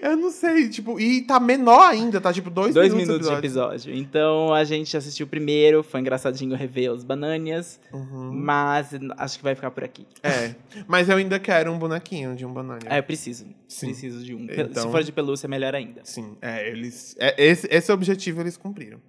Eu 0.04 0.16
não 0.16 0.30
sei, 0.30 0.70
tipo, 0.70 1.00
e 1.00 1.24
tá 1.24 1.40
menor 1.40 1.82
ainda, 1.90 2.22
tá 2.22 2.32
tipo 2.32 2.50
dois, 2.50 2.76
Dois 2.76 2.94
minutos, 2.94 3.08
minutos 3.08 3.28
de 3.30 3.34
episódio. 3.36 3.94
Então 3.96 4.54
a 4.54 4.64
gente 4.64 4.96
assistiu 4.96 5.26
o 5.26 5.30
primeiro, 5.30 5.82
foi 5.82 6.00
engraçadinho 6.00 6.56
rever 6.56 6.92
os 6.92 7.04
bananias, 7.04 7.80
Uhum. 7.92 8.32
mas 8.34 8.92
acho 9.18 9.38
que 9.38 9.44
vai 9.44 9.56
ficar 9.56 9.72
por 9.72 9.84
aqui. 9.84 10.06
É, 10.22 10.54
mas 10.88 11.10
eu 11.10 11.18
ainda 11.18 11.40
quero 11.40 11.72
um 11.72 11.80
bonequinho 11.80 12.36
de 12.36 12.46
um 12.46 12.54
banana. 12.54 12.80
É, 12.86 13.00
eu 13.00 13.04
preciso. 13.04 13.48
Sim. 13.68 13.88
Preciso 13.88 14.24
de 14.24 14.36
um. 14.36 14.44
Então- 14.44 14.84
Se 14.84 14.92
for 14.92 15.02
de 15.04 15.12
pelúcia, 15.12 15.50
melhor 15.50 15.74
ainda. 15.74 16.02
Sim, 16.04 16.38
é, 16.40 16.70
eles, 16.70 17.16
é, 17.20 17.34
esse, 17.44 17.68
esse 17.72 17.92
objetivo 17.92 18.42
eles 18.42 18.56
cumpriram. 18.58 19.00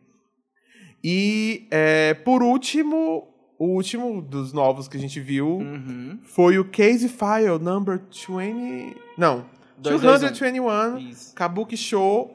E, 1.04 1.66
é, 1.70 2.14
por 2.14 2.42
último, 2.42 3.28
o 3.58 3.66
último 3.74 4.20
dos 4.22 4.52
novos 4.52 4.88
que 4.88 4.96
a 4.96 5.00
gente 5.00 5.20
viu 5.20 5.58
Uhum. 5.58 6.18
foi 6.22 6.58
o 6.58 6.64
Case 6.64 7.08
File 7.08 7.58
number 7.60 8.00
20... 8.10 8.96
Não, 9.16 9.44
221, 9.78 10.98
Isso. 10.98 11.34
Kabuki 11.34 11.76
Show, 11.76 12.34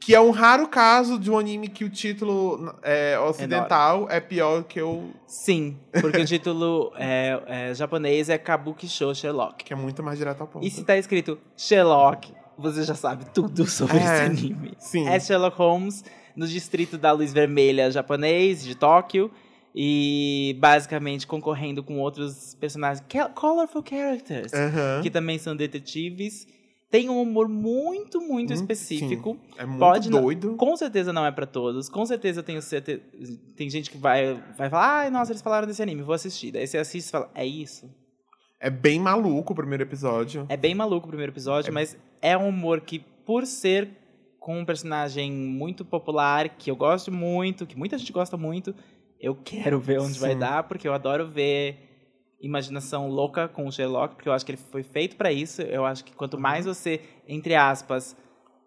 que 0.00 0.14
é 0.14 0.20
um 0.20 0.30
raro 0.30 0.68
caso 0.68 1.18
de 1.18 1.30
um 1.30 1.38
anime 1.38 1.68
que 1.68 1.84
o 1.84 1.90
título 1.90 2.72
é, 2.82 3.18
ocidental 3.18 4.06
é 4.10 4.20
pior 4.20 4.62
que 4.64 4.80
o... 4.80 5.10
Sim, 5.26 5.76
porque 6.00 6.18
o 6.18 6.24
título 6.24 6.92
é, 6.98 7.42
é, 7.70 7.74
japonês 7.74 8.28
é 8.28 8.38
Kabuki 8.38 8.88
Show 8.88 9.14
Sherlock. 9.14 9.64
Que 9.64 9.72
é 9.72 9.76
muito 9.76 10.02
mais 10.02 10.18
direto 10.18 10.40
ao 10.40 10.46
ponto. 10.46 10.64
E 10.64 10.70
se 10.70 10.84
tá 10.84 10.96
escrito 10.96 11.38
Sherlock, 11.56 12.32
você 12.56 12.82
já 12.84 12.94
sabe 12.94 13.24
tudo 13.34 13.66
sobre 13.70 13.98
É, 13.98 14.00
esse 14.00 14.22
anime. 14.22 14.72
sim. 14.78 15.08
É 15.08 15.18
Sherlock 15.18 15.56
Holmes 15.56 16.04
no 16.36 16.46
distrito 16.46 16.96
da 16.96 17.10
Luz 17.10 17.32
Vermelha 17.32 17.90
japonês, 17.90 18.62
de 18.62 18.74
Tóquio. 18.76 19.30
E 19.80 20.56
basicamente 20.58 21.26
concorrendo 21.26 21.84
com 21.84 21.98
outros 22.00 22.54
personagens, 22.58 23.04
ca- 23.08 23.28
colorful 23.28 23.84
characters, 23.88 24.52
Aham. 24.52 25.00
que 25.02 25.10
também 25.10 25.38
são 25.38 25.54
detetives. 25.54 26.48
Tem 26.90 27.08
um 27.10 27.20
humor 27.20 27.48
muito, 27.48 28.18
muito 28.20 28.50
Hum, 28.50 28.54
específico. 28.54 29.38
É 29.58 29.66
muito 29.66 29.78
Pode 29.78 30.10
não- 30.10 30.22
doido. 30.22 30.56
Com 30.56 30.74
certeza 30.76 31.12
não 31.12 31.26
é 31.26 31.30
pra 31.30 31.44
todos. 31.44 31.88
Com 31.88 32.06
certeza 32.06 32.42
tenho 32.42 32.62
certeza. 32.62 33.02
Tem 33.56 33.68
gente 33.68 33.90
que 33.90 33.98
vai, 33.98 34.34
vai 34.56 34.70
falar, 34.70 35.00
ai, 35.00 35.10
nossa, 35.10 35.32
eles 35.32 35.42
falaram 35.42 35.66
desse 35.66 35.82
anime, 35.82 36.00
vou 36.02 36.14
assistir. 36.14 36.50
Daí 36.50 36.66
você 36.66 36.78
assiste 36.78 37.06
e 37.08 37.10
fala, 37.10 37.30
é 37.34 37.44
isso? 37.44 37.90
É 38.58 38.70
bem 38.70 38.98
maluco 38.98 39.52
o 39.52 39.56
primeiro 39.56 39.82
episódio. 39.84 40.46
É 40.48 40.56
bem 40.56 40.74
maluco 40.74 41.06
o 41.06 41.08
primeiro 41.10 41.30
episódio, 41.32 41.72
mas 41.72 41.96
é 42.22 42.36
um 42.38 42.48
humor 42.48 42.80
que, 42.80 42.98
por 42.98 43.46
ser 43.46 43.90
com 44.40 44.58
um 44.60 44.64
personagem 44.64 45.30
muito 45.30 45.84
popular, 45.84 46.48
que 46.48 46.70
eu 46.70 46.74
gosto 46.76 47.12
muito, 47.12 47.66
que 47.66 47.76
muita 47.76 47.98
gente 47.98 48.12
gosta 48.12 48.36
muito, 48.36 48.74
eu 49.20 49.34
quero 49.34 49.78
ver 49.78 50.00
onde 50.00 50.18
vai 50.18 50.32
Sim. 50.32 50.38
dar, 50.38 50.62
porque 50.62 50.88
eu 50.88 50.94
adoro 50.94 51.28
ver 51.28 51.87
imaginação 52.40 53.08
louca 53.08 53.48
com 53.48 53.66
o 53.66 53.72
Sherlock, 53.72 54.14
porque 54.14 54.28
eu 54.28 54.32
acho 54.32 54.44
que 54.46 54.52
ele 54.52 54.60
foi 54.70 54.82
feito 54.82 55.16
pra 55.16 55.32
isso. 55.32 55.60
Eu 55.62 55.84
acho 55.84 56.04
que 56.04 56.12
quanto 56.12 56.38
mais 56.38 56.66
Uhum. 56.66 56.74
você, 56.74 57.00
entre 57.26 57.54
aspas, 57.54 58.16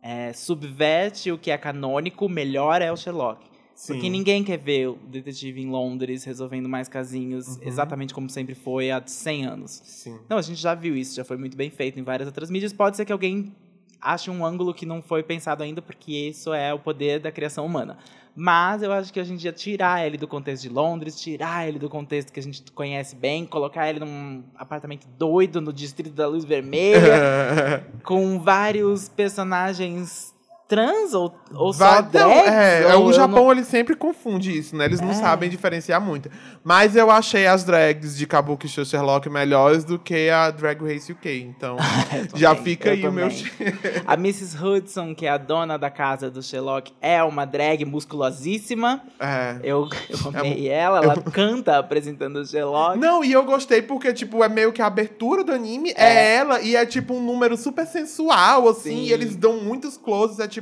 é, 0.04 0.34
subverte 0.34 1.32
o 1.32 1.38
que 1.38 1.52
é 1.52 1.58
canônico, 1.58 2.28
melhor 2.28 2.82
é 2.82 2.92
o 2.92 2.98
Sherlock. 2.98 3.50
Sim. 3.74 3.94
Porque 3.94 4.10
ninguém 4.10 4.44
quer 4.44 4.58
ver 4.58 4.90
o 4.90 4.94
detetive 5.08 5.62
em 5.62 5.68
Londres 5.70 6.24
resolvendo 6.24 6.68
mais 6.70 6.88
casinhos 6.88 7.48
Uhum. 7.58 7.64
exatamente 7.64 8.14
como 8.14 8.30
sempre 8.30 8.54
foi 8.54 8.92
há 8.92 9.02
100 9.06 9.46
anos. 9.46 9.82
Sim. 9.84 10.20
Não, 10.30 10.38
a 10.38 10.42
gente 10.42 10.60
já 10.62 10.76
viu 10.76 10.96
isso, 10.96 11.16
já 11.16 11.24
foi 11.24 11.38
muito 11.38 11.58
bem 11.58 11.70
feito 11.72 12.00
em 12.00 12.04
várias 12.04 12.28
outras 12.28 12.52
mídias. 12.52 12.74
Pode 12.74 12.98
ser 12.98 13.06
que 13.06 13.12
alguém 13.14 13.56
ache 14.02 14.32
um 14.32 14.46
ângulo 14.46 14.74
que 14.74 14.86
não 14.86 15.02
foi 15.02 15.22
pensado 15.22 15.64
ainda, 15.64 15.82
porque 15.82 16.12
isso 16.12 16.54
é 16.54 16.74
o 16.74 16.80
poder 16.80 17.20
da 17.20 17.32
criação 17.32 17.66
humana. 17.66 17.98
Mas 18.36 18.82
eu 18.82 18.94
acho 18.94 19.12
que 19.12 19.20
hoje 19.20 19.34
em 19.34 19.36
dia 19.36 19.52
tirar 19.52 20.06
ele 20.06 20.18
do 20.18 20.28
contexto 20.28 20.64
de 20.64 20.70
Londres, 20.70 21.20
tirar 21.20 21.68
ele 21.68 21.78
do 21.78 21.90
contexto 21.90 22.32
que 22.32 22.40
a 22.40 22.44
gente 22.44 22.72
conhece 22.72 23.16
bem, 23.16 23.46
colocar 23.46 23.90
ele 23.90 24.00
num 24.00 24.44
apartamento 24.56 25.06
doido 25.18 25.60
no 25.60 25.74
distrito 25.74 26.14
da 26.14 26.28
luz 26.28 26.46
vermelha, 26.46 27.86
com 28.04 28.40
vários 28.40 29.10
personagens 29.10 30.31
trans 30.72 31.14
ou, 31.14 31.36
ou 31.54 31.74
só 31.74 32.02
Vai- 32.02 32.02
não, 32.04 32.10
drags, 32.30 32.48
é, 32.54 32.96
ou 32.96 33.08
o 33.08 33.10
eu 33.10 33.14
Japão 33.14 33.52
ele 33.52 33.66
sempre 33.66 33.94
confunde 33.94 34.58
isso, 34.58 34.74
né? 34.74 34.86
Eles 34.86 35.02
não 35.02 35.12
É. 35.12 35.14
sabem 35.16 35.50
diferenciar 35.50 36.00
muito. 36.00 36.32
Mas 36.64 36.96
eu 36.96 37.12
achei 37.12 37.46
as 37.46 37.66
drags 37.66 38.16
de 38.16 38.26
Kabuki 38.26 38.70
Show 38.70 38.86
Sherlock 38.86 39.30
melhores 39.30 39.84
do 39.84 40.00
que 40.00 40.30
a 40.30 40.50
Drag 40.50 40.82
Race 40.82 41.12
UK. 41.12 41.42
Então, 41.42 41.76
Eu 42.34 42.40
já 42.40 42.50
também, 42.56 42.64
fica 42.64 42.88
eu 42.90 42.94
aí 42.94 43.08
o 43.08 43.12
meu. 43.12 43.28
A 44.08 44.14
Mrs. 44.14 44.58
Hudson, 44.64 45.14
que 45.14 45.26
é 45.26 45.30
a 45.30 45.38
dona 45.38 45.78
da 45.78 45.90
casa 45.90 46.32
do 46.32 46.42
Sherlock, 46.42 46.94
é 47.02 47.22
uma 47.22 47.44
drag 47.44 47.84
musculosíssima. 47.84 49.02
É. 49.20 49.58
Eu, 49.64 49.90
eu 50.10 50.18
amei 50.40 50.70
ela, 50.70 51.00
ela 51.04 51.18
canta 51.22 51.78
apresentando 51.80 52.38
o 52.38 52.46
Sherlock. 52.46 52.98
Não, 52.98 53.24
e 53.26 53.34
eu 53.34 53.44
gostei 53.44 53.82
porque, 53.82 54.14
tipo, 54.14 54.42
é 54.44 54.48
meio 54.48 54.72
que 54.72 54.82
a 54.82 54.86
abertura 54.86 55.44
do 55.44 55.52
anime 55.52 55.92
é, 55.98 56.36
ela 56.36 56.62
e 56.62 56.76
é, 56.78 56.86
tipo, 56.86 57.14
um 57.14 57.22
número 57.22 57.58
super 57.58 57.86
sensual, 57.86 58.70
assim, 58.70 58.90
Sim. 58.92 59.04
e 59.04 59.12
eles 59.12 59.36
dão 59.36 59.58
muitos 59.62 59.98
closes, 59.98 60.40
é 60.40 60.48
tipo. 60.48 60.61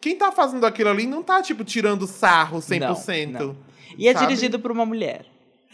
Quem 0.00 0.16
tá 0.16 0.32
fazendo 0.32 0.64
aquilo 0.64 0.88
ali 0.90 1.06
não 1.06 1.22
tá, 1.22 1.42
tipo, 1.42 1.62
tirando 1.64 2.06
sarro 2.06 2.58
100%. 2.58 3.26
Não, 3.30 3.46
não. 3.48 3.56
E 3.98 4.08
é 4.08 4.12
sabe? 4.12 4.26
dirigido 4.26 4.58
por 4.58 4.70
uma 4.70 4.86
mulher, 4.86 5.26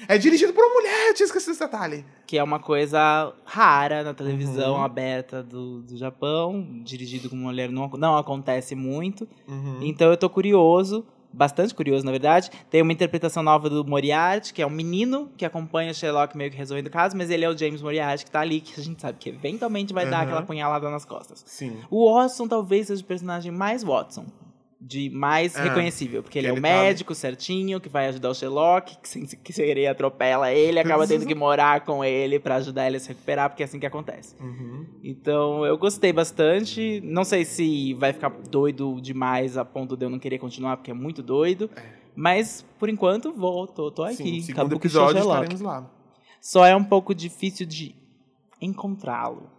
É 0.09 0.19
dirigido 0.19 0.53
por 0.53 0.63
uma 0.65 0.75
mulher, 0.75 1.09
eu 1.09 1.15
tinha 1.15 1.25
esquecido 1.27 1.53
esse 1.53 1.61
detalhe. 1.61 2.05
que 2.27 2.37
é 2.37 2.43
uma 2.43 2.59
coisa 2.59 3.33
rara 3.45 4.03
na 4.03 4.13
televisão 4.13 4.75
Uhum. 4.75 4.83
aberta 4.85 5.43
do, 5.43 5.81
do 5.83 5.97
Japão. 5.97 6.67
Dirigido 6.85 7.29
por 7.31 7.35
uma 7.37 7.45
mulher 7.51 7.71
não, 7.71 7.89
não 7.91 8.17
acontece 8.17 8.75
muito. 8.75 9.27
Uhum. 9.49 9.79
Então 9.81 10.11
eu 10.11 10.17
tô 10.17 10.29
curioso, 10.29 11.07
bastante 11.33 11.74
curioso, 11.74 12.05
na 12.05 12.11
verdade. 12.11 12.51
Tem 12.70 12.83
uma 12.83 12.93
interpretação 12.93 13.43
nova 13.43 13.68
do 13.68 13.85
Moriarty, 13.85 14.53
que 14.55 14.62
é 14.62 14.66
um 14.66 14.70
menino 14.70 15.31
que 15.37 15.45
acompanha 15.45 15.93
Sherlock 15.93 16.37
meio 16.37 16.51
que 16.51 16.57
resolvendo 16.57 16.87
o 16.87 16.91
caso, 16.91 17.16
mas 17.16 17.31
ele 17.31 17.45
é 17.45 17.49
o 17.49 17.57
James 17.57 17.83
Moriarty 17.83 18.24
que 18.24 18.31
tá 18.31 18.41
ali, 18.41 18.61
que 18.61 18.81
a 18.81 18.85
gente 18.85 19.01
sabe 19.01 19.18
que 19.18 19.29
eventualmente 19.29 19.93
vai 19.93 20.09
dar 20.09 20.18
Uhum. 20.18 20.22
aquela 20.24 20.43
punhalada 20.43 20.91
nas 20.91 21.05
costas. 21.05 21.43
Sim. 21.47 21.79
O 21.91 22.12
Watson 22.14 22.49
talvez 22.49 22.87
seja 22.87 23.03
o 23.03 23.07
personagem 23.07 23.53
mais 23.53 23.83
Watson. 23.83 24.24
De 24.89 25.11
mais 25.11 25.57
Ah, 25.57 25.64
reconhecível. 25.64 26.22
Porque 26.22 26.39
ele 26.39 26.47
é 26.47 26.53
o 26.53 26.55
tá- 26.57 26.61
médico 26.61 27.12
certinho, 27.12 27.80
que 27.80 27.89
vai 27.89 28.07
ajudar 28.07 28.30
o 28.30 28.34
Sherlock, 28.34 28.97
que, 28.99 29.09
se- 29.09 29.37
que 29.37 29.53
seria 29.53 29.91
atropela 29.91 30.53
ele, 30.53 30.78
acaba 30.78 31.09
tendo 31.09 31.26
que 31.26 31.34
morar 31.34 31.84
com 31.84 32.05
ele 32.05 32.39
pra 32.39 32.55
ajudar 32.57 32.87
ele 32.87 32.97
a 32.99 33.01
se 33.01 33.09
recuperar, 33.09 33.51
porque 33.51 33.64
é 33.64 33.66
assim 33.66 33.80
que 33.80 33.87
acontece. 33.87 34.37
Uhum. 34.41 34.87
Então, 35.03 35.66
eu 35.66 35.76
gostei 35.76 36.12
bastante. 36.12 37.01
Não 37.03 37.24
sei 37.24 37.45
se 37.45 37.95
vai 37.95 38.12
ficar 38.12 38.28
doido 38.49 39.01
demais 39.01 39.57
a 39.57 39.64
ponto 39.64 39.97
de 39.97 40.05
eu 40.07 40.11
não 40.11 40.20
querer 40.20 40.39
continuar, 40.39 40.76
porque 40.76 40.93
é 40.93 40.95
muito 40.95 41.20
doido. 41.20 41.68
Mas, 42.14 42.64
por 42.78 42.89
enquanto, 42.89 43.32
vou. 43.32 43.66
Tô, 43.66 43.91
tô 43.91 44.05
aqui. 44.05 44.16
Sim, 44.16 44.41
segundo 44.43 44.68
Show 44.70 44.78
episódio 44.78 45.18
estaremos 45.20 45.61
lá. 45.61 45.91
Só 46.41 46.64
é 46.64 46.76
um 46.76 46.84
pouco 46.84 47.12
difícil 47.12 47.66
de 47.66 47.93
encontrá-lo. 48.61 49.51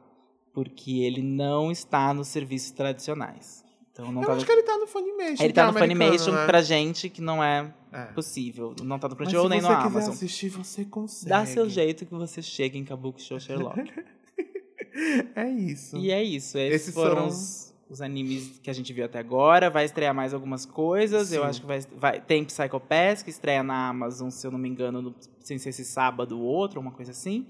Porque 0.54 1.02
ele 1.04 1.22
não 1.22 1.70
está 1.72 2.14
nos 2.14 2.30
serviços 2.30 2.72
tradicionais. 2.72 3.64
Então 4.00 4.12
não 4.12 4.22
Eu 4.22 4.28
tá 4.28 4.34
acho 4.34 4.46
que 4.46 4.52
ele 4.52 4.64
tá 4.64 4.78
no 4.78 4.86
Funimation. 4.86 5.44
Ele 5.44 5.54
tá 5.54 5.72
no 5.72 5.78
Funimation 5.80 6.32
né? 6.32 6.46
pra 6.46 6.62
gente 6.62 7.10
que 7.10 7.20
não 7.22 7.44
é 7.44 7.74
É. 7.92 8.04
possível. 8.14 8.76
Não 8.84 9.00
tá 9.00 9.08
no 9.10 9.16
Crunchyroll 9.16 9.46
se 9.46 9.50
nem 9.50 9.60
você 9.62 9.68
no 9.70 9.76
quiser 9.78 9.88
Amazon. 9.88 10.14
assistir, 10.14 10.50
você 10.50 10.86
consegue. 10.86 11.30
Dá 11.30 11.46
seu 11.46 11.68
jeito 11.68 12.06
que 12.06 12.14
você 12.14 12.42
chega 12.42 12.78
em 12.78 12.84
Kabuki 12.84 13.22
Show 13.22 13.40
Sherlock. 13.40 13.80
É 15.36 15.48
isso. 15.48 15.96
E 15.98 16.10
é 16.12 16.24
isso. 16.24 16.58
Esses, 16.58 16.82
Esses 16.82 16.94
foram 16.96 17.16
são- 17.16 17.28
os, 17.28 17.74
os 17.88 18.02
animes 18.02 18.60
que 18.64 18.70
a 18.70 18.74
gente 18.74 18.92
viu 18.92 19.06
até 19.06 19.20
agora. 19.20 19.70
Vai 19.70 19.86
estrear 19.86 20.12
mais 20.14 20.34
algumas 20.34 20.66
coisas. 20.66 21.32
Eu 21.32 21.44
Sim. 21.44 21.48
acho 21.50 21.62
que 21.62 21.68
vai, 21.68 21.80
vai. 21.96 22.20
Tem 22.22 22.44
Psycho 22.44 22.80
Pass, 22.80 23.22
que 23.22 23.30
estreia 23.30 23.62
na 23.62 23.90
Amazon, 23.90 24.30
se 24.32 24.46
eu 24.48 24.50
não 24.50 24.58
me 24.58 24.68
engano, 24.68 25.00
no, 25.02 25.16
sem 25.42 25.60
ser 25.60 25.70
esse 25.70 25.86
sábado 25.86 26.40
ou 26.40 26.44
outro, 26.46 26.80
uma 26.80 26.92
coisa 26.92 27.12
assim. 27.12 27.46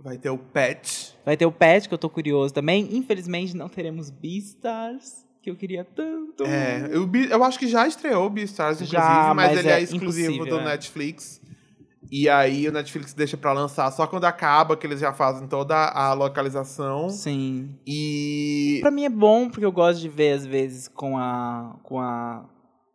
Vai 0.00 0.16
ter 0.16 0.30
o 0.30 0.38
Pet. 0.38 1.14
Vai 1.24 1.36
ter 1.36 1.44
o 1.44 1.52
Pet, 1.52 1.86
que 1.86 1.92
eu 1.92 1.98
tô 1.98 2.08
curioso 2.08 2.54
também. 2.54 2.88
Infelizmente, 2.96 3.54
não 3.54 3.68
teremos 3.68 4.08
Beastars, 4.08 5.25
que 5.46 5.50
eu 5.50 5.56
queria 5.56 5.84
tanto. 5.84 6.42
É, 6.44 6.88
eu, 6.90 7.08
eu 7.30 7.44
acho 7.44 7.56
que 7.56 7.68
já 7.68 7.86
estreou 7.86 8.26
o 8.26 8.30
Beastars, 8.30 8.78
inclusive, 8.78 9.00
Já, 9.00 9.32
mas, 9.32 9.50
mas 9.50 9.58
ele 9.60 9.68
é 9.68 9.78
é, 9.78 9.80
exclusivo 9.80 10.44
do 10.44 10.58
é. 10.58 10.64
Netflix. 10.64 11.40
E 12.10 12.28
aí 12.28 12.68
o 12.68 12.72
Netflix 12.72 13.14
deixa 13.14 13.36
pra 13.36 13.52
lançar 13.52 13.90
só 13.92 14.08
quando 14.08 14.24
acaba, 14.24 14.76
que 14.76 14.84
eles 14.86 14.98
já 14.98 15.12
fazem 15.12 15.46
toda 15.46 15.76
a 15.76 16.12
localização. 16.14 17.08
Sim. 17.10 17.76
E. 17.86 18.78
Pra 18.80 18.90
mim 18.90 19.04
é 19.04 19.08
bom, 19.08 19.48
porque 19.48 19.64
eu 19.64 19.70
gosto 19.70 20.00
de 20.00 20.08
ver, 20.08 20.32
às 20.32 20.44
vezes, 20.44 20.88
com 20.88 21.16
a, 21.16 21.76
com 21.84 22.00
a 22.00 22.44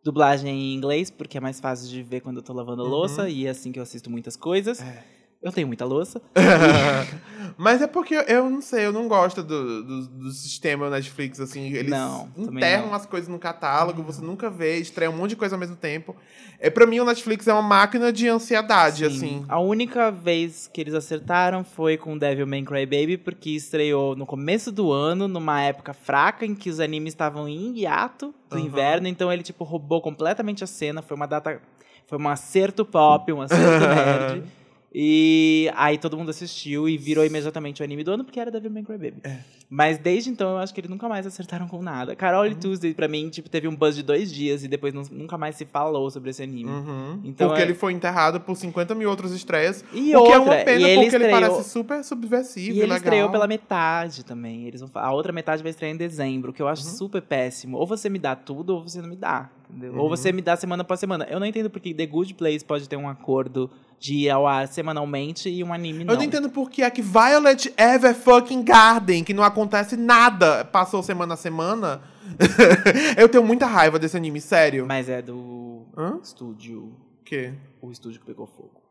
dublagem 0.04 0.50
em 0.50 0.74
inglês, 0.74 1.10
porque 1.10 1.38
é 1.38 1.40
mais 1.40 1.58
fácil 1.58 1.88
de 1.88 2.02
ver 2.02 2.20
quando 2.20 2.36
eu 2.38 2.42
tô 2.42 2.52
lavando 2.52 2.82
Uhum. 2.82 2.88
louça, 2.90 3.30
e 3.30 3.46
é 3.46 3.50
assim 3.50 3.72
que 3.72 3.78
eu 3.78 3.82
assisto 3.82 4.10
muitas 4.10 4.36
coisas. 4.36 4.82
É. 4.82 5.02
Eu 5.42 5.50
tenho 5.50 5.66
muita 5.66 5.84
louça. 5.84 6.22
Mas 7.58 7.82
é 7.82 7.86
porque 7.86 8.14
eu, 8.14 8.48
não 8.48 8.62
sei, 8.62 8.86
eu 8.86 8.92
não 8.92 9.08
gosto 9.08 9.42
do, 9.42 9.82
do, 9.82 10.06
do 10.06 10.30
sistema 10.30 10.88
Netflix, 10.88 11.40
assim. 11.40 11.72
Eles 11.72 11.90
Não, 11.90 12.30
enterram 12.36 12.86
não. 12.86 12.94
as 12.94 13.04
coisas 13.06 13.28
no 13.28 13.38
catálogo, 13.38 14.02
você 14.02 14.22
nunca 14.22 14.48
vê, 14.48 14.76
estreia 14.78 15.10
um 15.10 15.16
monte 15.16 15.30
de 15.30 15.36
coisa 15.36 15.56
ao 15.56 15.60
mesmo 15.60 15.76
tempo. 15.76 16.14
É, 16.60 16.70
pra 16.70 16.86
mim, 16.86 17.00
o 17.00 17.04
Netflix 17.04 17.48
é 17.48 17.52
uma 17.52 17.60
máquina 17.60 18.12
de 18.12 18.28
ansiedade, 18.28 19.04
Sim. 19.04 19.06
assim. 19.06 19.44
A 19.48 19.58
única 19.58 20.12
vez 20.12 20.70
que 20.72 20.80
eles 20.80 20.94
acertaram 20.94 21.64
foi 21.64 21.96
com 21.96 22.16
Devil 22.16 22.46
May 22.46 22.62
Cry 22.62 22.86
Baby, 22.86 23.16
porque 23.18 23.50
estreou 23.50 24.14
no 24.14 24.24
começo 24.24 24.70
do 24.70 24.92
ano, 24.92 25.26
numa 25.26 25.60
época 25.60 25.92
fraca 25.92 26.46
em 26.46 26.54
que 26.54 26.70
os 26.70 26.78
animes 26.78 27.12
estavam 27.12 27.48
em 27.48 27.80
hiato 27.80 28.32
do 28.48 28.56
Aham. 28.56 28.66
inverno, 28.66 29.08
então 29.08 29.32
ele 29.32 29.42
tipo 29.42 29.64
roubou 29.64 30.00
completamente 30.00 30.62
a 30.62 30.66
cena, 30.68 31.02
foi 31.02 31.16
uma 31.16 31.26
data 31.26 31.60
foi 32.06 32.18
um 32.18 32.28
acerto 32.28 32.84
pop, 32.84 33.32
um 33.32 33.40
acerto 33.40 33.80
nerd. 33.88 34.44
E 34.94 35.70
aí 35.74 35.96
todo 35.96 36.16
mundo 36.18 36.28
assistiu 36.30 36.86
e 36.88 36.98
virou 36.98 37.24
imediatamente 37.24 37.80
o 37.80 37.84
anime 37.84 38.04
do 38.04 38.12
ano, 38.12 38.24
porque 38.24 38.38
era 38.38 38.50
Devil 38.50 38.70
May 38.70 38.82
Cry 38.82 38.98
Baby. 38.98 39.16
É. 39.24 39.38
Mas 39.70 39.96
desde 39.96 40.28
então 40.28 40.50
eu 40.50 40.58
acho 40.58 40.74
que 40.74 40.80
eles 40.80 40.90
nunca 40.90 41.08
mais 41.08 41.26
acertaram 41.26 41.66
com 41.66 41.80
nada. 41.82 42.14
Carol 42.14 42.42
Uhum. 42.44 42.50
e 42.50 42.54
Tuesday, 42.54 42.92
pra 42.92 43.08
mim, 43.08 43.30
tipo, 43.30 43.48
teve 43.48 43.66
um 43.66 43.74
buzz 43.74 43.96
de 43.96 44.02
dois 44.02 44.30
dias 44.30 44.62
e 44.62 44.68
depois 44.68 44.92
nu- 44.92 45.06
nunca 45.10 45.38
mais 45.38 45.56
se 45.56 45.64
falou 45.64 46.10
sobre 46.10 46.28
esse 46.28 46.42
anime. 46.42 46.68
Uhum. 46.68 47.20
Então 47.24 47.48
porque 47.48 47.62
é- 47.62 47.64
ele 47.64 47.72
foi 47.72 47.94
enterrado 47.94 48.38
por 48.38 48.54
50 48.54 48.94
mil 48.94 49.08
outras 49.08 49.32
estreias. 49.32 49.82
E 49.94 50.14
o 50.14 50.24
que 50.24 50.30
é 50.32 50.38
outra, 50.38 50.40
uma 50.40 50.56
pena, 50.56 50.70
ele 50.88 51.02
porque 51.04 51.16
ele 51.16 51.24
estreou- 51.24 51.40
parece 51.52 51.70
super 51.70 52.04
subversivo 52.04 52.66
E 52.66 52.70
ele 52.72 52.80
legal. 52.82 52.96
estreou 52.98 53.30
pela 53.30 53.46
metade 53.46 54.22
também. 54.26 54.66
Eles 54.66 54.82
vão, 54.82 54.90
a 54.94 55.10
outra 55.10 55.32
metade 55.32 55.62
vai 55.62 55.70
estrear 55.70 55.90
em 55.94 55.96
dezembro, 55.96 56.52
que 56.52 56.60
eu 56.60 56.68
acho 56.68 56.84
Uhum. 56.86 56.92
super 56.92 57.22
péssimo. 57.22 57.78
Ou 57.78 57.86
você 57.86 58.10
me 58.10 58.18
dá 58.18 58.36
tudo, 58.36 58.74
ou 58.74 58.82
você 58.86 59.00
não 59.00 59.08
me 59.08 59.16
dá. 59.16 59.48
Entendeu? 59.72 59.94
Uhum. 59.94 60.00
Ou 60.00 60.08
você 60.08 60.30
me 60.32 60.42
dá 60.42 60.54
semana 60.54 60.82
após 60.82 61.00
semana. 61.00 61.26
Eu 61.30 61.40
não 61.40 61.46
entendo 61.46 61.70
porque 61.70 61.94
The 61.94 62.06
Good 62.06 62.34
Place 62.34 62.62
pode 62.62 62.86
ter 62.88 62.96
um 62.96 63.08
acordo 63.08 63.70
de 63.98 64.14
ir 64.14 64.30
ao 64.30 64.46
ar 64.46 64.68
semanalmente 64.68 65.48
e 65.48 65.64
um 65.64 65.72
anime 65.72 66.04
não. 66.04 66.12
Eu 66.12 66.18
não 66.18 66.24
entendo 66.24 66.50
por 66.50 66.70
que 66.70 66.82
é 66.82 66.90
que 66.90 67.00
Violet 67.00 67.72
Everfucking 67.78 68.62
Garden, 68.62 69.24
que 69.24 69.32
não 69.32 69.42
acontece 69.42 69.96
nada, 69.96 70.64
passou 70.64 71.02
semana 71.02 71.34
a 71.34 71.36
semana. 71.36 72.02
eu 73.16 73.28
tenho 73.28 73.44
muita 73.44 73.66
raiva 73.66 73.98
desse 73.98 74.16
anime, 74.16 74.40
sério. 74.40 74.86
Mas 74.86 75.08
é 75.08 75.22
do 75.22 75.86
Hã? 75.96 76.18
estúdio. 76.22 76.92
O 77.20 77.24
quê? 77.24 77.54
O 77.80 77.90
estúdio 77.90 78.20
que 78.20 78.26
pegou 78.26 78.46
fogo. 78.46 78.81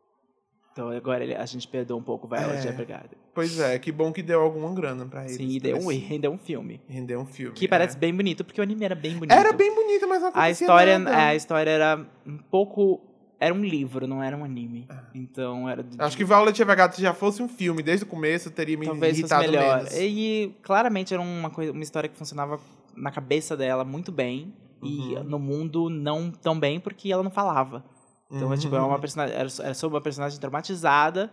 Então 0.72 0.89
agora 0.89 1.24
ele- 1.24 1.36
a 1.36 1.45
gente 1.45 1.67
perdoa 1.67 1.97
um 1.97 2.01
pouco 2.03 2.28
Violet 2.28 2.65
É. 2.65 2.69
Evergarden. 2.69 3.17
Pois 3.34 3.59
é, 3.59 3.78
que 3.80 3.91
bom 3.91 4.11
que 4.11 4.22
deu 4.24 4.41
alguma 4.41 4.74
grana 4.74 5.05
pra 5.05 5.22
eles. 5.24 5.36
Sim, 5.36 5.47
e 5.49 5.59
deu 5.59 5.78
um, 5.78 5.88
rendeu 5.88 6.32
um 6.32 6.38
filme. 6.38 6.82
Rendeu 6.88 7.19
um 7.19 7.26
filme. 7.26 7.53
Que 7.53 7.65
é. 7.65 7.67
parece 7.67 7.97
bem 7.97 8.13
bonito, 8.15 8.43
porque 8.45 8.59
o 8.61 8.63
anime 8.63 8.86
era 8.86 8.95
bem 8.95 9.13
bonito. 9.15 9.32
Era 9.34 9.51
bem 9.51 9.74
bonita, 9.76 10.07
mas 10.07 10.22
não 10.22 10.32
A 10.34 10.49
história, 10.49 10.97
nada. 10.99 11.15
é, 11.17 11.26
a 11.30 11.36
história 11.36 11.69
era 11.69 12.05
um 12.26 12.38
pouco. 12.38 13.01
Era 13.39 13.53
um 13.53 13.63
livro, 13.65 14.05
não 14.07 14.22
era 14.22 14.38
um 14.38 14.43
anime. 14.45 14.88
Então 15.15 15.67
era. 15.67 15.82
de-. 15.84 15.99
Acho 15.99 16.15
que 16.15 16.24
Violet 16.24 16.61
Evergarden, 16.61 16.95
se 16.95 17.01
já 17.01 17.13
fosse 17.13 17.41
um 17.41 17.49
filme 17.49 17.82
desde 17.82 18.05
o 18.05 18.07
começo, 18.07 18.51
teria 18.51 18.78
me 18.78 18.86
talvez 18.86 19.19
fosse 19.19 19.34
irritado 19.34 19.51
melhor. 19.51 19.78
menos. 19.78 19.97
E 19.97 20.55
claramente 20.61 21.13
era 21.13 21.22
uma, 21.24 21.49
coisa, 21.49 21.72
uma 21.72 21.82
história 21.84 22.07
que 22.07 22.15
funcionava 22.17 22.59
na 22.95 23.11
cabeça 23.11 23.57
dela 23.57 23.84
muito 23.84 24.11
bem. 24.11 24.53
E 24.84 25.15
Uhum. 25.15 25.24
no 25.24 25.38
mundo 25.39 25.89
não 25.89 26.32
tão 26.32 26.59
bem, 26.59 26.80
porque 26.80 27.11
ela 27.11 27.22
não 27.22 27.30
falava. 27.32 27.84
Então, 28.32 28.53
é, 28.53 28.57
tipo, 28.57 28.75
é 28.75 28.79
Uhum. 28.79 28.88
uma 28.88 28.99
personagem, 28.99 29.36
era, 29.36 29.73
sobre 29.73 29.95
uma 29.95 30.01
personagem 30.01 30.39
traumatizada 30.39 31.32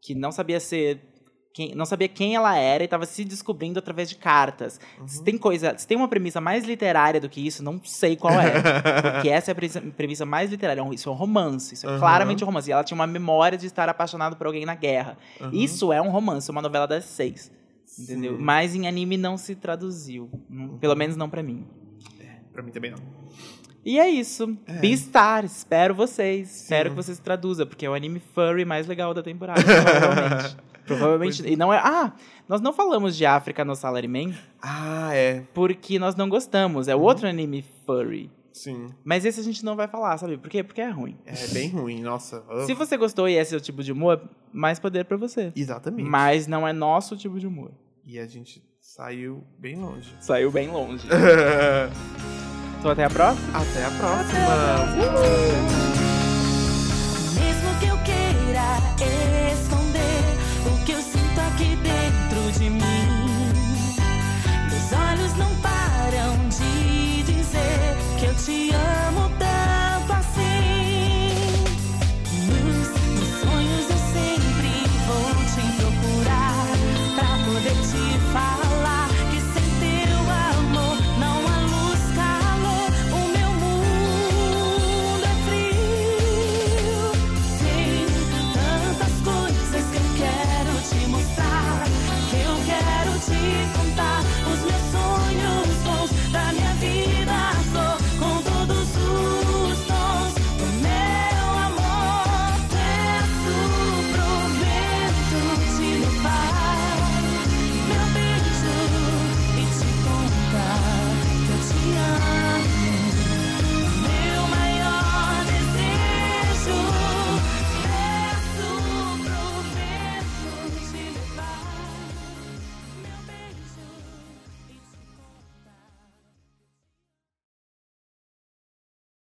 que 0.00 0.14
não 0.14 0.30
sabia 0.30 0.60
ser. 0.60 1.00
Quem, 1.54 1.74
não 1.74 1.86
sabia 1.86 2.06
quem 2.06 2.36
ela 2.36 2.54
era 2.54 2.82
e 2.82 2.86
estava 2.86 3.06
se 3.06 3.24
descobrindo 3.24 3.78
através 3.78 4.10
de 4.10 4.16
cartas. 4.16 4.78
Uhum. 5.00 5.08
Se 5.08 5.24
tem 5.24 5.38
coisa, 5.38 5.74
se 5.78 5.86
tem 5.86 5.96
uma 5.96 6.06
premissa 6.06 6.38
mais 6.38 6.66
literária 6.66 7.18
do 7.18 7.30
que 7.30 7.40
isso, 7.46 7.62
não 7.64 7.80
sei 7.82 8.14
qual 8.14 8.34
é. 8.38 8.50
porque 9.14 9.30
essa 9.30 9.50
é 9.50 9.52
a 9.52 9.92
premissa, 9.96 10.26
mais 10.26 10.50
literária. 10.50 10.82
É 10.82 10.88
Isso 10.94 11.08
é 11.08 11.12
um 11.12 11.14
romance. 11.14 11.72
Isso 11.72 11.86
é 11.86 11.92
Uhum. 11.92 11.98
claramente 11.98 12.44
um 12.44 12.46
romance. 12.46 12.68
E 12.68 12.72
ela 12.74 12.84
tinha 12.84 12.94
uma 12.94 13.06
memória 13.06 13.56
de 13.56 13.64
estar 13.66 13.88
apaixonada 13.88 14.36
por 14.36 14.46
alguém 14.46 14.66
na 14.66 14.74
guerra. 14.74 15.16
Uhum. 15.40 15.50
Isso 15.54 15.90
é 15.94 16.02
um 16.02 16.10
romance, 16.10 16.50
uma 16.50 16.60
novela 16.60 16.86
das 16.86 17.06
seis. 17.06 17.50
Entendeu? 17.98 18.36
Sim. 18.36 18.42
Mas 18.42 18.74
em 18.74 18.86
anime 18.86 19.16
não 19.16 19.38
se 19.38 19.54
traduziu. 19.56 20.28
Pelo 20.78 20.94
menos 20.94 21.16
não 21.16 21.30
pra 21.30 21.42
mim. 21.42 21.66
Pra 22.52 22.62
mim 22.62 22.70
também 22.70 22.90
não. 22.90 22.98
E 23.88 24.00
é 24.00 24.08
isso. 24.10 24.58
É. 24.66 24.72
Beastar, 24.80 25.44
espero 25.44 25.94
vocês. 25.94 26.62
Espero 26.62 26.90
que 26.90 26.96
vocês 26.96 27.20
traduzam, 27.20 27.64
porque 27.68 27.86
é 27.86 27.88
o 27.90 27.94
anime 27.94 28.20
furry 28.34 28.64
mais 28.64 28.88
legal 28.88 29.14
da 29.14 29.22
temporada, 29.22 29.62
provavelmente. 29.62 30.56
provavelmente. 30.84 31.46
E 31.46 31.54
não 31.56 31.72
é. 31.72 31.78
Ah, 31.78 32.12
nós 32.48 32.60
não 32.60 32.72
falamos 32.72 33.16
de 33.16 33.24
África 33.24 33.64
no 33.64 33.76
Salaryman 33.76 34.34
Ah, 34.60 35.10
é. 35.14 35.44
porque 35.54 36.00
nós 36.00 36.16
não 36.16 36.28
gostamos. 36.28 36.88
É 36.88 36.96
Uhum. 36.96 37.02
outro 37.02 37.28
anime 37.28 37.64
furry. 37.86 38.28
Sim. 38.52 38.88
Mas 39.04 39.24
esse 39.24 39.38
a 39.38 39.42
gente 39.44 39.64
não 39.64 39.76
vai 39.76 39.86
falar, 39.86 40.18
sabe? 40.18 40.36
Por 40.36 40.50
quê? 40.50 40.64
Porque 40.64 40.80
é 40.80 40.88
ruim. 40.90 41.16
É 41.24 41.46
bem 41.48 41.68
ruim, 41.68 42.00
nossa. 42.02 42.42
Se 42.66 42.74
você 42.74 42.96
gostou 42.96 43.28
e 43.28 43.34
esse 43.36 43.54
é 43.54 43.56
o 43.56 43.60
tipo 43.60 43.84
de 43.84 43.92
humor, 43.92 44.20
mais 44.52 44.80
poder 44.80 45.04
pra 45.04 45.16
você. 45.16 45.52
Exatamente. 45.54 46.08
Mas 46.08 46.48
não 46.48 46.66
é 46.66 46.72
nosso 46.72 47.16
tipo 47.16 47.38
de 47.38 47.46
humor. 47.46 47.70
E 48.04 48.18
a 48.18 48.26
gente 48.26 48.64
saiu 48.80 49.44
bem 49.58 49.76
longe. 49.76 50.12
Saiu 50.20 50.50
bem 50.50 50.68
longe. 50.68 51.06
Então 52.78 52.90
até 52.90 53.04
a 53.04 53.10
próxima. 53.10 53.58
Até 53.58 53.84
a 53.84 53.90
próxima. 53.90 55.82
Uh! 55.82 55.85